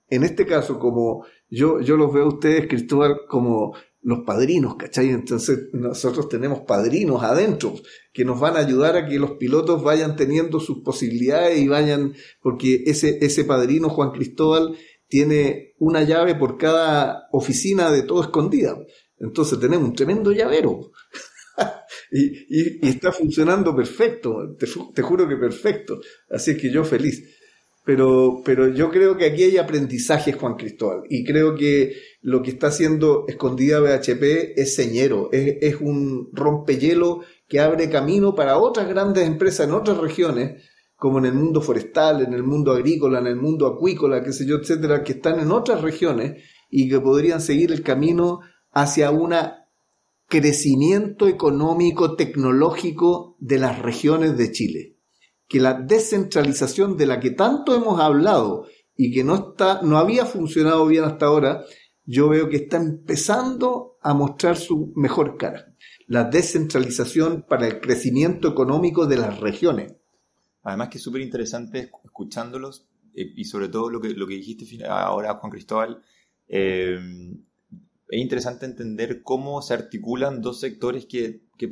en 0.09 0.25
este 0.25 0.45
caso, 0.45 0.81
como 0.81 1.25
yo, 1.49 1.81
yo 1.81 1.97
los 1.97 2.13
veo 2.13 2.25
a 2.25 2.29
ustedes, 2.29 2.67
Cristóbal, 2.67 3.21
como 3.29 3.77
los 4.05 4.21
padrinos, 4.21 4.77
¿cachai? 4.77 5.09
Entonces 5.09 5.71
nosotros 5.73 6.29
tenemos 6.29 6.61
padrinos 6.61 7.23
adentro 7.23 7.75
que 8.13 8.25
nos 8.25 8.39
van 8.39 8.57
a 8.57 8.61
ayudar 8.61 8.97
a 8.97 9.07
que 9.09 9.19
los 9.19 9.33
pilotos 9.33 9.83
vayan 9.83 10.15
teniendo 10.15 10.61
sus 10.61 10.83
posibilidades 10.83 11.59
y 11.59 11.69
vayan, 11.69 12.15
porque 12.41 12.85
ese, 12.87 13.19
ese 13.23 13.45
padrino, 13.45 13.89
Juan 13.89 14.13
Cristóbal, 14.13 14.77
tiene 15.09 15.75
una 15.79 16.03
llave 16.03 16.35
por 16.35 16.59
cada 16.59 17.29
oficina 17.33 17.91
de 17.91 18.03
todo 18.03 18.23
escondida. 18.23 18.77
Entonces 19.19 19.59
tenemos 19.59 19.89
un 19.89 19.95
tremendo 19.95 20.33
llavero. 20.33 20.91
y, 22.13 22.87
está 22.87 23.11
funcionando 23.11 23.75
perfecto, 23.75 24.55
te, 24.59 24.67
te, 24.95 25.03
juro 25.03 25.27
que 25.27 25.37
perfecto. 25.37 26.01
Así 26.29 26.57
que 26.59 26.71
yo 26.71 26.85
feliz. 26.85 27.23
Pero, 27.85 28.41
pero 28.45 28.69
yo 28.69 28.91
creo 28.91 29.17
que 29.17 29.27
aquí 29.27 29.43
hay 29.43 29.59
aprendizaje, 29.59 30.33
Juan 30.33 30.55
Cristóbal, 30.55 31.03
y 31.11 31.23
creo 31.23 31.55
que 31.55 31.95
lo 32.23 32.43
que 32.43 32.51
está 32.51 32.69
haciendo 32.69 33.27
escondida 33.29 33.81
BHP 33.81 34.57
es 34.57 34.75
señero, 34.75 35.29
es, 35.33 35.59
es 35.61 35.81
un 35.81 36.31
rompehielo 36.33 37.21
que 37.47 37.61
abre 37.61 37.91
camino 37.91 38.35
para 38.35 38.57
otras 38.57 38.89
grandes 38.89 39.27
empresas 39.27 39.69
en 39.69 39.75
otras 39.75 39.99
regiones, 39.99 40.63
como 40.97 41.19
en 41.19 41.27
el 41.27 41.35
mundo 41.35 41.61
forestal, 41.61 42.23
en 42.23 42.33
el 42.33 42.43
mundo 42.43 42.73
agrícola, 42.73 43.19
en 43.19 43.27
el 43.27 43.37
mundo 43.37 43.67
acuícola, 43.67 44.23
qué 44.25 44.33
sé 44.33 44.47
yo, 44.47 44.57
etcétera, 44.57 45.05
que 45.05 45.13
están 45.13 45.39
en 45.39 45.53
otras 45.53 45.83
regiones 45.83 46.43
y 46.71 46.89
que 46.89 47.01
podrían 47.01 47.43
seguir 47.43 47.71
el 47.71 47.83
camino 47.83 48.41
hacia 48.71 49.11
un 49.11 49.35
crecimiento 50.27 51.29
económico, 51.29 52.17
tecnológico 52.17 53.37
de 53.41 53.59
las 53.59 53.79
regiones 53.81 54.39
de 54.39 54.53
Chile 54.53 54.94
que 55.49 55.61
la 55.61 55.75
descentralización 55.75 56.97
de 56.97 57.07
la 57.07 57.21
que 57.21 57.31
tanto 57.31 57.75
hemos 57.75 58.01
hablado 58.01 58.67
y 58.97 59.13
que 59.13 59.25
no, 59.25 59.51
está, 59.51 59.83
no 59.83 59.99
había 59.99 60.25
funcionado 60.25 60.87
bien 60.87 61.05
hasta 61.05 61.27
ahora, 61.27 61.65
yo 62.05 62.29
veo 62.29 62.49
que 62.49 62.57
está 62.57 62.77
empezando 62.77 63.99
a 64.03 64.15
mostrar 64.15 64.57
su 64.57 64.93
mejor 64.97 65.37
cara. 65.37 65.75
La 66.07 66.25
descentralización 66.25 67.45
para 67.49 67.67
el 67.67 67.81
crecimiento 67.81 68.49
económico 68.49 69.07
de 69.07 69.17
las 69.17 69.41
regiones. 69.41 69.95
Además 70.63 70.89
que 70.89 70.99
es 70.99 71.05
súper 71.05 71.23
interesante 71.23 71.91
escuchándolos 72.05 72.87
eh, 73.15 73.33
y 73.37 73.45
sobre 73.45 73.69
todo 73.69 73.91
lo 73.91 74.01
que, 74.01 74.11
lo 74.11 74.27
que 74.27 74.35
dijiste 74.35 74.85
ahora, 74.87 75.35
Juan 75.35 75.51
Cristóbal, 75.51 76.03
eh, 76.49 76.99
es 78.09 78.21
interesante 78.21 78.67
entender 78.67 79.23
cómo 79.23 79.63
se 79.63 79.75
articulan 79.75 80.43
dos 80.43 80.61
sectores 80.61 81.07
que, 81.07 81.43
que, 81.57 81.71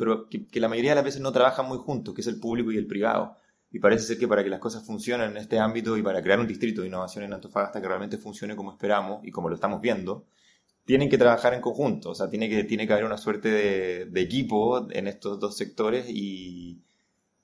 que, 0.51 0.61
la 0.61 0.69
mayoría 0.69 0.93
de 0.93 0.97
las 0.97 1.05
veces 1.05 1.21
no 1.21 1.33
trabajan 1.33 1.69
muy 1.69 1.79
juntos, 1.79 2.15
que 2.15 2.23
es 2.23 2.27
el 2.27 2.41
público 2.41 2.73
y 2.73 2.79
el 2.79 2.87
privado. 2.87 3.37
Y 3.73 3.79
parece 3.79 4.05
ser 4.05 4.19
que 4.19 4.29
para 4.29 4.45
que 4.45 4.51
las 4.51 4.61
cosas 4.61 4.85
funcionen 4.85 5.31
en 5.31 5.39
este 5.39 5.59
ámbito 5.59 5.97
y 5.97 6.03
para 6.03 6.23
crear 6.23 6.39
un 6.39 6.47
distrito 6.47 6.83
de 6.83 6.89
innovación 6.89 7.25
en 7.25 7.33
Antofagasta 7.33 7.81
que 7.81 7.89
realmente 7.89 8.19
funcione 8.19 8.55
como 8.55 8.73
esperamos 8.73 9.25
y 9.25 9.31
como 9.31 9.49
lo 9.49 9.55
estamos 9.55 9.81
viendo, 9.81 10.27
tienen 10.85 11.09
que 11.09 11.17
trabajar 11.17 11.55
en 11.55 11.63
conjunto. 11.63 12.11
O 12.11 12.15
sea, 12.15 12.29
tiene 12.29 12.51
que, 12.51 12.65
tiene 12.65 12.87
que 12.87 12.93
haber 12.93 13.07
una 13.07 13.17
suerte 13.17 13.51
de, 13.51 14.21
equipo 14.21 14.91
en 14.91 15.07
estos 15.07 15.41
dos 15.41 15.57
sectores 15.57 16.07
y, 16.11 16.83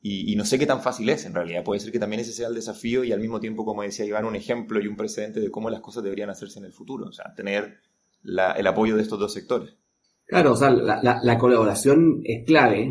y, 0.03 0.37
no 0.37 0.45
sé 0.45 0.59
qué 0.59 0.67
tan 0.67 0.83
fácil 0.83 1.09
es 1.09 1.25
en 1.25 1.35
realidad. 1.35 1.64
Puede 1.64 1.81
ser 1.81 1.93
que 1.93 1.99
también 1.99 2.21
ese 2.21 2.33
sea 2.33 2.49
el 2.49 2.55
desafío 2.55 3.05
y 3.05 3.12
al 3.12 3.21
mismo 3.21 3.41
tiempo, 3.41 3.64
como 3.64 3.83
decía 3.83 4.05
Iván, 4.05 4.27
un 4.27 4.37
ejemplo 4.37 4.83
y 4.83 4.87
un 4.87 4.97
precedente 4.97 5.41
de 5.41 5.51
cómo 5.51 5.71
las 5.71 5.81
cosas 5.81 6.05
deberían 6.05 6.29
hacerse 6.29 6.59
en 6.59 6.67
el 6.67 6.75
futuro. 6.75 7.07
O 7.07 7.12
sea, 7.12 7.33
tener 7.35 7.79
el 8.23 8.67
apoyo 8.67 8.97
de 8.97 9.03
estos 9.03 9.19
dos 9.19 9.33
sectores. 9.33 9.75
Claro, 10.27 10.53
o 10.53 10.57
sea, 10.57 10.69
la, 10.69 11.21
la, 11.23 11.38
colaboración 11.38 12.21
es 12.23 12.45
clave. 12.45 12.83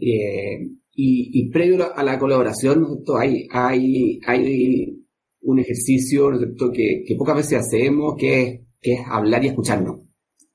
Eh, 0.00 0.70
y, 1.02 1.50
previo 1.50 1.96
a 1.96 2.02
la 2.02 2.18
colaboración, 2.18 2.86
hay, 3.18 3.46
hay, 3.50 4.20
hay 4.26 4.98
un 5.42 5.58
ejercicio 5.58 6.30
que, 6.72 7.04
que, 7.06 7.14
pocas 7.16 7.36
veces 7.36 7.58
hacemos, 7.58 8.14
que 8.18 8.42
es, 8.42 8.60
es 8.80 9.00
hablar 9.10 9.44
y 9.44 9.48
escucharnos. 9.48 10.00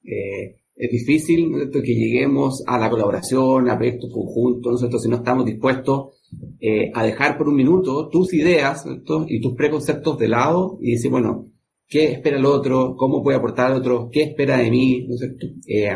Eh, 0.04 0.58
es 0.76 0.92
difícil 0.92 1.72
que 1.72 1.96
lleguemos 1.96 2.62
a 2.68 2.78
la 2.78 2.90
colaboración, 2.90 3.70
a 3.70 3.78
proyectos 3.78 4.12
conjuntos, 4.14 4.86
si 5.02 5.10
no 5.10 5.18
estamos 5.18 5.46
dispuestos 5.46 6.16
eh, 6.60 6.92
a 6.94 7.04
dejar 7.06 7.38
por 7.38 7.48
un 7.48 7.56
minuto 7.56 8.10
tus 8.10 8.34
ideas 8.34 8.86
y 9.28 9.40
tus 9.40 9.56
preconceptos 9.56 10.18
de 10.18 10.28
lado 10.28 10.78
y 10.82 10.92
decir, 10.92 11.10
bueno, 11.10 11.46
¿qué 11.88 12.12
espera 12.12 12.38
el 12.38 12.46
otro? 12.46 12.96
¿Cómo 12.98 13.24
puede 13.24 13.38
aportar 13.38 13.72
al 13.72 13.78
otro? 13.78 14.10
¿Qué 14.12 14.24
espera 14.24 14.58
de 14.58 14.70
mí? 14.70 15.08
¿no 15.08 15.16
eh, 15.68 15.96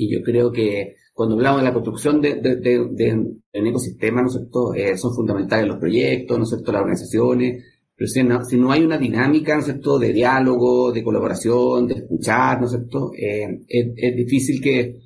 y 0.00 0.10
yo 0.10 0.22
creo 0.22 0.50
que 0.50 0.96
cuando 1.12 1.34
hablamos 1.34 1.60
de 1.60 1.66
la 1.68 1.74
construcción 1.74 2.22
de, 2.22 2.36
de, 2.36 3.34
ecosistema, 3.52 4.22
¿no 4.22 4.28
es 4.28 4.32
cierto?, 4.32 4.72
eh, 4.72 4.96
son 4.96 5.14
fundamentales 5.14 5.66
los 5.66 5.76
proyectos, 5.76 6.38
¿no 6.38 6.44
es 6.44 6.48
cierto?, 6.48 6.72
las 6.72 6.80
organizaciones, 6.80 7.64
pero 7.94 8.08
si 8.08 8.22
no, 8.22 8.42
si 8.42 8.56
no 8.56 8.72
hay 8.72 8.82
una 8.82 8.96
dinámica, 8.96 9.52
¿no 9.52 9.60
es 9.60 9.66
cierto?, 9.66 9.98
de 9.98 10.14
diálogo, 10.14 10.90
de 10.90 11.04
colaboración, 11.04 11.86
de 11.86 11.94
escuchar, 11.96 12.60
¿no 12.60 12.64
es 12.64 12.70
cierto?, 12.70 13.12
eh, 13.14 13.60
es, 13.68 14.16
difícil 14.16 14.62
que, 14.62 15.00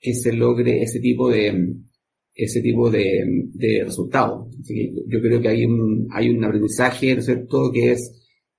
que 0.00 0.14
se 0.14 0.32
logre 0.32 0.82
ese 0.82 0.98
tipo 0.98 1.28
de, 1.28 1.74
ese 2.34 2.62
tipo 2.62 2.88
de, 2.88 3.50
de 3.52 3.84
resultados. 3.84 4.48
Así 4.58 4.74
que 4.74 4.92
yo 5.08 5.20
creo 5.20 5.42
que 5.42 5.48
hay 5.48 5.66
un, 5.66 6.08
hay 6.10 6.30
un 6.30 6.42
aprendizaje, 6.42 7.12
¿no 7.12 7.20
es 7.20 7.26
cierto?, 7.26 7.70
que 7.70 7.92
es 7.92 8.14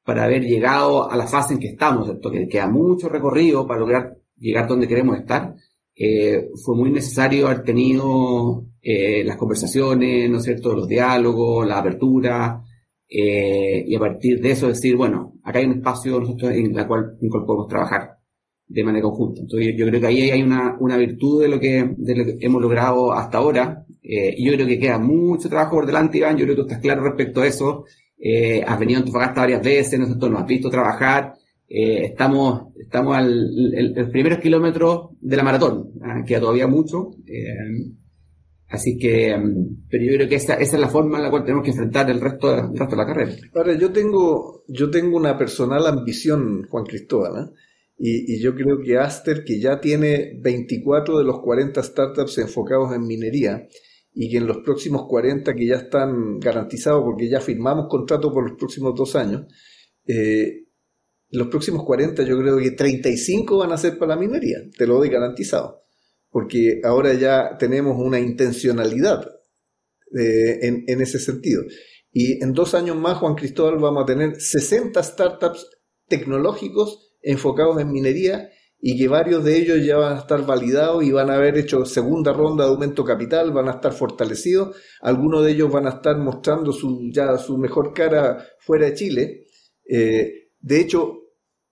para 0.05 0.25
haber 0.25 0.43
llegado 0.43 1.09
a 1.09 1.17
la 1.17 1.25
fase 1.25 1.55
en 1.55 1.59
que 1.59 1.69
estamos, 1.69 2.05
¿no 2.05 2.05
es 2.05 2.09
cierto?, 2.11 2.29
que 2.29 2.47
queda 2.47 2.69
mucho 2.69 3.09
recorrido 3.09 3.65
para 3.65 3.79
lograr 3.79 4.19
llegar 4.37 4.67
donde 4.67 4.87
queremos 4.87 5.17
estar, 5.17 5.55
eh, 6.01 6.49
fue 6.55 6.77
muy 6.77 6.91
necesario 6.91 7.47
haber 7.47 7.63
tenido 7.63 8.63
eh, 8.81 9.21
las 9.25 9.35
conversaciones, 9.35 10.29
¿no 10.29 10.37
es 10.37 10.45
cierto?, 10.45 10.73
los 10.73 10.87
diálogos, 10.87 11.67
la 11.67 11.79
apertura, 11.79 12.63
eh, 13.09 13.83
y 13.85 13.95
a 13.95 13.99
partir 13.99 14.39
de 14.39 14.51
eso 14.51 14.69
decir, 14.69 14.95
bueno, 14.95 15.33
acá 15.43 15.59
hay 15.59 15.65
un 15.65 15.73
espacio 15.79 16.21
en 16.41 16.77
el 16.77 16.87
cual, 16.87 17.17
podemos 17.19 17.67
trabajar 17.67 18.17
de 18.65 18.83
manera 18.85 19.03
conjunta. 19.03 19.41
Entonces 19.41 19.75
yo 19.77 19.87
creo 19.87 19.99
que 19.99 20.07
ahí 20.07 20.31
hay 20.31 20.41
una, 20.41 20.77
una 20.79 20.95
virtud 20.95 21.41
de 21.41 21.49
lo, 21.49 21.59
que, 21.59 21.93
de 21.97 22.15
lo 22.15 22.23
que 22.23 22.37
hemos 22.39 22.61
logrado 22.61 23.11
hasta 23.11 23.39
ahora, 23.39 23.85
y 24.01 24.45
yo 24.45 24.53
creo 24.53 24.67
que 24.67 24.79
queda 24.79 24.99
mucho 24.99 25.49
trabajo 25.49 25.75
por 25.75 25.85
delante, 25.85 26.17
Iván, 26.17 26.37
yo 26.37 26.45
creo 26.45 26.55
que 26.55 26.61
tú 26.61 26.67
estás 26.67 26.81
claro 26.81 27.03
respecto 27.03 27.41
a 27.41 27.47
eso, 27.47 27.83
has 28.65 28.79
venido 28.79 28.99
a 28.99 29.01
Antofagasta 29.01 29.41
varias 29.41 29.61
veces, 29.61 29.99
¿no 29.99 30.05
es 30.05 30.11
cierto?, 30.11 30.29
nos 30.29 30.41
has 30.41 30.47
visto 30.47 30.69
trabajar, 30.69 31.33
eh, 31.69 32.05
estamos 32.05 32.73
estamos 32.79 33.15
al 33.15 33.29
el, 33.29 33.95
el 33.95 34.09
primeros 34.09 34.39
kilómetros 34.39 35.09
de 35.21 35.37
la 35.37 35.43
maratón, 35.43 35.91
¿ah? 36.01 36.23
queda 36.25 36.39
todavía 36.39 36.67
mucho. 36.67 37.11
Eh, 37.27 37.93
así 38.67 38.97
que, 38.97 39.37
mm, 39.37 39.85
pero 39.89 40.03
yo 40.03 40.13
creo 40.13 40.29
que 40.29 40.35
esa, 40.35 40.55
esa, 40.55 40.75
es 40.77 40.81
la 40.81 40.89
forma 40.89 41.17
en 41.17 41.23
la 41.23 41.29
cual 41.29 41.43
tenemos 41.43 41.63
que 41.63 41.71
enfrentar 41.71 42.09
el 42.09 42.19
resto, 42.19 42.55
el 42.55 42.75
resto 42.75 42.95
de 42.95 43.01
la 43.01 43.05
carrera. 43.05 43.35
Ahora, 43.53 43.77
yo 43.77 43.91
tengo, 43.91 44.63
yo 44.67 44.89
tengo 44.89 45.15
una 45.15 45.37
personal 45.37 45.85
ambición, 45.85 46.67
Juan 46.69 46.85
Cristóbal, 46.85 47.43
¿eh? 47.43 47.51
y, 47.99 48.35
y, 48.35 48.41
yo 48.41 48.55
creo 48.55 48.81
que 48.83 48.97
Aster, 48.97 49.43
que 49.43 49.59
ya 49.59 49.79
tiene 49.79 50.39
24 50.41 51.19
de 51.19 51.23
los 51.23 51.39
40 51.41 51.83
startups 51.83 52.39
enfocados 52.39 52.95
en 52.95 53.05
minería, 53.05 53.67
y 54.13 54.29
que 54.29 54.37
en 54.37 54.47
los 54.47 54.57
próximos 54.57 55.05
40 55.07 55.53
que 55.53 55.67
ya 55.67 55.75
están 55.75 56.39
garantizados 56.39 57.03
porque 57.03 57.29
ya 57.29 57.39
firmamos 57.39 57.85
contrato 57.87 58.31
por 58.33 58.49
los 58.49 58.57
próximos 58.57 58.95
dos 58.95 59.15
años, 59.15 59.45
eh, 60.07 60.65
los 61.31 61.47
próximos 61.47 61.83
40 61.83 62.23
yo 62.23 62.37
creo 62.39 62.57
que 62.57 62.71
35 62.71 63.57
van 63.57 63.71
a 63.71 63.77
ser 63.77 63.97
para 63.97 64.15
la 64.15 64.21
minería, 64.21 64.57
te 64.77 64.87
lo 64.87 64.95
doy 64.95 65.09
garantizado, 65.09 65.83
porque 66.29 66.81
ahora 66.83 67.13
ya 67.13 67.57
tenemos 67.57 67.97
una 67.97 68.19
intencionalidad 68.19 69.25
eh, 70.17 70.59
en, 70.87 71.01
ese 71.01 71.19
sentido. 71.19 71.63
Y 72.11 72.43
en 72.43 72.53
dos 72.53 72.73
años 72.73 72.97
más, 72.97 73.17
Juan 73.19 73.35
Cristóbal, 73.35 73.77
vamos 73.77 74.03
a 74.03 74.05
tener 74.07 74.41
60 74.41 75.03
startups 75.03 75.69
tecnológicos 76.07 77.13
enfocados 77.21 77.79
en 77.79 77.91
minería 77.91 78.49
y 78.81 78.97
que 78.97 79.07
varios 79.07 79.43
de 79.43 79.57
ellos 79.57 79.85
ya 79.85 79.97
van 79.97 80.17
a 80.17 80.19
estar 80.21 80.45
validados 80.45 81.03
y 81.03 81.11
van 81.11 81.29
a 81.29 81.35
haber 81.35 81.57
hecho 81.57 81.85
segunda 81.85 82.33
ronda 82.33 82.63
de 82.63 82.71
aumento 82.71 83.03
capital, 83.03 83.51
van 83.51 83.67
a 83.67 83.73
estar 83.73 83.91
fortalecidos, 83.93 84.75
algunos 85.01 85.43
de 85.45 85.51
ellos 85.51 85.71
van 85.71 85.85
a 85.85 85.91
estar 85.91 86.17
mostrando 86.17 86.71
su, 86.71 87.11
ya 87.13 87.37
su 87.37 87.57
mejor 87.57 87.93
cara 87.93 88.43
fuera 88.59 88.87
de 88.87 88.93
Chile. 88.95 89.45
Eh, 89.87 90.49
de 90.59 90.79
hecho, 90.79 91.18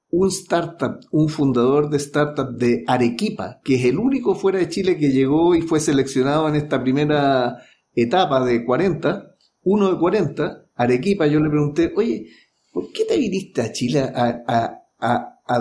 un 0.09 0.29
startup, 0.29 0.99
un 1.11 1.29
fundador 1.29 1.89
de 1.89 1.97
startup 1.97 2.55
de 2.55 2.83
Arequipa, 2.87 3.59
que 3.63 3.75
es 3.75 3.85
el 3.85 3.97
único 3.97 4.35
fuera 4.35 4.59
de 4.59 4.69
Chile 4.69 4.97
que 4.97 5.11
llegó 5.11 5.55
y 5.55 5.61
fue 5.61 5.79
seleccionado 5.79 6.47
en 6.47 6.55
esta 6.55 6.81
primera 6.81 7.57
etapa 7.93 8.45
de 8.45 8.63
40, 8.63 9.35
uno 9.63 9.91
de 9.91 9.99
40, 9.99 10.65
Arequipa, 10.75 11.27
yo 11.27 11.39
le 11.39 11.49
pregunté, 11.49 11.91
oye, 11.95 12.27
¿por 12.71 12.91
qué 12.91 13.03
te 13.05 13.17
viniste 13.17 13.61
a 13.61 13.71
Chile 13.71 13.99
a, 13.99 14.83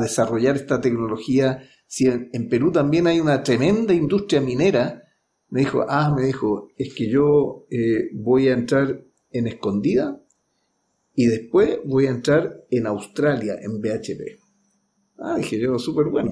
desarrollar 0.01 0.57
esta 0.57 0.81
tecnología 0.81 1.63
si 1.87 2.07
en, 2.07 2.49
Perú 2.49 2.71
también 2.71 3.07
hay 3.07 3.21
una 3.21 3.43
tremenda 3.43 3.95
industria 3.95 4.41
minera? 4.41 5.03
Me 5.49 5.61
dijo, 5.61 5.85
ah, 5.89 6.13
me 6.15 6.25
dijo, 6.25 6.69
es 6.77 6.95
que 6.95 7.09
yo 7.09 7.67
eh, 7.71 8.11
voy 8.15 8.49
a 8.49 8.53
entrar 8.53 9.01
en 9.31 9.47
escondida 9.47 10.21
y 11.17 11.27
después 11.27 11.79
voy 11.85 12.07
a 12.07 12.11
entrar 12.11 12.65
en 12.71 12.87
Australia, 12.87 13.57
en 13.61 13.81
BHP. 13.81 14.39
Ah, 15.19 15.37
dije 15.39 15.59
yo, 15.59 15.79
súper 15.79 16.07
bueno. 16.07 16.31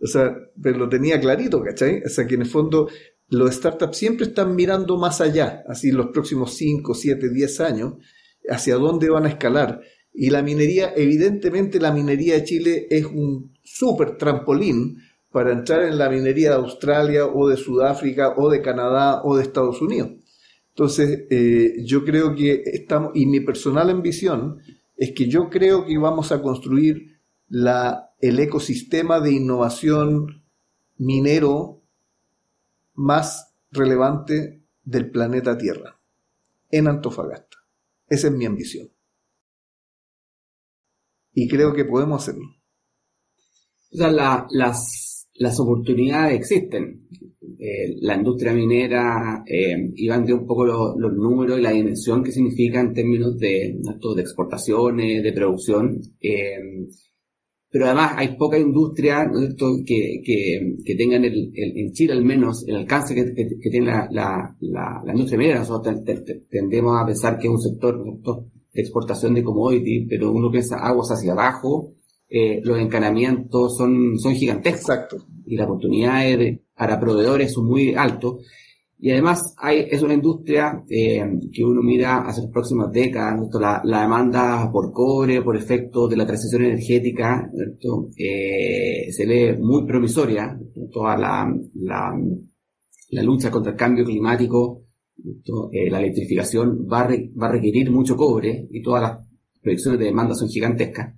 O 0.00 0.06
sea, 0.06 0.36
pero 0.62 0.78
lo 0.78 0.88
tenía 0.90 1.18
clarito, 1.18 1.62
¿cachai? 1.62 2.02
O 2.04 2.08
sea, 2.10 2.26
que 2.26 2.34
en 2.34 2.42
el 2.42 2.46
fondo 2.46 2.86
los 3.28 3.54
startups 3.54 3.96
siempre 3.96 4.26
están 4.26 4.54
mirando 4.54 4.98
más 4.98 5.22
allá, 5.22 5.64
así 5.66 5.90
los 5.90 6.08
próximos 6.08 6.54
5, 6.54 6.94
7, 6.94 7.30
10 7.30 7.60
años, 7.60 7.94
hacia 8.48 8.76
dónde 8.76 9.08
van 9.08 9.24
a 9.24 9.30
escalar. 9.30 9.80
Y 10.12 10.28
la 10.28 10.42
minería, 10.42 10.92
evidentemente 10.94 11.80
la 11.80 11.92
minería 11.92 12.34
de 12.34 12.44
Chile 12.44 12.86
es 12.90 13.06
un 13.06 13.54
súper 13.64 14.18
trampolín 14.18 14.98
para 15.30 15.52
entrar 15.52 15.82
en 15.84 15.96
la 15.96 16.10
minería 16.10 16.50
de 16.50 16.56
Australia 16.56 17.26
o 17.26 17.48
de 17.48 17.56
Sudáfrica 17.56 18.34
o 18.36 18.50
de 18.50 18.60
Canadá 18.60 19.22
o 19.24 19.36
de 19.36 19.42
Estados 19.42 19.80
Unidos. 19.80 20.10
Entonces, 20.76 21.26
eh, 21.30 21.76
yo 21.86 22.04
creo 22.04 22.34
que 22.34 22.62
estamos, 22.66 23.12
y 23.14 23.24
mi 23.24 23.40
personal 23.40 23.88
ambición 23.88 24.60
es 24.94 25.12
que 25.16 25.26
yo 25.26 25.48
creo 25.48 25.86
que 25.86 25.96
vamos 25.96 26.32
a 26.32 26.42
construir 26.42 27.22
la, 27.48 28.10
el 28.20 28.38
ecosistema 28.38 29.20
de 29.20 29.32
innovación 29.32 30.44
minero 30.98 31.82
más 32.92 33.54
relevante 33.70 34.66
del 34.84 35.10
planeta 35.10 35.56
Tierra, 35.56 35.98
en 36.70 36.88
Antofagasta. 36.88 37.56
Esa 38.08 38.26
es 38.26 38.34
mi 38.34 38.44
ambición. 38.44 38.90
y 41.38 41.48
creo 41.48 41.74
que 41.74 41.84
podemos 41.84 42.22
hacerlo. 42.22 42.46
O 43.92 43.96
sea, 43.96 44.10
las, 44.10 45.15
las 45.38 45.58
oportunidades 45.60 46.34
existen. 46.34 47.08
Eh, 47.58 47.96
la 48.00 48.16
industria 48.16 48.52
minera, 48.52 49.42
eh, 49.46 49.90
Iván 49.96 50.26
dio 50.26 50.36
un 50.36 50.46
poco 50.46 50.66
los 50.66 51.12
números 51.14 51.58
y 51.58 51.62
la 51.62 51.70
dimensión 51.70 52.22
que 52.22 52.32
significa 52.32 52.80
en 52.80 52.92
términos 52.92 53.38
de, 53.38 53.78
de 53.78 54.20
exportaciones, 54.20 55.22
de 55.22 55.32
producción. 55.32 56.00
Eh, 56.20 56.58
pero 57.70 57.86
además 57.86 58.12
hay 58.16 58.36
poca 58.36 58.58
industria 58.58 59.30
que, 59.84 60.22
que, 60.24 60.76
que, 60.84 60.94
tengan 60.94 61.24
el, 61.24 61.52
en 61.54 61.92
Chile 61.92 62.12
al 62.12 62.24
menos 62.24 62.64
el 62.66 62.76
alcance 62.76 63.14
que, 63.14 63.70
tiene 63.70 63.86
la, 63.86 64.08
la, 64.10 64.56
la, 65.04 65.12
industria 65.12 65.38
minera. 65.38 65.58
Nosotros 65.58 65.96
tendemos 66.48 66.96
a 66.98 67.04
pensar 67.04 67.38
que 67.38 67.48
es 67.48 67.52
un 67.52 67.60
sector 67.60 68.02
de 68.72 68.80
exportación 68.80 69.34
de 69.34 69.42
commodity, 69.42 70.06
pero 70.08 70.32
uno 70.32 70.50
piensa 70.50 70.76
aguas 70.76 71.10
hacia 71.10 71.32
abajo, 71.32 71.95
eh, 72.28 72.60
los 72.64 72.78
encanamientos 72.78 73.76
son, 73.76 74.18
son 74.18 74.34
gigantescos. 74.34 74.80
Exacto. 74.80 75.26
Y 75.46 75.56
las 75.56 75.66
oportunidades 75.66 76.60
para 76.74 76.98
proveedores 76.98 77.52
son 77.52 77.66
muy 77.66 77.94
altos. 77.94 78.44
Y 78.98 79.10
además 79.10 79.54
hay, 79.58 79.86
es 79.90 80.02
una 80.02 80.14
industria 80.14 80.82
eh, 80.88 81.22
que 81.52 81.62
uno 81.62 81.82
mira 81.82 82.26
hacia 82.26 82.44
las 82.44 82.52
próximas 82.52 82.90
décadas, 82.90 83.38
la, 83.60 83.82
la, 83.84 84.02
demanda 84.02 84.70
por 84.72 84.90
cobre, 84.90 85.42
por 85.42 85.54
efecto 85.54 86.08
de 86.08 86.16
la 86.16 86.26
transición 86.26 86.64
energética, 86.64 87.50
eh, 88.16 89.12
se 89.12 89.26
ve 89.26 89.58
muy 89.58 89.84
promisoria. 89.86 90.58
Toda 90.90 91.16
la, 91.18 91.54
la, 91.74 92.18
la, 93.10 93.22
lucha 93.22 93.50
contra 93.50 93.72
el 93.72 93.78
cambio 93.78 94.04
climático, 94.04 94.84
eh, 95.72 95.90
la 95.90 95.98
electrificación 95.98 96.88
va 96.90 97.02
a, 97.02 97.08
va 97.08 97.48
a 97.48 97.52
requerir 97.52 97.90
mucho 97.90 98.16
cobre 98.16 98.66
y 98.70 98.80
todas 98.80 99.02
las 99.02 99.28
proyecciones 99.60 100.00
de 100.00 100.06
demanda 100.06 100.34
son 100.34 100.48
gigantescas. 100.48 101.14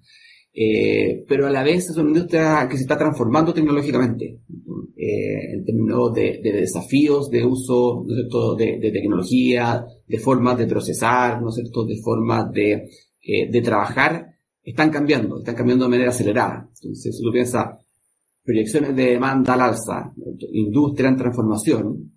Eh, 0.53 1.25
pero 1.29 1.47
a 1.47 1.51
la 1.51 1.63
vez 1.63 1.91
es 1.91 1.97
una 1.97 2.09
industria 2.09 2.67
que 2.69 2.77
se 2.77 2.83
está 2.83 2.97
transformando 2.97 3.55
tecnológicamente, 3.55 4.41
eh, 4.97 5.53
en 5.53 5.65
términos 5.65 6.13
de, 6.13 6.41
desafíos 6.43 7.31
de 7.31 7.45
uso 7.45 8.05
¿no 8.05 8.55
de, 8.57 8.79
de, 8.79 8.91
tecnología, 8.91 9.85
de 10.07 10.19
formas 10.19 10.59
de 10.59 10.67
procesar, 10.67 11.41
¿no 11.41 11.51
es 11.51 11.57
de 11.57 12.03
formas 12.03 12.51
de, 12.53 12.89
eh, 13.23 13.51
de 13.51 13.63
trabajar, 13.63 14.35
están 14.65 14.91
cambiando, 14.91 15.39
están 15.39 15.55
cambiando 15.55 15.85
de 15.85 15.91
manera 15.91 16.11
acelerada. 16.11 16.69
Entonces, 16.83 17.17
si 17.17 17.23
uno 17.23 17.33
piensa 17.33 17.79
proyecciones 18.43 18.97
de 18.97 19.11
demanda 19.11 19.55
al 19.55 19.61
alza, 19.61 20.13
industria 20.53 21.11
en 21.11 21.17
transformación, 21.17 22.13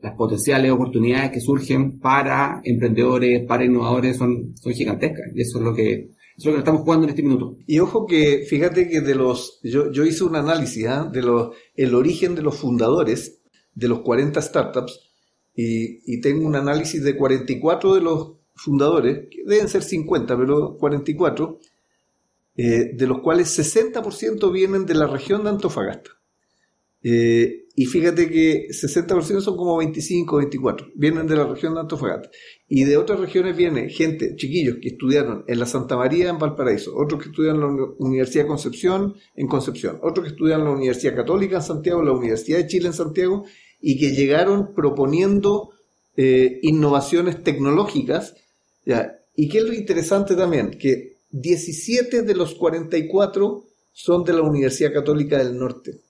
las 0.00 0.14
potenciales 0.14 0.70
oportunidades 0.70 1.32
que 1.32 1.40
surgen 1.40 1.98
para 1.98 2.60
emprendedores, 2.62 3.44
para 3.46 3.64
innovadores 3.64 4.16
son, 4.16 4.54
son 4.56 4.72
gigantescas. 4.72 5.32
Y 5.34 5.40
eso 5.40 5.58
es 5.58 5.64
lo 5.64 5.74
que 5.74 6.10
es 6.36 6.44
lo 6.44 6.52
que 6.52 6.58
estamos 6.58 6.82
jugando 6.82 7.04
en 7.04 7.10
este 7.10 7.22
minuto. 7.22 7.56
Y 7.66 7.78
ojo 7.78 8.06
que, 8.06 8.44
fíjate 8.48 8.88
que 8.88 9.00
de 9.00 9.14
los, 9.14 9.60
yo, 9.62 10.04
hice 10.04 10.24
un 10.24 10.36
análisis 10.36 10.86
¿ah? 10.86 11.08
de 11.10 11.22
los, 11.22 11.54
el 11.74 11.94
origen 11.94 12.34
de 12.34 12.42
los 12.42 12.56
fundadores 12.56 13.40
de 13.74 13.88
los 13.88 14.00
40 14.00 14.40
startups 14.42 15.00
y, 15.54 16.00
y, 16.12 16.20
tengo 16.20 16.46
un 16.46 16.56
análisis 16.56 17.02
de 17.02 17.16
44 17.16 17.94
de 17.94 18.00
los 18.00 18.32
fundadores, 18.54 19.28
que 19.30 19.42
deben 19.44 19.68
ser 19.68 19.82
50, 19.82 20.36
pero 20.36 20.76
44, 20.78 21.58
eh, 22.56 22.90
de 22.94 23.06
los 23.06 23.20
cuales 23.20 23.58
60% 23.58 24.52
vienen 24.52 24.86
de 24.86 24.94
la 24.94 25.06
región 25.06 25.44
de 25.44 25.50
Antofagasta. 25.50 26.10
Eh, 27.02 27.61
y 27.74 27.86
fíjate 27.86 28.28
que 28.28 28.68
60% 28.68 29.40
son 29.40 29.56
como 29.56 29.78
25, 29.78 30.36
24, 30.36 30.88
vienen 30.94 31.26
de 31.26 31.36
la 31.36 31.46
región 31.46 31.72
de 31.74 31.80
Antofagasta. 31.80 32.30
Y 32.68 32.84
de 32.84 32.98
otras 32.98 33.18
regiones 33.18 33.56
viene 33.56 33.88
gente, 33.88 34.36
chiquillos, 34.36 34.76
que 34.82 34.88
estudiaron 34.88 35.44
en 35.46 35.58
la 35.58 35.64
Santa 35.64 35.96
María 35.96 36.28
en 36.28 36.38
Valparaíso, 36.38 36.94
otros 36.94 37.22
que 37.22 37.30
estudian 37.30 37.56
en 37.56 37.60
la 37.62 37.68
Universidad 37.98 38.44
de 38.44 38.48
Concepción 38.48 39.14
en 39.36 39.46
Concepción, 39.46 39.98
otros 40.02 40.26
que 40.26 40.32
estudian 40.32 40.60
en 40.60 40.66
la 40.66 40.72
Universidad 40.72 41.16
Católica 41.16 41.56
en 41.56 41.62
Santiago, 41.62 42.02
la 42.02 42.12
Universidad 42.12 42.58
de 42.58 42.66
Chile 42.66 42.88
en 42.88 42.92
Santiago, 42.92 43.44
y 43.80 43.98
que 43.98 44.10
llegaron 44.10 44.74
proponiendo 44.74 45.70
eh, 46.16 46.58
innovaciones 46.62 47.42
tecnológicas. 47.42 48.34
Y 49.34 49.48
que 49.48 49.58
es 49.58 49.64
lo 49.64 49.72
interesante 49.72 50.34
también, 50.34 50.72
que 50.78 51.16
17 51.30 52.22
de 52.22 52.34
los 52.34 52.54
44 52.54 53.64
son 53.92 54.24
de 54.24 54.34
la 54.34 54.42
Universidad 54.42 54.92
Católica 54.92 55.38
del 55.38 55.56
Norte. 55.56 56.00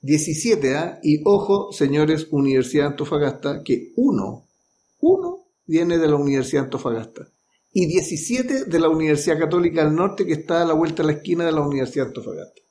17, 0.00 0.76
¿ah? 0.76 1.00
Y 1.02 1.22
ojo, 1.24 1.72
señores, 1.72 2.28
Universidad 2.30 2.84
de 2.84 2.90
Antofagasta, 2.90 3.62
que 3.62 3.92
uno, 3.96 4.46
uno 5.00 5.46
viene 5.66 5.98
de 5.98 6.08
la 6.08 6.16
Universidad 6.16 6.62
de 6.62 6.66
Antofagasta. 6.66 7.28
Y 7.72 7.86
17 7.86 8.64
de 8.64 8.80
la 8.80 8.88
Universidad 8.88 9.38
Católica 9.38 9.84
del 9.84 9.94
Norte, 9.94 10.24
que 10.24 10.32
está 10.32 10.62
a 10.62 10.64
la 10.64 10.74
vuelta 10.74 11.02
de 11.02 11.08
la 11.08 11.18
esquina 11.18 11.44
de 11.44 11.52
la 11.52 11.60
Universidad 11.60 12.04
de 12.04 12.08
Antofagasta. 12.08 12.62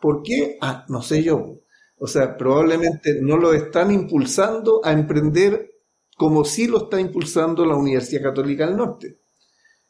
¿Por 0.00 0.22
qué? 0.22 0.58
Ah, 0.60 0.84
no 0.88 1.02
sé 1.02 1.22
yo. 1.22 1.60
O 1.98 2.06
sea, 2.06 2.36
probablemente 2.36 3.20
no 3.20 3.36
lo 3.36 3.52
están 3.54 3.92
impulsando 3.92 4.80
a 4.84 4.92
emprender 4.92 5.70
como 6.16 6.44
sí 6.44 6.66
lo 6.66 6.84
está 6.84 7.00
impulsando 7.00 7.64
la 7.64 7.76
Universidad 7.76 8.22
Católica 8.22 8.66
del 8.66 8.76
Norte. 8.76 9.18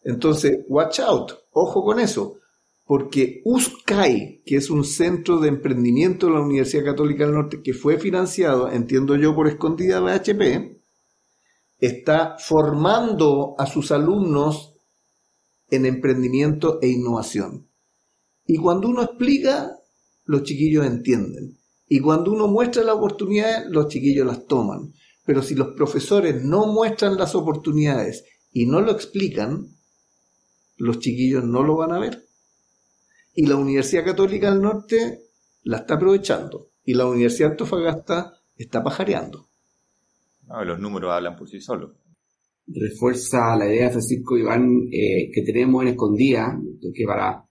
Entonces, 0.02 0.60
watch 0.68 1.00
out, 1.00 1.32
ojo 1.52 1.82
con 1.84 2.00
eso 2.00 2.38
porque 2.86 3.40
USCAI, 3.44 4.42
que 4.44 4.56
es 4.56 4.68
un 4.68 4.84
centro 4.84 5.40
de 5.40 5.48
emprendimiento 5.48 6.26
de 6.26 6.34
la 6.34 6.42
Universidad 6.42 6.84
Católica 6.84 7.24
del 7.24 7.34
Norte, 7.34 7.62
que 7.62 7.72
fue 7.72 7.98
financiado, 7.98 8.70
entiendo 8.70 9.16
yo, 9.16 9.34
por 9.34 9.48
escondida 9.48 10.00
de 10.00 10.12
HP, 10.12 10.82
está 11.78 12.36
formando 12.38 13.54
a 13.58 13.66
sus 13.66 13.90
alumnos 13.90 14.74
en 15.70 15.86
emprendimiento 15.86 16.78
e 16.82 16.88
innovación. 16.88 17.68
Y 18.46 18.58
cuando 18.58 18.88
uno 18.88 19.02
explica, 19.02 19.78
los 20.24 20.42
chiquillos 20.42 20.84
entienden. 20.84 21.58
Y 21.88 22.00
cuando 22.00 22.32
uno 22.32 22.48
muestra 22.48 22.84
las 22.84 22.96
oportunidades, 22.96 23.66
los 23.70 23.88
chiquillos 23.88 24.26
las 24.26 24.46
toman. 24.46 24.92
Pero 25.24 25.42
si 25.42 25.54
los 25.54 25.68
profesores 25.68 26.44
no 26.44 26.66
muestran 26.66 27.16
las 27.16 27.34
oportunidades 27.34 28.24
y 28.52 28.66
no 28.66 28.82
lo 28.82 28.92
explican, 28.92 29.68
los 30.76 30.98
chiquillos 30.98 31.44
no 31.44 31.62
lo 31.62 31.76
van 31.76 31.92
a 31.92 31.98
ver 31.98 32.24
y 33.34 33.46
la 33.46 33.56
Universidad 33.56 34.04
Católica 34.04 34.50
del 34.50 34.62
Norte 34.62 35.20
la 35.64 35.78
está 35.78 35.94
aprovechando 35.94 36.70
y 36.84 36.94
la 36.94 37.06
Universidad 37.06 37.48
de 37.48 37.52
Antofagasta 37.52 38.32
está 38.56 38.82
pajareando. 38.82 39.48
los 40.64 40.78
números 40.78 41.12
hablan 41.12 41.36
por 41.36 41.48
sí 41.48 41.60
solos. 41.60 41.92
Refuerza 42.66 43.56
la 43.56 43.66
idea, 43.66 43.90
Francisco 43.90 44.38
Iván, 44.38 44.88
eh, 44.90 45.30
que 45.32 45.42
tenemos 45.42 45.82
en 45.82 45.88
Escondida, 45.88 46.58
que 46.94 47.04
para, 47.04 47.44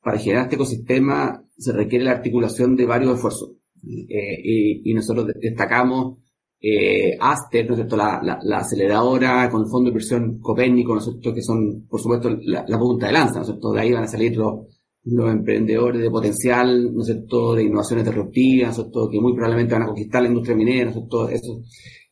para 0.00 0.18
generar 0.18 0.44
este 0.44 0.56
ecosistema 0.56 1.42
se 1.56 1.72
requiere 1.72 2.04
la 2.04 2.12
articulación 2.12 2.76
de 2.76 2.86
varios 2.86 3.14
esfuerzos. 3.14 3.52
Eh, 3.84 4.80
y, 4.84 4.94
nosotros 4.94 5.26
destacamos 5.40 6.18
eh, 6.60 7.16
Aster, 7.18 7.66
¿no 7.66 7.72
es 7.72 7.78
cierto? 7.78 7.96
La, 7.96 8.38
la, 8.40 8.58
aceleradora 8.58 9.50
con 9.50 9.62
el 9.62 9.68
fondo 9.68 9.86
de 9.86 9.90
inversión 9.90 10.38
Copérnico, 10.38 10.92
¿no 10.92 11.00
es 11.00 11.06
cierto? 11.06 11.34
Que 11.34 11.42
son, 11.42 11.86
por 11.88 12.00
supuesto, 12.00 12.30
la, 12.42 12.64
la 12.68 12.78
punta 12.78 13.06
de 13.06 13.12
lanza, 13.12 13.36
¿no 13.36 13.40
es 13.40 13.46
cierto? 13.48 13.72
De 13.72 13.80
ahí 13.80 13.92
van 13.92 14.04
a 14.04 14.08
salir 14.08 14.36
los, 14.36 14.66
los 15.04 15.30
emprendedores 15.30 16.00
de 16.00 16.10
potencial, 16.10 16.94
¿no 16.94 17.00
es 17.00 17.06
cierto?, 17.06 17.54
de 17.54 17.64
innovaciones 17.64 18.04
disruptivas, 18.04 18.66
¿no 18.66 18.70
es 18.70 18.76
cierto?, 18.76 19.10
que 19.10 19.20
muy 19.20 19.34
probablemente 19.34 19.74
van 19.74 19.82
a 19.82 19.86
conquistar 19.86 20.22
la 20.22 20.28
industria 20.28 20.56
minera, 20.56 20.84
¿no 20.84 20.90
es 20.90 20.96
cierto?, 20.96 21.28
eso. 21.28 21.62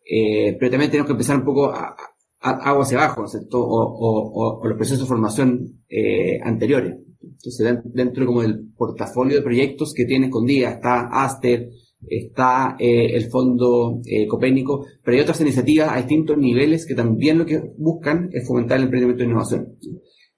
Eh, 0.04 0.56
pero 0.58 0.70
también 0.72 0.90
tenemos 0.90 1.06
que 1.06 1.12
empezar 1.12 1.36
un 1.36 1.44
poco 1.44 1.66
a, 1.66 1.94
agua 2.40 2.82
hacia 2.82 2.98
abajo, 2.98 3.20
¿no 3.20 3.26
es 3.26 3.32
cierto?, 3.32 3.58
o, 3.62 4.60
los 4.66 4.76
procesos 4.76 5.00
de 5.00 5.08
formación 5.08 5.82
eh, 5.88 6.40
anteriores. 6.42 6.96
Entonces, 7.22 7.78
dentro 7.84 8.26
como 8.26 8.42
del 8.42 8.72
portafolio 8.76 9.36
de 9.36 9.42
proyectos 9.42 9.92
que 9.94 10.04
tiene 10.04 10.26
escondida 10.26 10.70
está 10.70 11.08
Aster, 11.12 11.68
está 12.08 12.76
eh, 12.78 13.14
el 13.14 13.30
Fondo 13.30 14.00
eh, 14.06 14.26
Copénico, 14.26 14.86
pero 15.02 15.16
hay 15.16 15.22
otras 15.22 15.40
iniciativas 15.40 15.90
a 15.90 15.98
distintos 15.98 16.38
niveles 16.38 16.86
que 16.86 16.94
también 16.94 17.38
lo 17.38 17.46
que 17.46 17.60
buscan 17.76 18.30
es 18.32 18.46
fomentar 18.46 18.78
el 18.78 18.84
emprendimiento 18.84 19.22
e 19.22 19.26
innovación. 19.26 19.76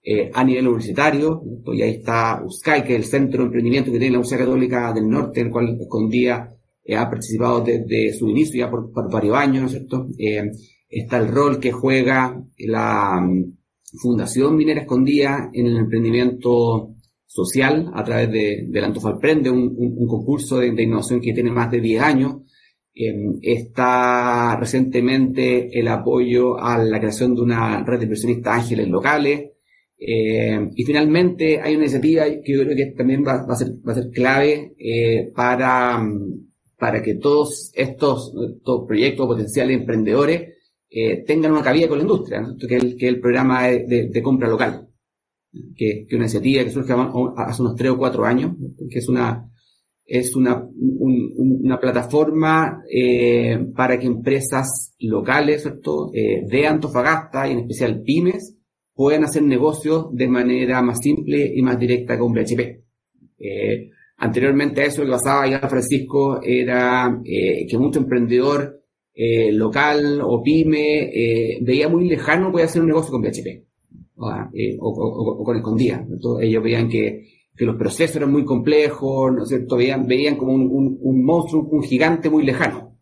Eh, 0.04 0.32
a 0.34 0.42
nivel 0.42 0.66
universitario, 0.66 1.44
y 1.66 1.80
ahí 1.80 1.90
está 1.92 2.42
USCAI, 2.44 2.82
que 2.82 2.96
es 2.96 3.04
el 3.04 3.04
centro 3.04 3.38
de 3.38 3.46
emprendimiento 3.46 3.92
que 3.92 4.00
tiene 4.00 4.14
la 4.14 4.18
Universidad 4.18 4.46
Católica 4.46 4.92
del 4.92 5.08
Norte, 5.08 5.40
en 5.40 5.46
el 5.46 5.52
cual 5.52 5.78
Escondía 5.80 6.52
eh, 6.82 6.96
ha 6.96 7.08
participado 7.08 7.60
desde 7.60 8.12
su 8.12 8.28
inicio 8.28 8.58
ya 8.58 8.68
por, 8.68 8.90
varios 9.08 9.36
años, 9.36 9.60
¿no 9.62 9.66
es 9.66 9.72
cierto? 9.74 10.08
Eh, 10.18 10.50
está 10.88 11.18
el 11.18 11.28
rol 11.28 11.60
que 11.60 11.70
juega 11.70 12.36
la 12.58 13.20
mm, 13.20 13.56
Fundación 14.00 14.56
Minera 14.56 14.80
Escondía 14.80 15.50
en 15.52 15.66
el 15.66 15.76
emprendimiento 15.76 16.96
social 17.24 17.92
a 17.94 18.02
través 18.02 18.32
de, 18.32 18.66
del 18.68 18.84
Antofalprende, 18.84 19.50
un, 19.50 19.72
un, 19.78 20.06
concurso 20.08 20.58
de, 20.58 20.72
de, 20.72 20.82
innovación 20.82 21.20
que 21.20 21.32
tiene 21.32 21.52
más 21.52 21.70
de 21.70 21.80
10 21.80 22.02
años. 22.02 22.38
está 23.40 24.56
recientemente 24.58 25.78
el 25.78 25.86
apoyo 25.86 26.58
a 26.58 26.76
la 26.78 26.98
creación 26.98 27.36
de 27.36 27.42
una 27.42 27.84
red 27.84 27.98
de 27.98 28.04
inversionistas 28.04 28.62
ángeles 28.62 28.88
locales, 28.88 29.51
eh, 30.04 30.68
y 30.74 30.84
finalmente 30.84 31.60
hay 31.60 31.76
una 31.76 31.84
iniciativa 31.84 32.24
que 32.24 32.52
yo 32.52 32.64
creo 32.64 32.76
que 32.76 32.86
también 32.86 33.24
va, 33.24 33.46
a, 33.48 33.54
ser, 33.54 34.10
clave 34.10 34.74
eh, 34.76 35.30
para, 35.32 36.04
para 36.76 37.00
que 37.00 37.14
todos 37.14 37.70
estos, 37.72 38.34
proyectos 38.88 39.26
potenciales 39.28 39.78
emprendedores 39.78 40.54
eh, 40.90 41.22
tengan 41.24 41.52
una 41.52 41.62
cabida 41.62 41.86
con 41.86 41.98
la 41.98 42.02
industria, 42.02 42.44
que, 42.58 42.76
es 42.76 42.82
el, 42.82 42.96
que 42.96 43.06
el 43.06 43.20
programa 43.20 43.68
de, 43.68 44.22
compra 44.24 44.48
local. 44.48 44.88
que, 45.76 46.04
es 46.08 46.12
una 46.12 46.24
iniciativa 46.24 46.64
que 46.64 46.70
surge 46.70 46.94
hace 47.36 47.62
unos 47.62 47.76
tres 47.76 47.92
o 47.92 47.98
cuatro 47.98 48.24
años, 48.24 48.56
que 48.90 48.98
es 48.98 49.08
una, 49.08 49.48
es 50.04 50.34
una, 50.34 50.66
una 50.74 51.78
plataforma 51.78 52.82
para 53.76 54.00
que 54.00 54.06
empresas 54.08 54.96
locales 54.98 55.64
de 56.12 56.66
Antofagasta 56.66 57.46
y 57.46 57.52
en 57.52 57.58
especial 57.60 58.02
pymes 58.02 58.56
puedan 58.94 59.24
hacer 59.24 59.42
negocios 59.42 60.06
de 60.12 60.28
manera 60.28 60.82
más 60.82 60.98
simple 61.00 61.52
y 61.54 61.62
más 61.62 61.78
directa 61.78 62.18
con 62.18 62.32
BHP. 62.32 62.60
Eh, 63.38 63.90
anteriormente 64.18 64.82
a 64.82 64.86
eso 64.86 65.02
lo 65.02 65.06
que 65.06 65.18
pasaba 65.18 65.42
allá 65.42 65.68
Francisco 65.68 66.40
era 66.42 67.20
que 67.24 67.78
mucho 67.78 67.98
emprendedor 67.98 68.80
local 69.52 70.20
o 70.22 70.42
pyme 70.42 71.58
veía 71.60 71.88
muy 71.88 72.08
lejano 72.08 72.50
poder 72.52 72.66
hacer 72.66 72.82
un 72.82 72.88
negocio 72.88 73.10
con 73.10 73.22
BHP 73.22 73.64
o, 74.78 75.44
con 75.44 75.56
Escondida. 75.56 76.06
Ellos 76.40 76.62
veían 76.62 76.88
que 76.88 77.24
que 77.56 77.66
los 77.66 77.76
procesos 77.76 78.16
eran 78.16 78.32
muy 78.32 78.44
complejos, 78.44 79.32
¿no 79.32 79.42
es 79.42 79.48
cierto? 79.48 79.76
Veían, 79.76 80.06
veían 80.06 80.36
como 80.36 80.54
un, 80.54 81.24
monstruo, 81.24 81.68
un 81.70 81.82
gigante 81.82 82.30
muy 82.30 82.44
lejano. 82.44 82.96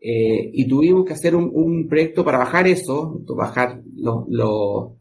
Eh, 0.00 0.50
y 0.54 0.66
tuvimos 0.68 1.04
que 1.04 1.12
hacer 1.12 1.34
un, 1.34 1.86
proyecto 1.88 2.24
para 2.24 2.38
bajar 2.38 2.66
eso, 2.68 3.20
bajar 3.36 3.82
los, 3.96 4.92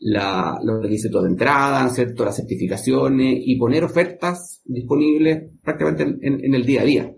los 0.00 0.82
requisitos 0.82 1.22
de 1.22 1.28
entrada, 1.30 1.88
¿cierto? 1.88 2.24
Las 2.24 2.36
certificaciones 2.36 3.38
y 3.44 3.56
poner 3.56 3.84
ofertas 3.84 4.62
disponibles 4.64 5.50
prácticamente 5.62 6.26
en, 6.26 6.54
el 6.54 6.64
día 6.64 6.82
a 6.82 6.84
día. 6.84 7.14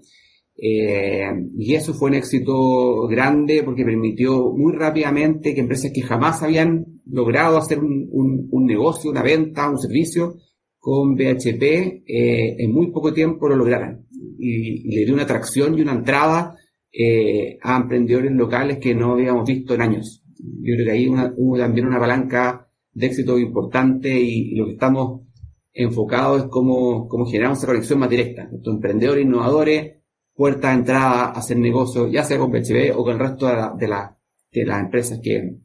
Eh, 0.62 1.25
y 1.57 1.75
eso 1.75 1.95
fue 1.95 2.11
un 2.11 2.16
éxito 2.16 3.07
grande 3.09 3.62
porque 3.62 3.85
permitió 3.85 4.53
muy 4.53 4.75
rápidamente 4.75 5.55
que 5.55 5.61
empresas 5.61 5.90
que 5.95 6.03
jamás 6.03 6.43
habían 6.43 6.85
logrado 7.07 7.57
hacer 7.57 7.79
un, 7.79 8.09
un 8.12 8.66
negocio, 8.66 9.11
una 9.11 9.23
venta, 9.23 9.71
un 9.71 9.79
servicio, 9.79 10.37
con 10.81 11.14
BHP 11.14 11.62
eh, 11.62 12.57
en 12.59 12.73
muy 12.73 12.90
poco 12.90 13.12
tiempo 13.12 13.49
lo 13.49 13.55
lograran. 13.57 14.07
Y, 14.38 14.90
le 14.97 15.05
dio 15.05 15.14
una 15.14 15.25
atracción 15.25 15.79
y 15.79 15.83
una 15.83 15.93
entrada 15.93 16.57
eh, 16.90 17.59
a 17.62 17.77
emprendedores 17.77 18.33
locales 18.33 18.79
que 18.79 18.95
no 18.95 19.12
habíamos 19.12 19.47
visto 19.47 19.75
en 19.75 19.83
años. 19.83 20.25
Yo 20.38 20.75
creo 20.75 20.87
que 20.87 20.90
ahí 20.90 21.09
hubo 21.37 21.59
también 21.59 21.87
una 21.87 22.01
palanca 22.01 22.66
de 22.92 23.07
éxito 23.07 23.38
importante 23.38 24.20
y, 24.20 24.55
lo 24.55 24.66
que 24.66 24.72
estamos 24.72 25.22
enfocados 25.72 26.42
es 26.42 26.48
cómo, 26.48 27.09
cómo 27.09 27.26
generamos 27.26 27.59
esa 27.59 27.66
conexión 27.66 27.98
más 27.98 28.11
directa. 28.11 28.48
Estos 28.53 28.74
emprendedores, 28.74 29.24
innovadores, 29.24 29.96
puerta 30.35 30.68
de 30.68 30.74
entrada 30.74 31.24
a 31.26 31.31
hacer 31.33 31.59
negocios, 31.59 32.11
ya 32.11 32.24
sea 32.24 32.38
con 32.38 32.50
BHP 32.50 32.96
o 32.96 33.05
con 33.05 33.12
el 33.14 33.18
resto 33.18 33.46
de, 33.46 33.87
de 34.53 34.66
las 34.66 34.81
empresas 34.81 35.20
que, 35.22 35.59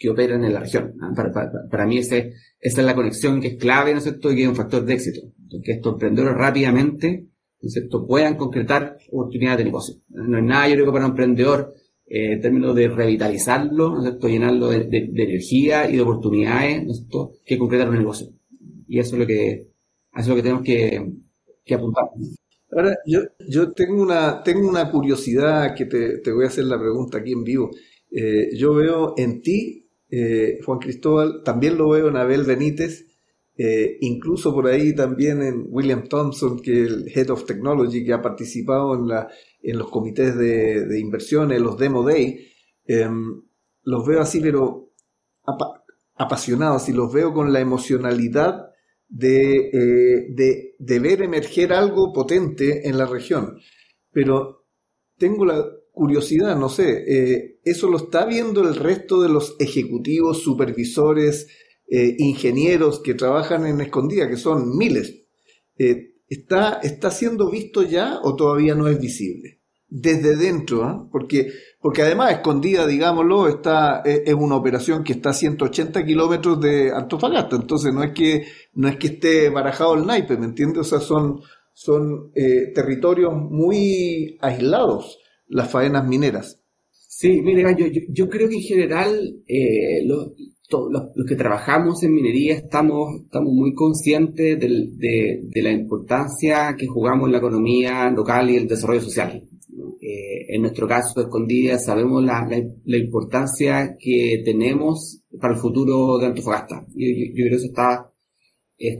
que 0.00 0.08
operan 0.08 0.42
en 0.44 0.54
la 0.54 0.60
región. 0.60 0.94
Para, 1.14 1.30
para, 1.70 1.86
mí 1.86 1.98
ese, 1.98 2.32
esa 2.58 2.80
es 2.80 2.86
la 2.86 2.94
conexión 2.94 3.40
que 3.40 3.48
es 3.48 3.56
clave, 3.56 3.92
¿no 3.92 3.98
es 3.98 4.04
cierto?, 4.04 4.32
y 4.32 4.36
que 4.36 4.42
es 4.42 4.48
un 4.48 4.56
factor 4.56 4.84
de 4.84 4.94
éxito. 4.94 5.20
Que 5.62 5.72
estos 5.72 5.92
emprendedores 5.92 6.36
rápidamente, 6.38 7.28
¿no 7.60 7.66
es 7.66 7.72
cierto?, 7.74 8.06
puedan 8.06 8.36
concretar 8.36 8.96
oportunidades 9.12 9.58
de 9.58 9.64
negocio. 9.64 9.94
No 10.08 10.38
es 10.38 10.44
nada, 10.44 10.68
yo 10.68 10.74
creo 10.74 10.86
que 10.86 10.92
para 10.92 11.04
un 11.04 11.10
emprendedor, 11.10 11.74
eh, 12.10 12.32
en 12.32 12.40
términos 12.40 12.74
de 12.74 12.88
revitalizarlo, 12.88 13.90
¿no 13.90 13.98
es 13.98 14.02
cierto?, 14.02 14.28
llenarlo 14.28 14.68
de, 14.68 14.88
energía 15.14 15.88
y 15.88 15.96
de 15.96 16.02
oportunidades, 16.02 17.06
que 17.46 17.56
concretar 17.56 17.88
un 17.88 17.98
negocio. 17.98 18.28
Y 18.88 18.98
eso 18.98 19.14
es 19.14 19.20
lo 19.20 19.26
que, 19.26 19.52
eso 19.52 19.68
es 20.20 20.28
lo 20.28 20.34
que 20.34 20.42
tenemos 20.42 20.64
que, 20.64 21.12
que 21.64 21.74
apuntar. 21.74 22.04
Ahora, 22.72 22.96
yo, 23.06 23.20
yo 23.48 23.72
tengo 23.72 24.02
una, 24.02 24.42
tengo 24.42 24.68
una 24.68 24.90
curiosidad 24.90 25.74
que 25.74 25.86
te, 25.86 26.18
te 26.18 26.32
voy 26.32 26.44
a 26.44 26.48
hacer 26.48 26.64
la 26.64 26.78
pregunta 26.78 27.18
aquí 27.18 27.32
en 27.32 27.44
vivo. 27.44 27.70
Eh, 28.10 28.50
yo 28.56 28.74
veo 28.74 29.14
en 29.16 29.40
ti 29.40 29.88
eh, 30.10 30.58
Juan 30.64 30.80
Cristóbal, 30.80 31.42
también 31.44 31.78
lo 31.78 31.88
veo 31.90 32.08
en 32.08 32.16
Abel 32.16 32.42
Benítez, 32.42 33.06
eh, 33.62 33.98
incluso 34.00 34.54
por 34.54 34.66
ahí 34.66 34.94
también 34.94 35.42
en 35.42 35.66
William 35.68 36.08
Thompson, 36.08 36.60
que 36.60 36.84
es 36.84 36.88
el 36.88 37.12
Head 37.14 37.30
of 37.30 37.44
Technology, 37.44 38.04
que 38.04 38.14
ha 38.14 38.22
participado 38.22 38.94
en, 38.94 39.06
la, 39.06 39.28
en 39.62 39.78
los 39.78 39.90
comités 39.90 40.34
de, 40.36 40.86
de 40.86 40.98
inversiones, 40.98 41.60
los 41.60 41.76
Demo 41.76 42.02
Day. 42.02 42.48
Em, 42.86 43.42
los 43.82 44.06
veo 44.06 44.20
así, 44.20 44.40
pero 44.40 44.92
apasionados 46.16 46.88
y 46.88 46.92
los 46.92 47.12
veo 47.12 47.34
con 47.34 47.52
la 47.52 47.60
emocionalidad 47.60 48.70
de, 49.08 49.70
eh, 49.72 50.26
de, 50.30 50.76
de 50.78 50.98
ver 50.98 51.22
emerger 51.22 51.72
algo 51.72 52.12
potente 52.12 52.88
en 52.88 52.96
la 52.96 53.06
región. 53.06 53.58
Pero 54.12 54.66
tengo 55.18 55.44
la, 55.44 55.64
curiosidad, 55.92 56.56
no 56.56 56.68
sé, 56.68 57.04
eh, 57.06 57.60
¿eso 57.64 57.90
lo 57.90 57.98
está 57.98 58.24
viendo 58.24 58.62
el 58.62 58.74
resto 58.74 59.20
de 59.20 59.28
los 59.28 59.56
ejecutivos, 59.58 60.42
supervisores, 60.42 61.48
eh, 61.92 62.14
ingenieros 62.18 63.00
que 63.00 63.14
trabajan 63.14 63.66
en 63.66 63.80
Escondida, 63.80 64.28
que 64.28 64.36
son 64.36 64.76
miles? 64.78 65.26
Eh, 65.76 66.14
¿está, 66.28 66.78
¿Está 66.82 67.10
siendo 67.10 67.50
visto 67.50 67.82
ya 67.82 68.20
o 68.22 68.36
todavía 68.36 68.76
no 68.76 68.86
es 68.86 69.00
visible? 69.00 69.58
Desde 69.88 70.36
dentro, 70.36 70.84
¿ah? 70.84 71.08
porque, 71.10 71.50
porque 71.80 72.02
además 72.02 72.32
Escondida, 72.32 72.86
digámoslo, 72.86 73.48
está, 73.48 74.02
es 74.04 74.32
una 74.34 74.54
operación 74.54 75.02
que 75.02 75.14
está 75.14 75.30
a 75.30 75.34
180 75.34 76.04
kilómetros 76.04 76.60
de 76.60 76.92
Antofagasta, 76.92 77.56
entonces 77.56 77.92
no 77.92 78.04
es 78.04 78.12
que, 78.12 78.46
no 78.74 78.86
es 78.86 78.96
que 78.96 79.08
esté 79.08 79.48
barajado 79.48 79.94
el 79.94 80.06
naipe, 80.06 80.36
¿me 80.36 80.46
entiendes? 80.46 80.78
O 80.78 80.84
sea, 80.84 81.00
son, 81.00 81.40
son 81.72 82.30
territorios 82.32 83.34
muy 83.34 84.38
aislados 84.40 85.18
las 85.48 85.68
faenas 85.68 86.06
mineras. 86.06 86.60
Sí, 86.92 87.42
mire, 87.42 87.62
yo, 87.76 87.86
yo, 88.08 88.28
creo 88.30 88.48
que 88.48 88.54
en 88.54 88.62
general 88.62 89.42
los, 90.70 91.26
que 91.26 91.36
trabajamos 91.36 92.02
en 92.02 92.14
minería 92.14 92.54
estamos, 92.54 93.22
muy 93.42 93.74
conscientes 93.74 94.58
de, 94.58 95.62
la 95.62 95.72
importancia 95.72 96.74
que 96.76 96.86
jugamos 96.86 97.26
en 97.26 97.32
la 97.32 97.38
economía 97.38 98.10
local 98.10 98.50
y 98.50 98.56
el 98.56 98.68
desarrollo 98.68 99.00
social. 99.00 99.42
Eh, 100.00 100.46
en 100.54 100.62
nuestro 100.62 100.88
caso, 100.88 101.20
Escondida, 101.20 101.78
sabemos 101.78 102.24
la, 102.24 102.46
importancia 102.98 103.96
que 103.98 104.42
tenemos 104.44 105.20
para 105.40 105.54
el 105.54 105.60
futuro 105.60 106.18
de 106.18 106.26
Antofagasta. 106.26 106.86
Yo, 106.94 107.06
yo, 107.08 107.32
creo 107.34 107.50
que 107.50 107.56
eso 107.56 107.66
está, 107.66 108.10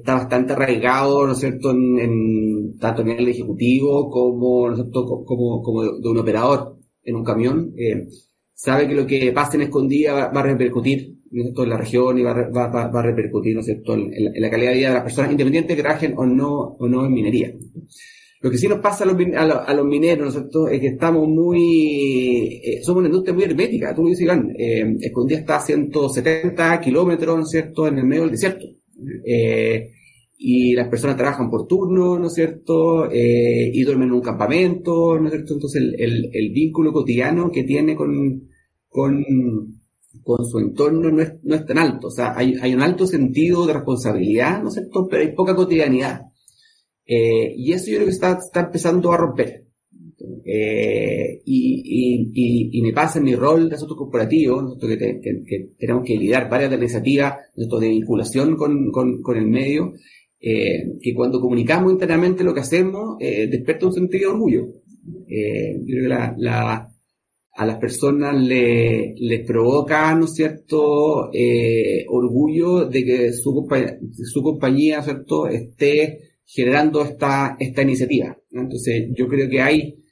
bastante 0.04 0.52
arraigado, 0.52 1.26
¿no 1.26 1.33
es 1.33 1.38
cierto?, 1.38 1.70
en 1.70 2.76
tanto 2.80 3.02
a 3.02 3.04
nivel 3.04 3.28
ejecutivo 3.28 4.11
como, 4.11 4.70
de, 4.74 6.09
un 6.09 6.18
operador 6.18 6.76
en 7.02 7.16
un 7.16 7.24
camión, 7.24 7.72
eh, 7.76 8.09
sabe 8.54 8.88
que 8.88 8.94
lo 8.94 9.06
que 9.06 9.33
pasa 9.33 9.56
en 9.56 9.62
escondida 9.62 10.28
va, 10.28 10.40
a 10.40 10.42
repercutir 10.42 11.19
en 11.32 11.68
la 11.68 11.76
región 11.76 12.18
y 12.18 12.22
va, 12.22 12.32
va, 12.34 12.68
va 12.68 13.00
a 13.00 13.02
repercutir 13.02 13.54
¿no 13.54 13.62
En, 13.62 14.42
la, 14.42 14.50
calidad 14.50 14.72
de 14.72 14.78
vida 14.78 14.88
de 14.88 14.94
las 14.94 15.02
personas, 15.04 15.30
independientemente 15.30 15.72
de 15.72 15.76
que 15.76 15.82
trabajen 15.82 16.14
o 16.16 16.26
no, 16.26 16.76
o 16.78 16.88
no 16.88 17.06
en 17.06 17.12
minería. 17.12 17.52
Lo 18.40 18.50
que 18.50 18.58
sí 18.58 18.68
nos 18.68 18.80
pasa 18.80 19.04
a 19.04 19.06
los, 19.06 19.16
a 19.34 19.74
los, 19.74 19.86
mineros, 19.86 20.22
¿no 20.22 20.28
es 20.28 20.34
cierto?, 20.34 20.68
es 20.68 20.80
que 20.80 20.88
estamos 20.88 21.28
muy, 21.28 22.60
eh, 22.64 22.80
somos 22.82 23.00
una 23.00 23.08
industria 23.08 23.34
muy 23.34 23.44
hermética, 23.44 23.94
tú 23.94 24.02
me 24.02 24.10
dices, 24.10 24.24
Iván, 24.24 24.50
eh, 24.58 24.96
Escondida 25.00 25.38
está 25.38 25.56
a 25.56 25.60
170 25.60 26.80
kilómetros, 26.80 27.36
¿no 27.36 27.42
es 27.42 27.50
cierto?, 27.50 27.86
en 27.86 27.98
el 27.98 28.04
medio 28.04 28.22
del 28.22 28.32
desierto. 28.32 28.66
Eh, 29.26 29.90
y 30.42 30.72
las 30.72 30.88
personas 30.88 31.18
trabajan 31.18 31.50
por 31.50 31.66
turno, 31.66 32.18
¿no 32.18 32.28
es 32.28 32.32
cierto? 32.32 33.10
Eh, 33.10 33.70
y 33.74 33.82
duermen 33.82 34.08
en 34.08 34.14
un 34.14 34.22
campamento, 34.22 35.18
¿no 35.18 35.26
es 35.26 35.34
cierto? 35.34 35.52
Entonces 35.52 35.82
el, 35.98 36.30
el, 36.32 36.50
vínculo 36.50 36.94
cotidiano 36.94 37.50
que 37.50 37.62
tiene 37.64 37.94
con, 37.94 38.48
con, 38.88 39.22
con 40.36 40.46
su 40.46 40.58
entorno 40.58 41.10
no 41.10 41.22
es, 41.22 41.34
no 41.42 41.54
es 41.54 41.66
tan 41.66 41.78
alto. 41.78 42.08
O 42.08 42.10
sea, 42.10 42.34
hay, 42.36 42.54
hay 42.60 42.74
un 42.74 42.82
alto 42.82 43.06
sentido 43.06 43.66
de 43.66 43.74
responsabilidad, 43.74 44.62
¿no 44.62 44.68
es 44.68 44.74
cierto? 44.74 45.06
Pero 45.08 45.22
hay 45.22 45.34
poca 45.34 45.54
cotidianidad. 45.54 46.22
Eh, 47.06 47.54
y 47.56 47.72
eso 47.72 47.86
yo 47.90 47.96
creo 47.96 48.06
que 48.06 48.12
está, 48.12 48.38
está 48.38 48.60
empezando 48.60 49.12
a 49.12 49.16
romper. 49.16 49.64
Eh, 50.44 51.40
y, 51.44 52.30
y, 52.34 52.78
y, 52.78 52.82
me 52.82 52.92
pasa 52.92 53.18
en 53.18 53.24
mi 53.24 53.34
rol 53.34 53.68
de 53.68 53.76
asuntos 53.76 53.96
corporativos, 53.96 54.78
que, 54.78 54.98
que, 54.98 55.20
que, 55.20 55.68
tenemos 55.78 56.04
que 56.04 56.16
lidiar 56.16 56.48
varias 56.48 56.72
iniciativas 56.72 57.34
de 57.54 57.88
vinculación 57.88 58.56
con, 58.56 58.90
con, 58.90 59.22
con 59.22 59.36
el 59.36 59.46
medio, 59.46 59.94
eh, 60.40 60.98
que 61.02 61.14
cuando 61.14 61.40
comunicamos 61.40 61.92
internamente 61.92 62.44
lo 62.44 62.55
que 62.55 62.61
hacemos, 62.61 63.16
eh, 63.20 63.46
despierta 63.48 63.86
un 63.86 63.92
sentido 63.92 64.30
de 64.30 64.34
orgullo. 64.34 64.68
Eh, 65.28 65.76
yo 65.80 65.86
creo 65.86 66.02
que 66.02 66.09
la, 66.09 66.34
la, 66.38 66.89
a 67.61 67.66
las 67.66 67.76
personas 67.76 68.34
le, 68.42 69.14
les 69.18 69.46
provoca, 69.46 70.14
¿no 70.14 70.24
es 70.24 70.32
cierto?, 70.32 71.28
eh, 71.30 72.06
orgullo 72.08 72.86
de 72.86 73.04
que 73.04 73.32
su, 73.34 73.68
su 74.32 74.42
compañía, 74.42 75.02
¿cierto?, 75.02 75.46
esté 75.46 76.38
generando 76.46 77.04
esta, 77.04 77.58
esta 77.61 77.82
iniciativa. 77.82 78.34
Entonces, 78.50 79.11
yo 79.14 79.28
creo 79.28 79.50
que 79.50 79.61
hay, 79.61 80.02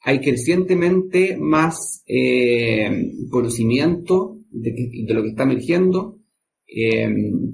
hay 0.00 0.18
crecientemente 0.18 1.36
más 1.36 2.02
eh, 2.06 3.12
conocimiento 3.30 4.38
de, 4.50 5.04
lo 5.12 5.22
que 5.24 5.28
está 5.28 5.42
emergiendo, 5.42 6.20
eh, 6.66 7.06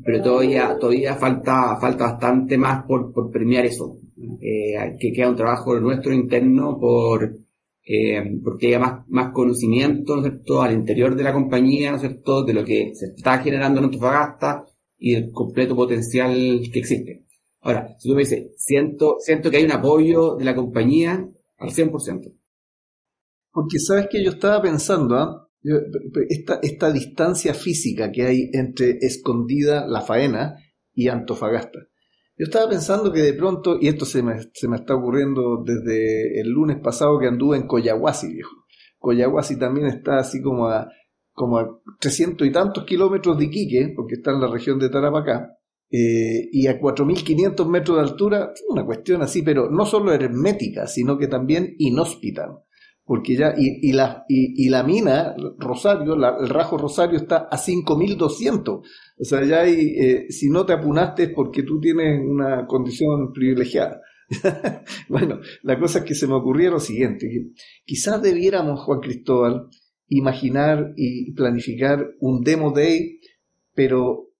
pero 0.04 0.22
todavía, 0.22 0.76
todavía 0.78 1.16
falta, 1.16 1.76
falta 1.80 2.04
bastante 2.04 2.56
más 2.56 2.84
por, 2.86 3.12
por 3.12 3.32
premiar 3.32 3.66
eso. 3.66 3.98
Que 4.40 5.12
queda 5.12 5.30
un 5.30 5.36
trabajo 5.36 5.80
nuestro 5.80 6.12
interno 6.12 6.78
por, 6.78 7.34
eh, 7.84 8.22
porque 8.42 8.68
haya 8.68 8.78
más, 8.78 9.08
más 9.08 9.32
conocimiento, 9.32 10.16
¿no 10.16 10.62
al 10.62 10.72
interior 10.72 11.16
de 11.16 11.24
la 11.24 11.32
compañía, 11.32 11.90
¿no 11.90 11.96
es 11.96 12.02
cierto?, 12.02 12.44
de 12.44 12.54
lo 12.54 12.64
que 12.64 12.92
se 12.94 13.06
está 13.16 13.38
generando 13.38 13.78
en 13.78 13.86
Antofagasta 13.86 14.64
y 14.98 15.14
el 15.14 15.32
completo 15.32 15.74
potencial 15.74 16.60
que 16.72 16.78
existe. 16.78 17.26
Ahora, 17.62 17.94
si 17.98 18.08
tú 18.08 18.14
me 18.14 18.22
dices, 18.22 18.52
siento, 18.56 19.16
siento 19.20 19.50
que 19.50 19.58
hay 19.58 19.64
un 19.64 19.72
apoyo 19.72 20.36
de 20.36 20.44
la 20.44 20.54
compañía 20.54 21.28
al 21.58 21.70
100%. 21.70 22.34
Porque 23.52 23.78
sabes 23.78 24.08
que 24.10 24.22
yo 24.22 24.30
estaba 24.30 24.62
pensando, 24.62 25.16
¿ah? 25.16 25.48
esta, 26.28 26.60
esta 26.62 26.92
distancia 26.92 27.52
física 27.54 28.10
que 28.10 28.22
hay 28.22 28.50
entre 28.52 28.98
Escondida, 29.00 29.86
La 29.86 30.00
Faena 30.00 30.56
y 30.94 31.08
Antofagasta. 31.08 31.89
Yo 32.40 32.44
estaba 32.44 32.70
pensando 32.70 33.12
que 33.12 33.20
de 33.20 33.34
pronto, 33.34 33.76
y 33.78 33.88
esto 33.88 34.06
se 34.06 34.22
me, 34.22 34.38
se 34.54 34.66
me 34.66 34.76
está 34.76 34.94
ocurriendo 34.94 35.62
desde 35.62 36.40
el 36.40 36.48
lunes 36.48 36.78
pasado 36.82 37.18
que 37.18 37.26
anduve 37.26 37.58
en 37.58 37.66
Coyahuasi, 37.66 38.32
viejo. 38.32 38.64
Coyahuasi 38.98 39.58
también 39.58 39.88
está 39.88 40.16
así 40.16 40.40
como 40.40 40.66
a, 40.68 40.88
como 41.32 41.58
a 41.58 41.68
300 42.00 42.48
y 42.48 42.50
tantos 42.50 42.84
kilómetros 42.84 43.36
de 43.36 43.44
Iquique, 43.44 43.92
porque 43.94 44.14
está 44.14 44.30
en 44.30 44.40
la 44.40 44.46
región 44.46 44.78
de 44.78 44.88
Tarapacá, 44.88 45.50
eh, 45.90 46.48
y 46.50 46.66
a 46.66 46.80
4.500 46.80 47.68
metros 47.68 47.98
de 47.98 48.04
altura, 48.04 48.54
una 48.70 48.86
cuestión 48.86 49.20
así, 49.20 49.42
pero 49.42 49.68
no 49.70 49.84
solo 49.84 50.10
hermética, 50.10 50.86
sino 50.86 51.18
que 51.18 51.28
también 51.28 51.74
inhóspita 51.76 52.48
porque 53.10 53.34
ya, 53.34 53.54
y, 53.56 53.90
la, 53.90 54.24
y, 54.28 54.68
la 54.68 54.84
mina, 54.84 55.34
Rosario, 55.58 56.14
el 56.14 56.48
rajo 56.48 56.78
Rosario 56.78 57.18
está 57.18 57.48
a 57.50 57.58
5200. 57.58 58.86
O 59.20 59.24
sea, 59.24 59.44
ya 59.44 59.60
hay, 59.60 59.96
eh, 59.98 60.26
si 60.30 60.48
no 60.48 60.64
te 60.64 60.72
apunaste 60.72 61.24
es 61.24 61.30
porque 61.34 61.62
tú 61.62 61.78
tienes 61.78 62.20
una 62.24 62.66
condición 62.66 63.32
privilegiada. 63.34 64.00
bueno, 65.08 65.40
la 65.62 65.78
cosa 65.78 65.98
es 65.98 66.04
que 66.06 66.14
se 66.14 66.26
me 66.26 66.34
ocurrió 66.34 66.70
lo 66.70 66.80
siguiente, 66.80 67.28
que 67.28 67.62
quizás 67.84 68.22
debiéramos, 68.22 68.80
Juan 68.80 69.00
Cristóbal, 69.00 69.66
imaginar 70.08 70.92
y 70.96 71.32
planificar 71.32 72.14
un 72.20 72.42
demo 72.42 72.72
day, 72.72 73.20
pero 73.74 74.30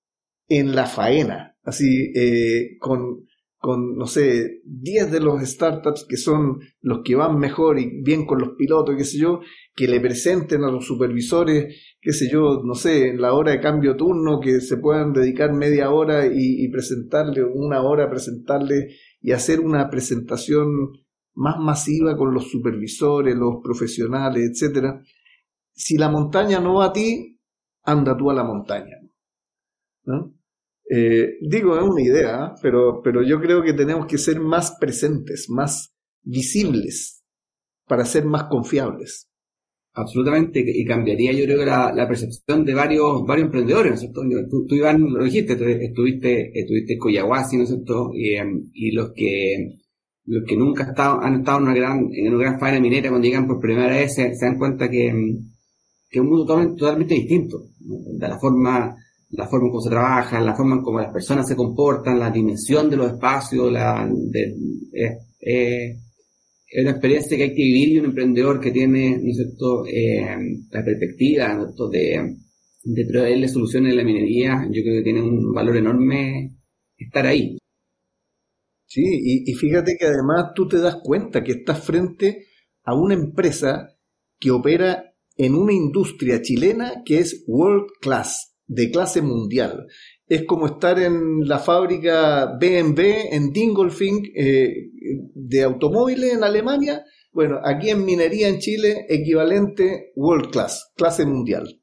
en 0.49 0.74
la 0.74 0.87
faena, 0.87 1.57
así, 1.62 2.12
eh, 2.14 2.78
con, 2.78 3.26
con, 3.61 3.94
no 3.94 4.06
sé, 4.06 4.62
10 4.64 5.12
de 5.12 5.20
los 5.20 5.42
startups 5.42 6.06
que 6.08 6.16
son 6.16 6.61
los 6.80 7.02
que 7.04 7.14
van 7.14 7.38
mejor 7.38 7.78
y 7.78 8.02
bien 8.02 8.24
con 8.24 8.40
los 8.40 8.56
pilotos, 8.56 8.96
qué 8.96 9.04
sé 9.04 9.18
yo, 9.18 9.40
que 9.76 9.86
le 9.86 10.00
presenten 10.00 10.64
a 10.64 10.70
los 10.70 10.86
supervisores, 10.86 11.76
qué 12.00 12.12
sé 12.14 12.30
yo, 12.32 12.62
no 12.64 12.74
sé, 12.74 13.08
en 13.08 13.20
la 13.20 13.34
hora 13.34 13.52
de 13.52 13.61
cambio 13.61 13.96
turno, 13.96 14.40
que 14.40 14.62
se 14.62 14.78
puedan 14.78 15.12
dedicar 15.12 15.52
media 15.52 15.90
hora 15.90 16.24
y, 16.26 16.66
presentarle, 16.70 17.44
una 17.44 17.82
hora 17.82 18.08
presentarle 18.08 18.96
y 19.20 19.32
hacer 19.32 19.61
una 19.61 19.90
presentación 19.90 20.92
más 21.34 21.58
masiva 21.58 22.16
con 22.16 22.32
los 22.32 22.50
supervisores, 22.50 23.36
los 23.36 23.56
profesionales, 23.62 24.52
etcétera. 24.52 25.02
Si 25.74 25.98
la 25.98 26.08
montaña 26.08 26.61
no 26.61 26.76
va 26.76 26.86
a 26.86 26.92
ti, 26.94 27.38
anda 27.82 28.16
tú 28.16 28.30
a 28.30 28.34
la 28.34 28.44
montaña. 28.44 28.96
¿no? 30.04 30.39
Eh, 30.93 31.38
digo, 31.41 31.78
es 31.78 31.84
una 31.84 32.03
idea, 32.03 32.53
pero, 32.61 33.01
pero 33.01 33.22
yo 33.22 33.41
creo 33.41 33.62
que 33.62 33.74
tenemos 33.74 34.07
que 34.07 34.18
ser 34.18 34.41
más 34.41 34.76
presentes, 34.80 35.47
más 35.49 35.95
visibles, 36.22 37.22
para 37.86 38.05
ser 38.05 38.24
más 38.24 38.45
confiables. 38.45 39.28
Absolutamente, 39.93 40.64
y 40.66 40.84
cambiaría 40.84 41.32
yo 41.32 41.45
creo 41.45 41.61
que 41.61 41.66
la, 41.66 42.07
percepción 42.09 42.64
de 42.64 42.74
varios, 42.74 43.24
varios 43.24 43.47
emprendedores, 43.47 44.03
¿no 44.03 44.11
Tú, 44.49 44.66
tú, 44.66 44.74
Iván, 44.74 45.12
lo 45.12 45.24
dijiste, 45.24 45.53
estuviste, 45.53 46.59
estuviste 46.59 46.95
en 46.95 46.99
Coyahuasi, 46.99 47.57
¿no 47.57 47.62
es 47.62 47.68
cierto? 47.68 48.11
Y, 48.12 48.34
em, 48.34 48.70
y 48.72 48.91
los 48.91 49.12
que 49.14 49.76
los 50.26 50.45
que 50.47 50.57
nunca 50.57 50.84
estado, 50.84 51.20
han 51.20 51.41
estado 51.41 51.59
en 51.59 51.64
una 51.64 51.74
gran, 51.74 52.09
en 52.12 52.34
una 52.34 52.45
gran 52.45 52.61
faena 52.61 52.80
minera 52.80 53.09
cuando 53.09 53.26
llegan 53.26 53.47
por 53.47 53.59
primera 53.61 53.88
vez 53.91 54.14
se, 54.14 54.32
dan 54.41 54.59
cuenta 54.59 54.88
que, 54.88 55.09
em, 55.09 55.38
que 56.09 56.18
es 56.18 56.20
un 56.20 56.28
mundo 56.28 56.47
totalmente, 56.47 56.78
totalmente 56.78 57.14
distinto, 57.14 57.66
de 57.78 58.28
la 58.28 58.38
forma 58.38 58.97
la 59.31 59.47
forma 59.47 59.66
en 59.66 59.70
cómo 59.70 59.83
se 59.83 59.91
trabaja, 59.91 60.41
la 60.41 60.57
forma 60.57 60.76
en 60.76 60.83
cómo 60.83 61.01
las 61.01 61.12
personas 61.12 61.47
se 61.47 61.57
comportan, 61.57 62.18
la 62.18 62.31
dimensión 62.31 62.91
de 62.91 62.97
los 62.97 63.12
espacios, 63.12 63.70
la, 63.70 64.09
de, 64.11 64.55
es 66.72 66.87
experiencia 66.87 67.37
que 67.37 67.43
hay 67.45 67.55
que 67.55 67.62
vivir 67.62 67.89
y 67.89 67.99
un 67.99 68.07
emprendedor 68.07 68.61
que 68.61 68.70
tiene 68.70 69.18
¿no 69.18 69.87
eh, 69.87 70.37
la 70.70 70.85
perspectiva 70.85 71.55
¿no 71.55 71.89
de, 71.89 72.37
de 72.85 73.05
traerle 73.07 73.49
soluciones 73.49 73.93
a 73.93 73.97
la 73.97 74.05
minería, 74.05 74.68
yo 74.70 74.83
creo 74.83 74.99
que 74.99 75.05
tiene 75.05 75.22
un 75.22 75.53
valor 75.53 75.76
enorme 75.76 76.57
estar 76.97 77.26
ahí. 77.26 77.59
Sí, 78.87 79.03
y, 79.05 79.51
y 79.51 79.55
fíjate 79.55 79.97
que 79.99 80.07
además 80.07 80.53
tú 80.55 80.66
te 80.66 80.78
das 80.78 80.97
cuenta 81.03 81.45
que 81.45 81.53
estás 81.53 81.85
frente 81.85 82.47
a 82.83 82.95
una 82.95 83.14
empresa 83.14 83.97
que 84.39 84.51
opera 84.51 85.14
en 85.37 85.55
una 85.55 85.72
industria 85.72 86.43
chilena 86.43 87.03
que 87.05 87.18
es 87.18 87.45
world 87.47 87.87
class 88.01 88.49
de 88.70 88.90
clase 88.90 89.20
mundial. 89.20 89.86
Es 90.26 90.44
como 90.46 90.66
estar 90.66 90.98
en 91.00 91.40
la 91.40 91.58
fábrica 91.58 92.56
BMW 92.60 93.32
en 93.32 93.50
Dingolfing 93.50 94.30
eh, 94.36 94.90
de 95.34 95.62
automóviles 95.64 96.34
en 96.34 96.44
Alemania. 96.44 97.04
Bueno, 97.32 97.58
aquí 97.64 97.90
en 97.90 98.04
minería 98.04 98.48
en 98.48 98.58
Chile, 98.58 99.06
equivalente 99.08 100.12
world 100.14 100.50
class, 100.52 100.92
clase 100.94 101.26
mundial. 101.26 101.80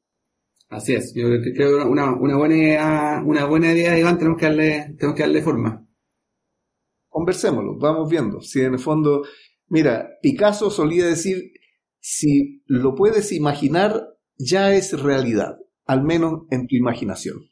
Así 0.70 0.94
es, 0.94 1.12
yo 1.14 1.26
creo 1.54 1.78
que 1.78 1.84
una, 1.84 2.14
una, 2.14 2.36
buena, 2.36 3.22
una 3.24 3.44
buena 3.44 3.72
idea, 3.72 3.98
Iván, 3.98 4.18
tenemos 4.18 4.38
que 4.38 4.46
darle, 4.46 4.94
tenemos 4.98 5.14
que 5.16 5.22
darle 5.22 5.42
forma. 5.42 5.86
Conversémoslo, 7.08 7.78
vamos 7.78 8.08
viendo. 8.08 8.40
Si 8.40 8.60
en 8.60 8.74
el 8.74 8.78
fondo, 8.78 9.24
mira, 9.68 10.08
Picasso 10.22 10.70
solía 10.70 11.06
decir, 11.06 11.52
si 12.00 12.62
lo 12.66 12.94
puedes 12.94 13.32
imaginar, 13.32 14.14
ya 14.38 14.74
es 14.74 14.98
realidad 14.98 15.58
al 15.88 16.04
menos 16.04 16.42
en 16.50 16.68
tu 16.68 16.76
imaginación. 16.76 17.48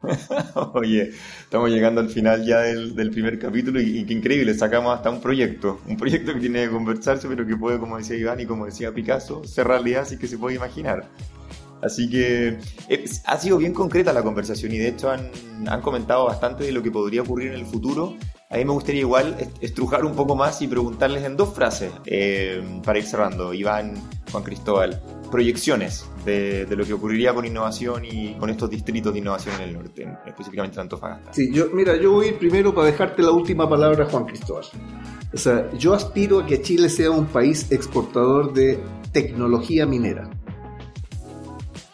Oye, 0.74 1.10
estamos 1.40 1.70
llegando 1.70 2.00
al 2.00 2.08
final 2.08 2.46
ya 2.46 2.60
del, 2.60 3.10
primer 3.10 3.38
capítulo 3.38 3.80
y, 3.80 4.04
qué 4.04 4.14
increíble, 4.14 4.54
sacamos 4.54 4.96
hasta 4.96 5.10
un 5.10 5.20
proyecto, 5.20 5.80
un 5.88 5.96
proyecto 5.96 6.34
que 6.34 6.40
tiene 6.40 6.66
que 6.66 6.70
conversarse, 6.70 7.26
pero 7.26 7.44
que 7.44 7.56
puede, 7.56 7.80
como 7.80 7.98
decía 7.98 8.16
Iván 8.16 8.38
y 8.38 8.46
como 8.46 8.66
decía 8.66 8.94
Picasso, 8.94 9.42
ser 9.44 9.66
realidad 9.66 10.02
así 10.02 10.16
que 10.16 10.28
se 10.28 10.38
puede 10.38 10.54
imaginar. 10.54 11.08
Así 11.82 12.10
que 12.10 12.58
eh, 12.88 13.04
ha 13.24 13.38
sido 13.38 13.56
bien 13.56 13.72
concreta 13.72 14.12
la 14.12 14.22
conversación 14.22 14.72
y 14.72 14.78
de 14.78 14.88
hecho 14.88 15.10
han, 15.10 15.30
han, 15.66 15.80
comentado 15.80 16.26
bastante 16.26 16.64
de 16.64 16.72
lo 16.72 16.82
que 16.82 16.90
podría 16.90 17.22
ocurrir 17.22 17.48
en 17.48 17.54
el 17.54 17.66
futuro. 17.66 18.16
A 18.50 18.56
mí 18.56 18.64
me 18.64 18.72
gustaría 18.72 19.02
igual 19.02 19.36
estrujar 19.60 20.04
un 20.04 20.16
poco 20.16 20.34
más 20.34 20.60
y 20.60 20.66
preguntarles 20.66 21.24
en 21.24 21.36
dos 21.36 21.54
frases 21.54 21.92
eh, 22.06 22.62
para 22.84 22.98
ir 22.98 23.04
cerrando. 23.04 23.54
Iván, 23.54 23.94
Juan 24.32 24.42
Cristóbal, 24.42 25.00
proyecciones 25.28 26.06
de, 26.24 26.66
lo 26.70 26.84
que 26.84 26.92
ocurriría 26.92 27.34
con 27.34 27.44
innovación 27.44 28.04
y 28.04 28.34
con 28.34 28.50
estos 28.50 28.68
distritos 28.68 29.12
de 29.12 29.20
innovación 29.20 29.54
en 29.56 29.68
el 29.68 29.74
norte, 29.74 30.08
específicamente 30.26 30.76
en 30.76 30.82
Antofagasta. 30.82 31.32
Sí, 31.32 31.50
yo, 31.52 31.66
mira, 31.72 31.96
yo 31.96 32.12
voy 32.12 32.32
primero 32.32 32.74
para 32.74 32.88
dejarte 32.88 33.22
la 33.22 33.30
última 33.30 33.68
palabra, 33.68 34.06
Juan 34.06 34.24
Cristóbal. 34.26 34.64
O 35.32 35.36
sea, 35.36 35.70
yo 35.72 35.94
aspiro 35.94 36.40
a 36.40 36.46
que 36.46 36.60
Chile 36.62 36.88
sea 36.88 37.10
un 37.10 37.26
país 37.26 37.70
exportador 37.70 38.52
de 38.52 38.78
tecnología 39.12 39.86
minera. 39.86 40.30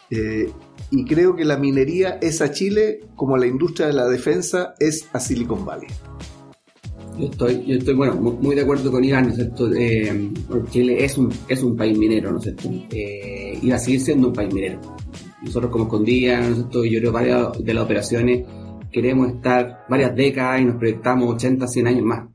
Eh, 0.09 0.51
y 0.91 1.05
creo 1.05 1.35
que 1.35 1.45
la 1.45 1.57
minería 1.57 2.19
es 2.21 2.41
a 2.41 2.51
Chile 2.51 3.01
como 3.15 3.37
la 3.37 3.47
industria 3.47 3.87
de 3.87 3.93
la 3.93 4.05
defensa 4.07 4.75
es 4.79 5.09
a 5.13 5.19
Silicon 5.19 5.65
Valley. 5.65 5.89
Yo 7.17 7.25
estoy, 7.27 7.65
yo 7.65 7.75
estoy 7.75 7.93
bueno, 7.93 8.15
muy, 8.15 8.55
de 8.55 8.61
acuerdo 8.61 8.91
con 8.91 9.03
Iván, 9.03 9.25
¿no 9.25 9.29
es 9.29 9.35
cierto? 9.35 9.73
Eh, 9.73 10.31
Chile 10.69 11.03
es 11.03 11.17
un, 11.17 11.31
es 11.47 11.63
un 11.63 11.75
país 11.75 11.97
minero, 11.97 12.31
¿no 12.31 12.37
es 12.39 12.43
cierto? 12.43 12.69
Eh, 12.91 13.57
y 13.61 13.69
va 13.69 13.75
a 13.75 13.79
seguir 13.79 14.01
siendo 14.01 14.27
un 14.27 14.33
país 14.33 14.53
minero. 14.53 14.81
Nosotros 15.41 15.71
como 15.71 15.85
Escondía, 15.85 16.41
¿no 16.41 16.47
es 16.47 16.55
cierto? 16.55 16.85
Yo 16.85 16.99
creo 16.99 17.11
varias 17.11 17.63
de 17.63 17.73
las 17.73 17.83
operaciones 17.83 18.45
queremos 18.95 19.27
estar 19.27 19.85
varias 19.89 20.15
décadas 20.15 20.61
y 20.61 20.65
nos 20.65 20.77
proyectamos 20.77 21.35
80, 21.35 21.67
100 21.67 21.87
años 21.87 22.05
más. 22.05 22.29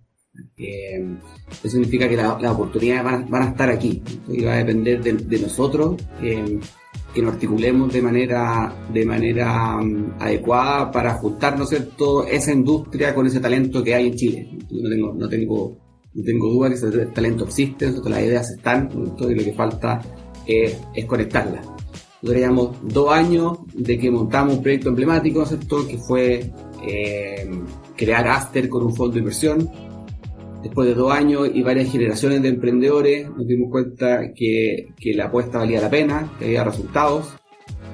Eso 0.57 1.71
significa 1.71 2.07
que 2.07 2.17
las 2.17 2.53
oportunidades 2.53 3.03
van 3.03 3.31
van 3.31 3.43
a, 3.43 3.49
estar 3.49 3.71
aquí 3.71 4.03
y 4.29 4.45
va 4.45 4.53
a 4.53 4.57
depender 4.59 5.03
de, 5.03 5.15
de 5.15 5.39
nosotros 5.39 5.97
eh, 6.23 6.61
que 7.15 7.23
nos 7.23 7.35
articulemos 7.35 7.93
de 7.93 8.03
manera, 8.03 8.73
de 8.93 9.05
manera 9.05 9.77
um, 9.77 10.13
adecuada 10.19 10.91
para 10.91 11.13
ajustar, 11.13 11.59
¿no 11.59 11.67
cierto?, 11.67 12.27
esa 12.27 12.53
industria 12.53 13.15
con 13.15 13.27
ese 13.27 13.41
talento 13.41 13.83
que 13.83 13.95
hay 13.95 14.09
en 14.09 14.15
Chile. 14.15 14.49
no 14.71 14.89
tengo, 14.89 15.15
no 15.15 15.29
tengo, 15.29 15.77
no 16.15 16.25
tengo 16.25 16.49
duda 16.49 16.69
que 16.69 16.75
ese 16.75 17.07
talento 17.07 17.45
existe, 17.45 17.91
las 17.91 18.23
ideas 18.23 18.51
están, 18.51 18.89
y 18.93 19.35
lo 19.35 19.45
que 19.45 19.53
falta 19.53 20.01
es, 20.47 20.77
es 20.95 21.05
conectarlas. 21.07 21.67
Nosotros 22.23 22.43
llevamos 22.43 22.77
dos 22.83 23.13
años 23.13 23.59
de 23.75 23.99
que 23.99 24.11
montamos 24.11 24.57
un 24.57 24.63
proyecto 24.63 24.91
emblemático, 24.91 25.45
¿cierto?, 25.47 25.87
que 25.89 25.99
fue 25.99 26.53
eh, 26.87 27.51
crear 27.97 28.29
Aster 28.29 28.69
con 28.69 28.85
un 28.85 28.95
fondo 28.95 29.15
de 29.15 29.21
inversión, 29.21 29.69
después 30.63 30.89
de 30.89 30.95
dos 30.95 31.13
años 31.13 31.49
y 31.53 31.63
varias 31.63 31.91
generaciones 31.91 32.43
de 32.43 32.49
emprendedores, 32.49 33.29
nos 33.31 33.47
dimos 33.47 33.71
cuenta 33.71 34.33
que, 34.35 34.89
que 34.99 35.15
la 35.15 35.27
apuesta 35.27 35.59
valía 35.59 35.81
la 35.81 35.91
pena, 35.91 36.33
que 36.39 36.47
había 36.47 36.65
resultados. 36.65 37.35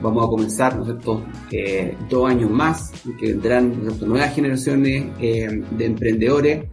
Vamos 0.03 0.27
a 0.27 0.29
comenzar, 0.29 0.77
¿no 0.77 0.83
es 0.83 0.89
cierto?, 0.89 1.25
eh, 1.51 1.95
dos 2.11 2.29
años 2.29 2.51
más, 2.51 2.93
que 3.19 3.29
vendrán 3.29 3.73
nuevas 4.07 4.35
generaciones 4.35 5.07
eh, 5.21 5.49
de 5.71 5.85
emprendedores 5.87 6.65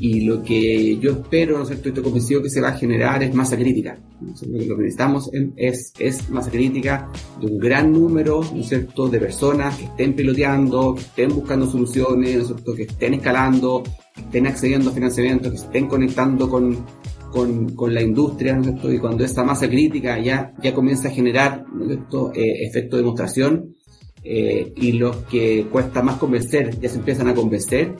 Y 0.00 0.20
lo 0.20 0.42
que 0.42 0.96
yo 0.98 1.10
espero, 1.12 1.56
¿no 1.56 1.62
es 1.62 1.68
cierto?, 1.68 1.88
estoy 1.88 2.04
convencido 2.04 2.42
que 2.42 2.50
se 2.50 2.60
va 2.60 2.68
a 2.68 2.72
generar 2.72 3.22
es 3.22 3.34
masa 3.34 3.56
crítica. 3.56 3.98
Lo 4.20 4.76
que 4.76 4.82
necesitamos 4.82 5.28
es, 5.56 5.92
es 5.98 6.30
masa 6.30 6.50
crítica 6.50 7.10
de 7.40 7.46
un 7.46 7.58
gran 7.58 7.92
número, 7.92 8.40
¿no 8.52 8.60
es 8.60 8.68
cierto?, 8.68 9.08
de 9.08 9.18
personas 9.18 9.76
que 9.76 9.84
estén 9.84 10.14
piloteando, 10.14 10.94
que 10.94 11.00
estén 11.00 11.34
buscando 11.34 11.66
soluciones, 11.66 12.36
¿no 12.36 12.40
es 12.42 12.46
cierto?, 12.46 12.74
que 12.74 12.82
estén 12.82 13.14
escalando, 13.14 13.82
estén 14.20 14.46
accediendo 14.46 14.90
a 14.90 14.92
financiamiento, 14.92 15.50
que 15.50 15.56
estén 15.56 15.86
conectando 15.86 16.48
con, 16.48 16.84
con, 17.32 17.74
con 17.74 17.94
la 17.94 18.02
industria, 18.02 18.54
¿no 18.54 18.60
es 18.60 18.66
cierto?, 18.68 18.92
y 18.92 18.98
cuando 18.98 19.24
esta 19.24 19.44
masa 19.44 19.68
crítica 19.68 20.18
ya, 20.18 20.52
ya 20.62 20.74
comienza 20.74 21.08
a 21.08 21.10
generar, 21.10 21.64
¿no 21.72 21.82
es 21.82 21.88
cierto?, 21.88 22.32
eh, 22.34 22.66
efecto 22.66 22.96
de 22.96 23.02
demostración, 23.02 23.74
eh, 24.24 24.72
y 24.76 24.92
los 24.92 25.16
que 25.24 25.66
cuesta 25.70 26.02
más 26.02 26.16
convencer 26.16 26.78
ya 26.80 26.88
se 26.88 26.98
empiezan 26.98 27.28
a 27.28 27.34
convencer, 27.34 27.94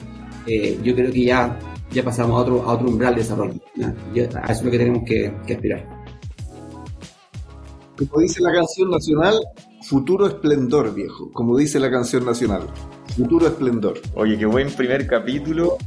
eh, 0.47 0.79
yo 0.83 0.95
creo 0.95 1.13
que 1.13 1.25
ya 1.25 1.59
ya 1.91 2.05
pasamos 2.05 2.37
a 2.37 2.41
otro, 2.43 2.63
a 2.63 2.75
otro 2.75 2.89
umbral 2.89 3.15
de 3.15 3.23
desarrollo. 3.23 3.61
a 3.75 4.53
eso 4.53 4.61
es 4.61 4.63
lo 4.63 4.71
que 4.71 4.79
tenemos 4.79 5.03
que, 5.05 5.33
aspirar. 5.55 5.87
Como 7.97 8.21
dice 8.21 8.43
la 8.43 8.53
canción 8.53 8.91
nacional, 8.91 9.41
futuro 9.83 10.27
esplendor, 10.27 10.95
viejo. 10.95 11.31
Como 11.33 11.57
dice 11.57 11.81
la 11.81 11.91
canción 11.91 12.25
nacional, 12.25 12.63
futuro 13.17 13.47
esplendor. 13.47 14.01
Oye, 14.15 14.39
qué 14.39 14.47
buen 14.47 14.71
primer 14.71 15.07
capítulo. 15.07 15.79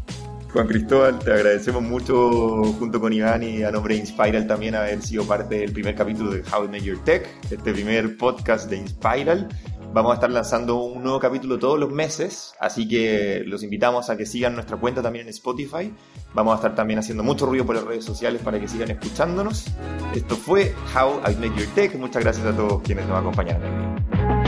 Juan 0.54 0.68
Cristóbal, 0.68 1.18
te 1.20 1.32
agradecemos 1.32 1.82
mucho 1.82 2.64
junto 2.78 3.00
con 3.00 3.14
Iván 3.14 3.42
y 3.42 3.64
a 3.64 3.72
nombre 3.72 3.96
de 3.96 4.02
Inspiral 4.02 4.48
también 4.48 4.76
haber 4.76 5.02
sido 5.02 5.24
parte 5.24 5.60
del 5.60 5.72
primer 5.72 5.96
capítulo 5.96 6.32
de 6.32 6.40
How 6.42 6.66
to 6.66 6.68
Make 6.68 6.82
Your 6.82 7.02
Tech, 7.06 7.26
este 7.50 7.72
primer 7.72 8.18
podcast 8.18 8.70
de 8.70 8.76
Inspiral. 8.76 9.48
Vamos 9.94 10.12
a 10.12 10.16
estar 10.16 10.30
lanzando 10.30 10.84
un 10.84 11.04
nuevo 11.04 11.20
capítulo 11.20 11.58
todos 11.58 11.80
los 11.80 11.90
meses, 11.92 12.54
así 12.60 12.86
que 12.86 13.44
los 13.46 13.64
invitamos 13.64 14.10
a 14.10 14.18
que 14.18 14.26
sigan 14.26 14.54
nuestra 14.54 14.76
cuenta 14.76 15.02
también 15.02 15.26
en 15.26 15.30
Spotify. 15.30 15.94
Vamos 16.34 16.54
a 16.54 16.56
estar 16.58 16.76
también 16.76 17.00
haciendo 17.00 17.24
mucho 17.24 17.46
ruido 17.46 17.66
por 17.66 17.76
las 17.76 17.86
redes 17.86 18.04
sociales 18.04 18.42
para 18.42 18.60
que 18.60 18.68
sigan 18.68 18.92
escuchándonos. 18.92 19.68
Esto 20.14 20.36
fue 20.36 20.76
How 20.94 21.32
I 21.32 21.36
Make 21.36 21.60
Your 21.60 21.68
Tech. 21.76 21.96
Muchas 21.96 22.24
gracias 22.24 22.46
a 22.46 22.56
todos 22.56 22.82
quienes 22.82 23.08
nos 23.08 23.20
acompañaron. 23.20 24.41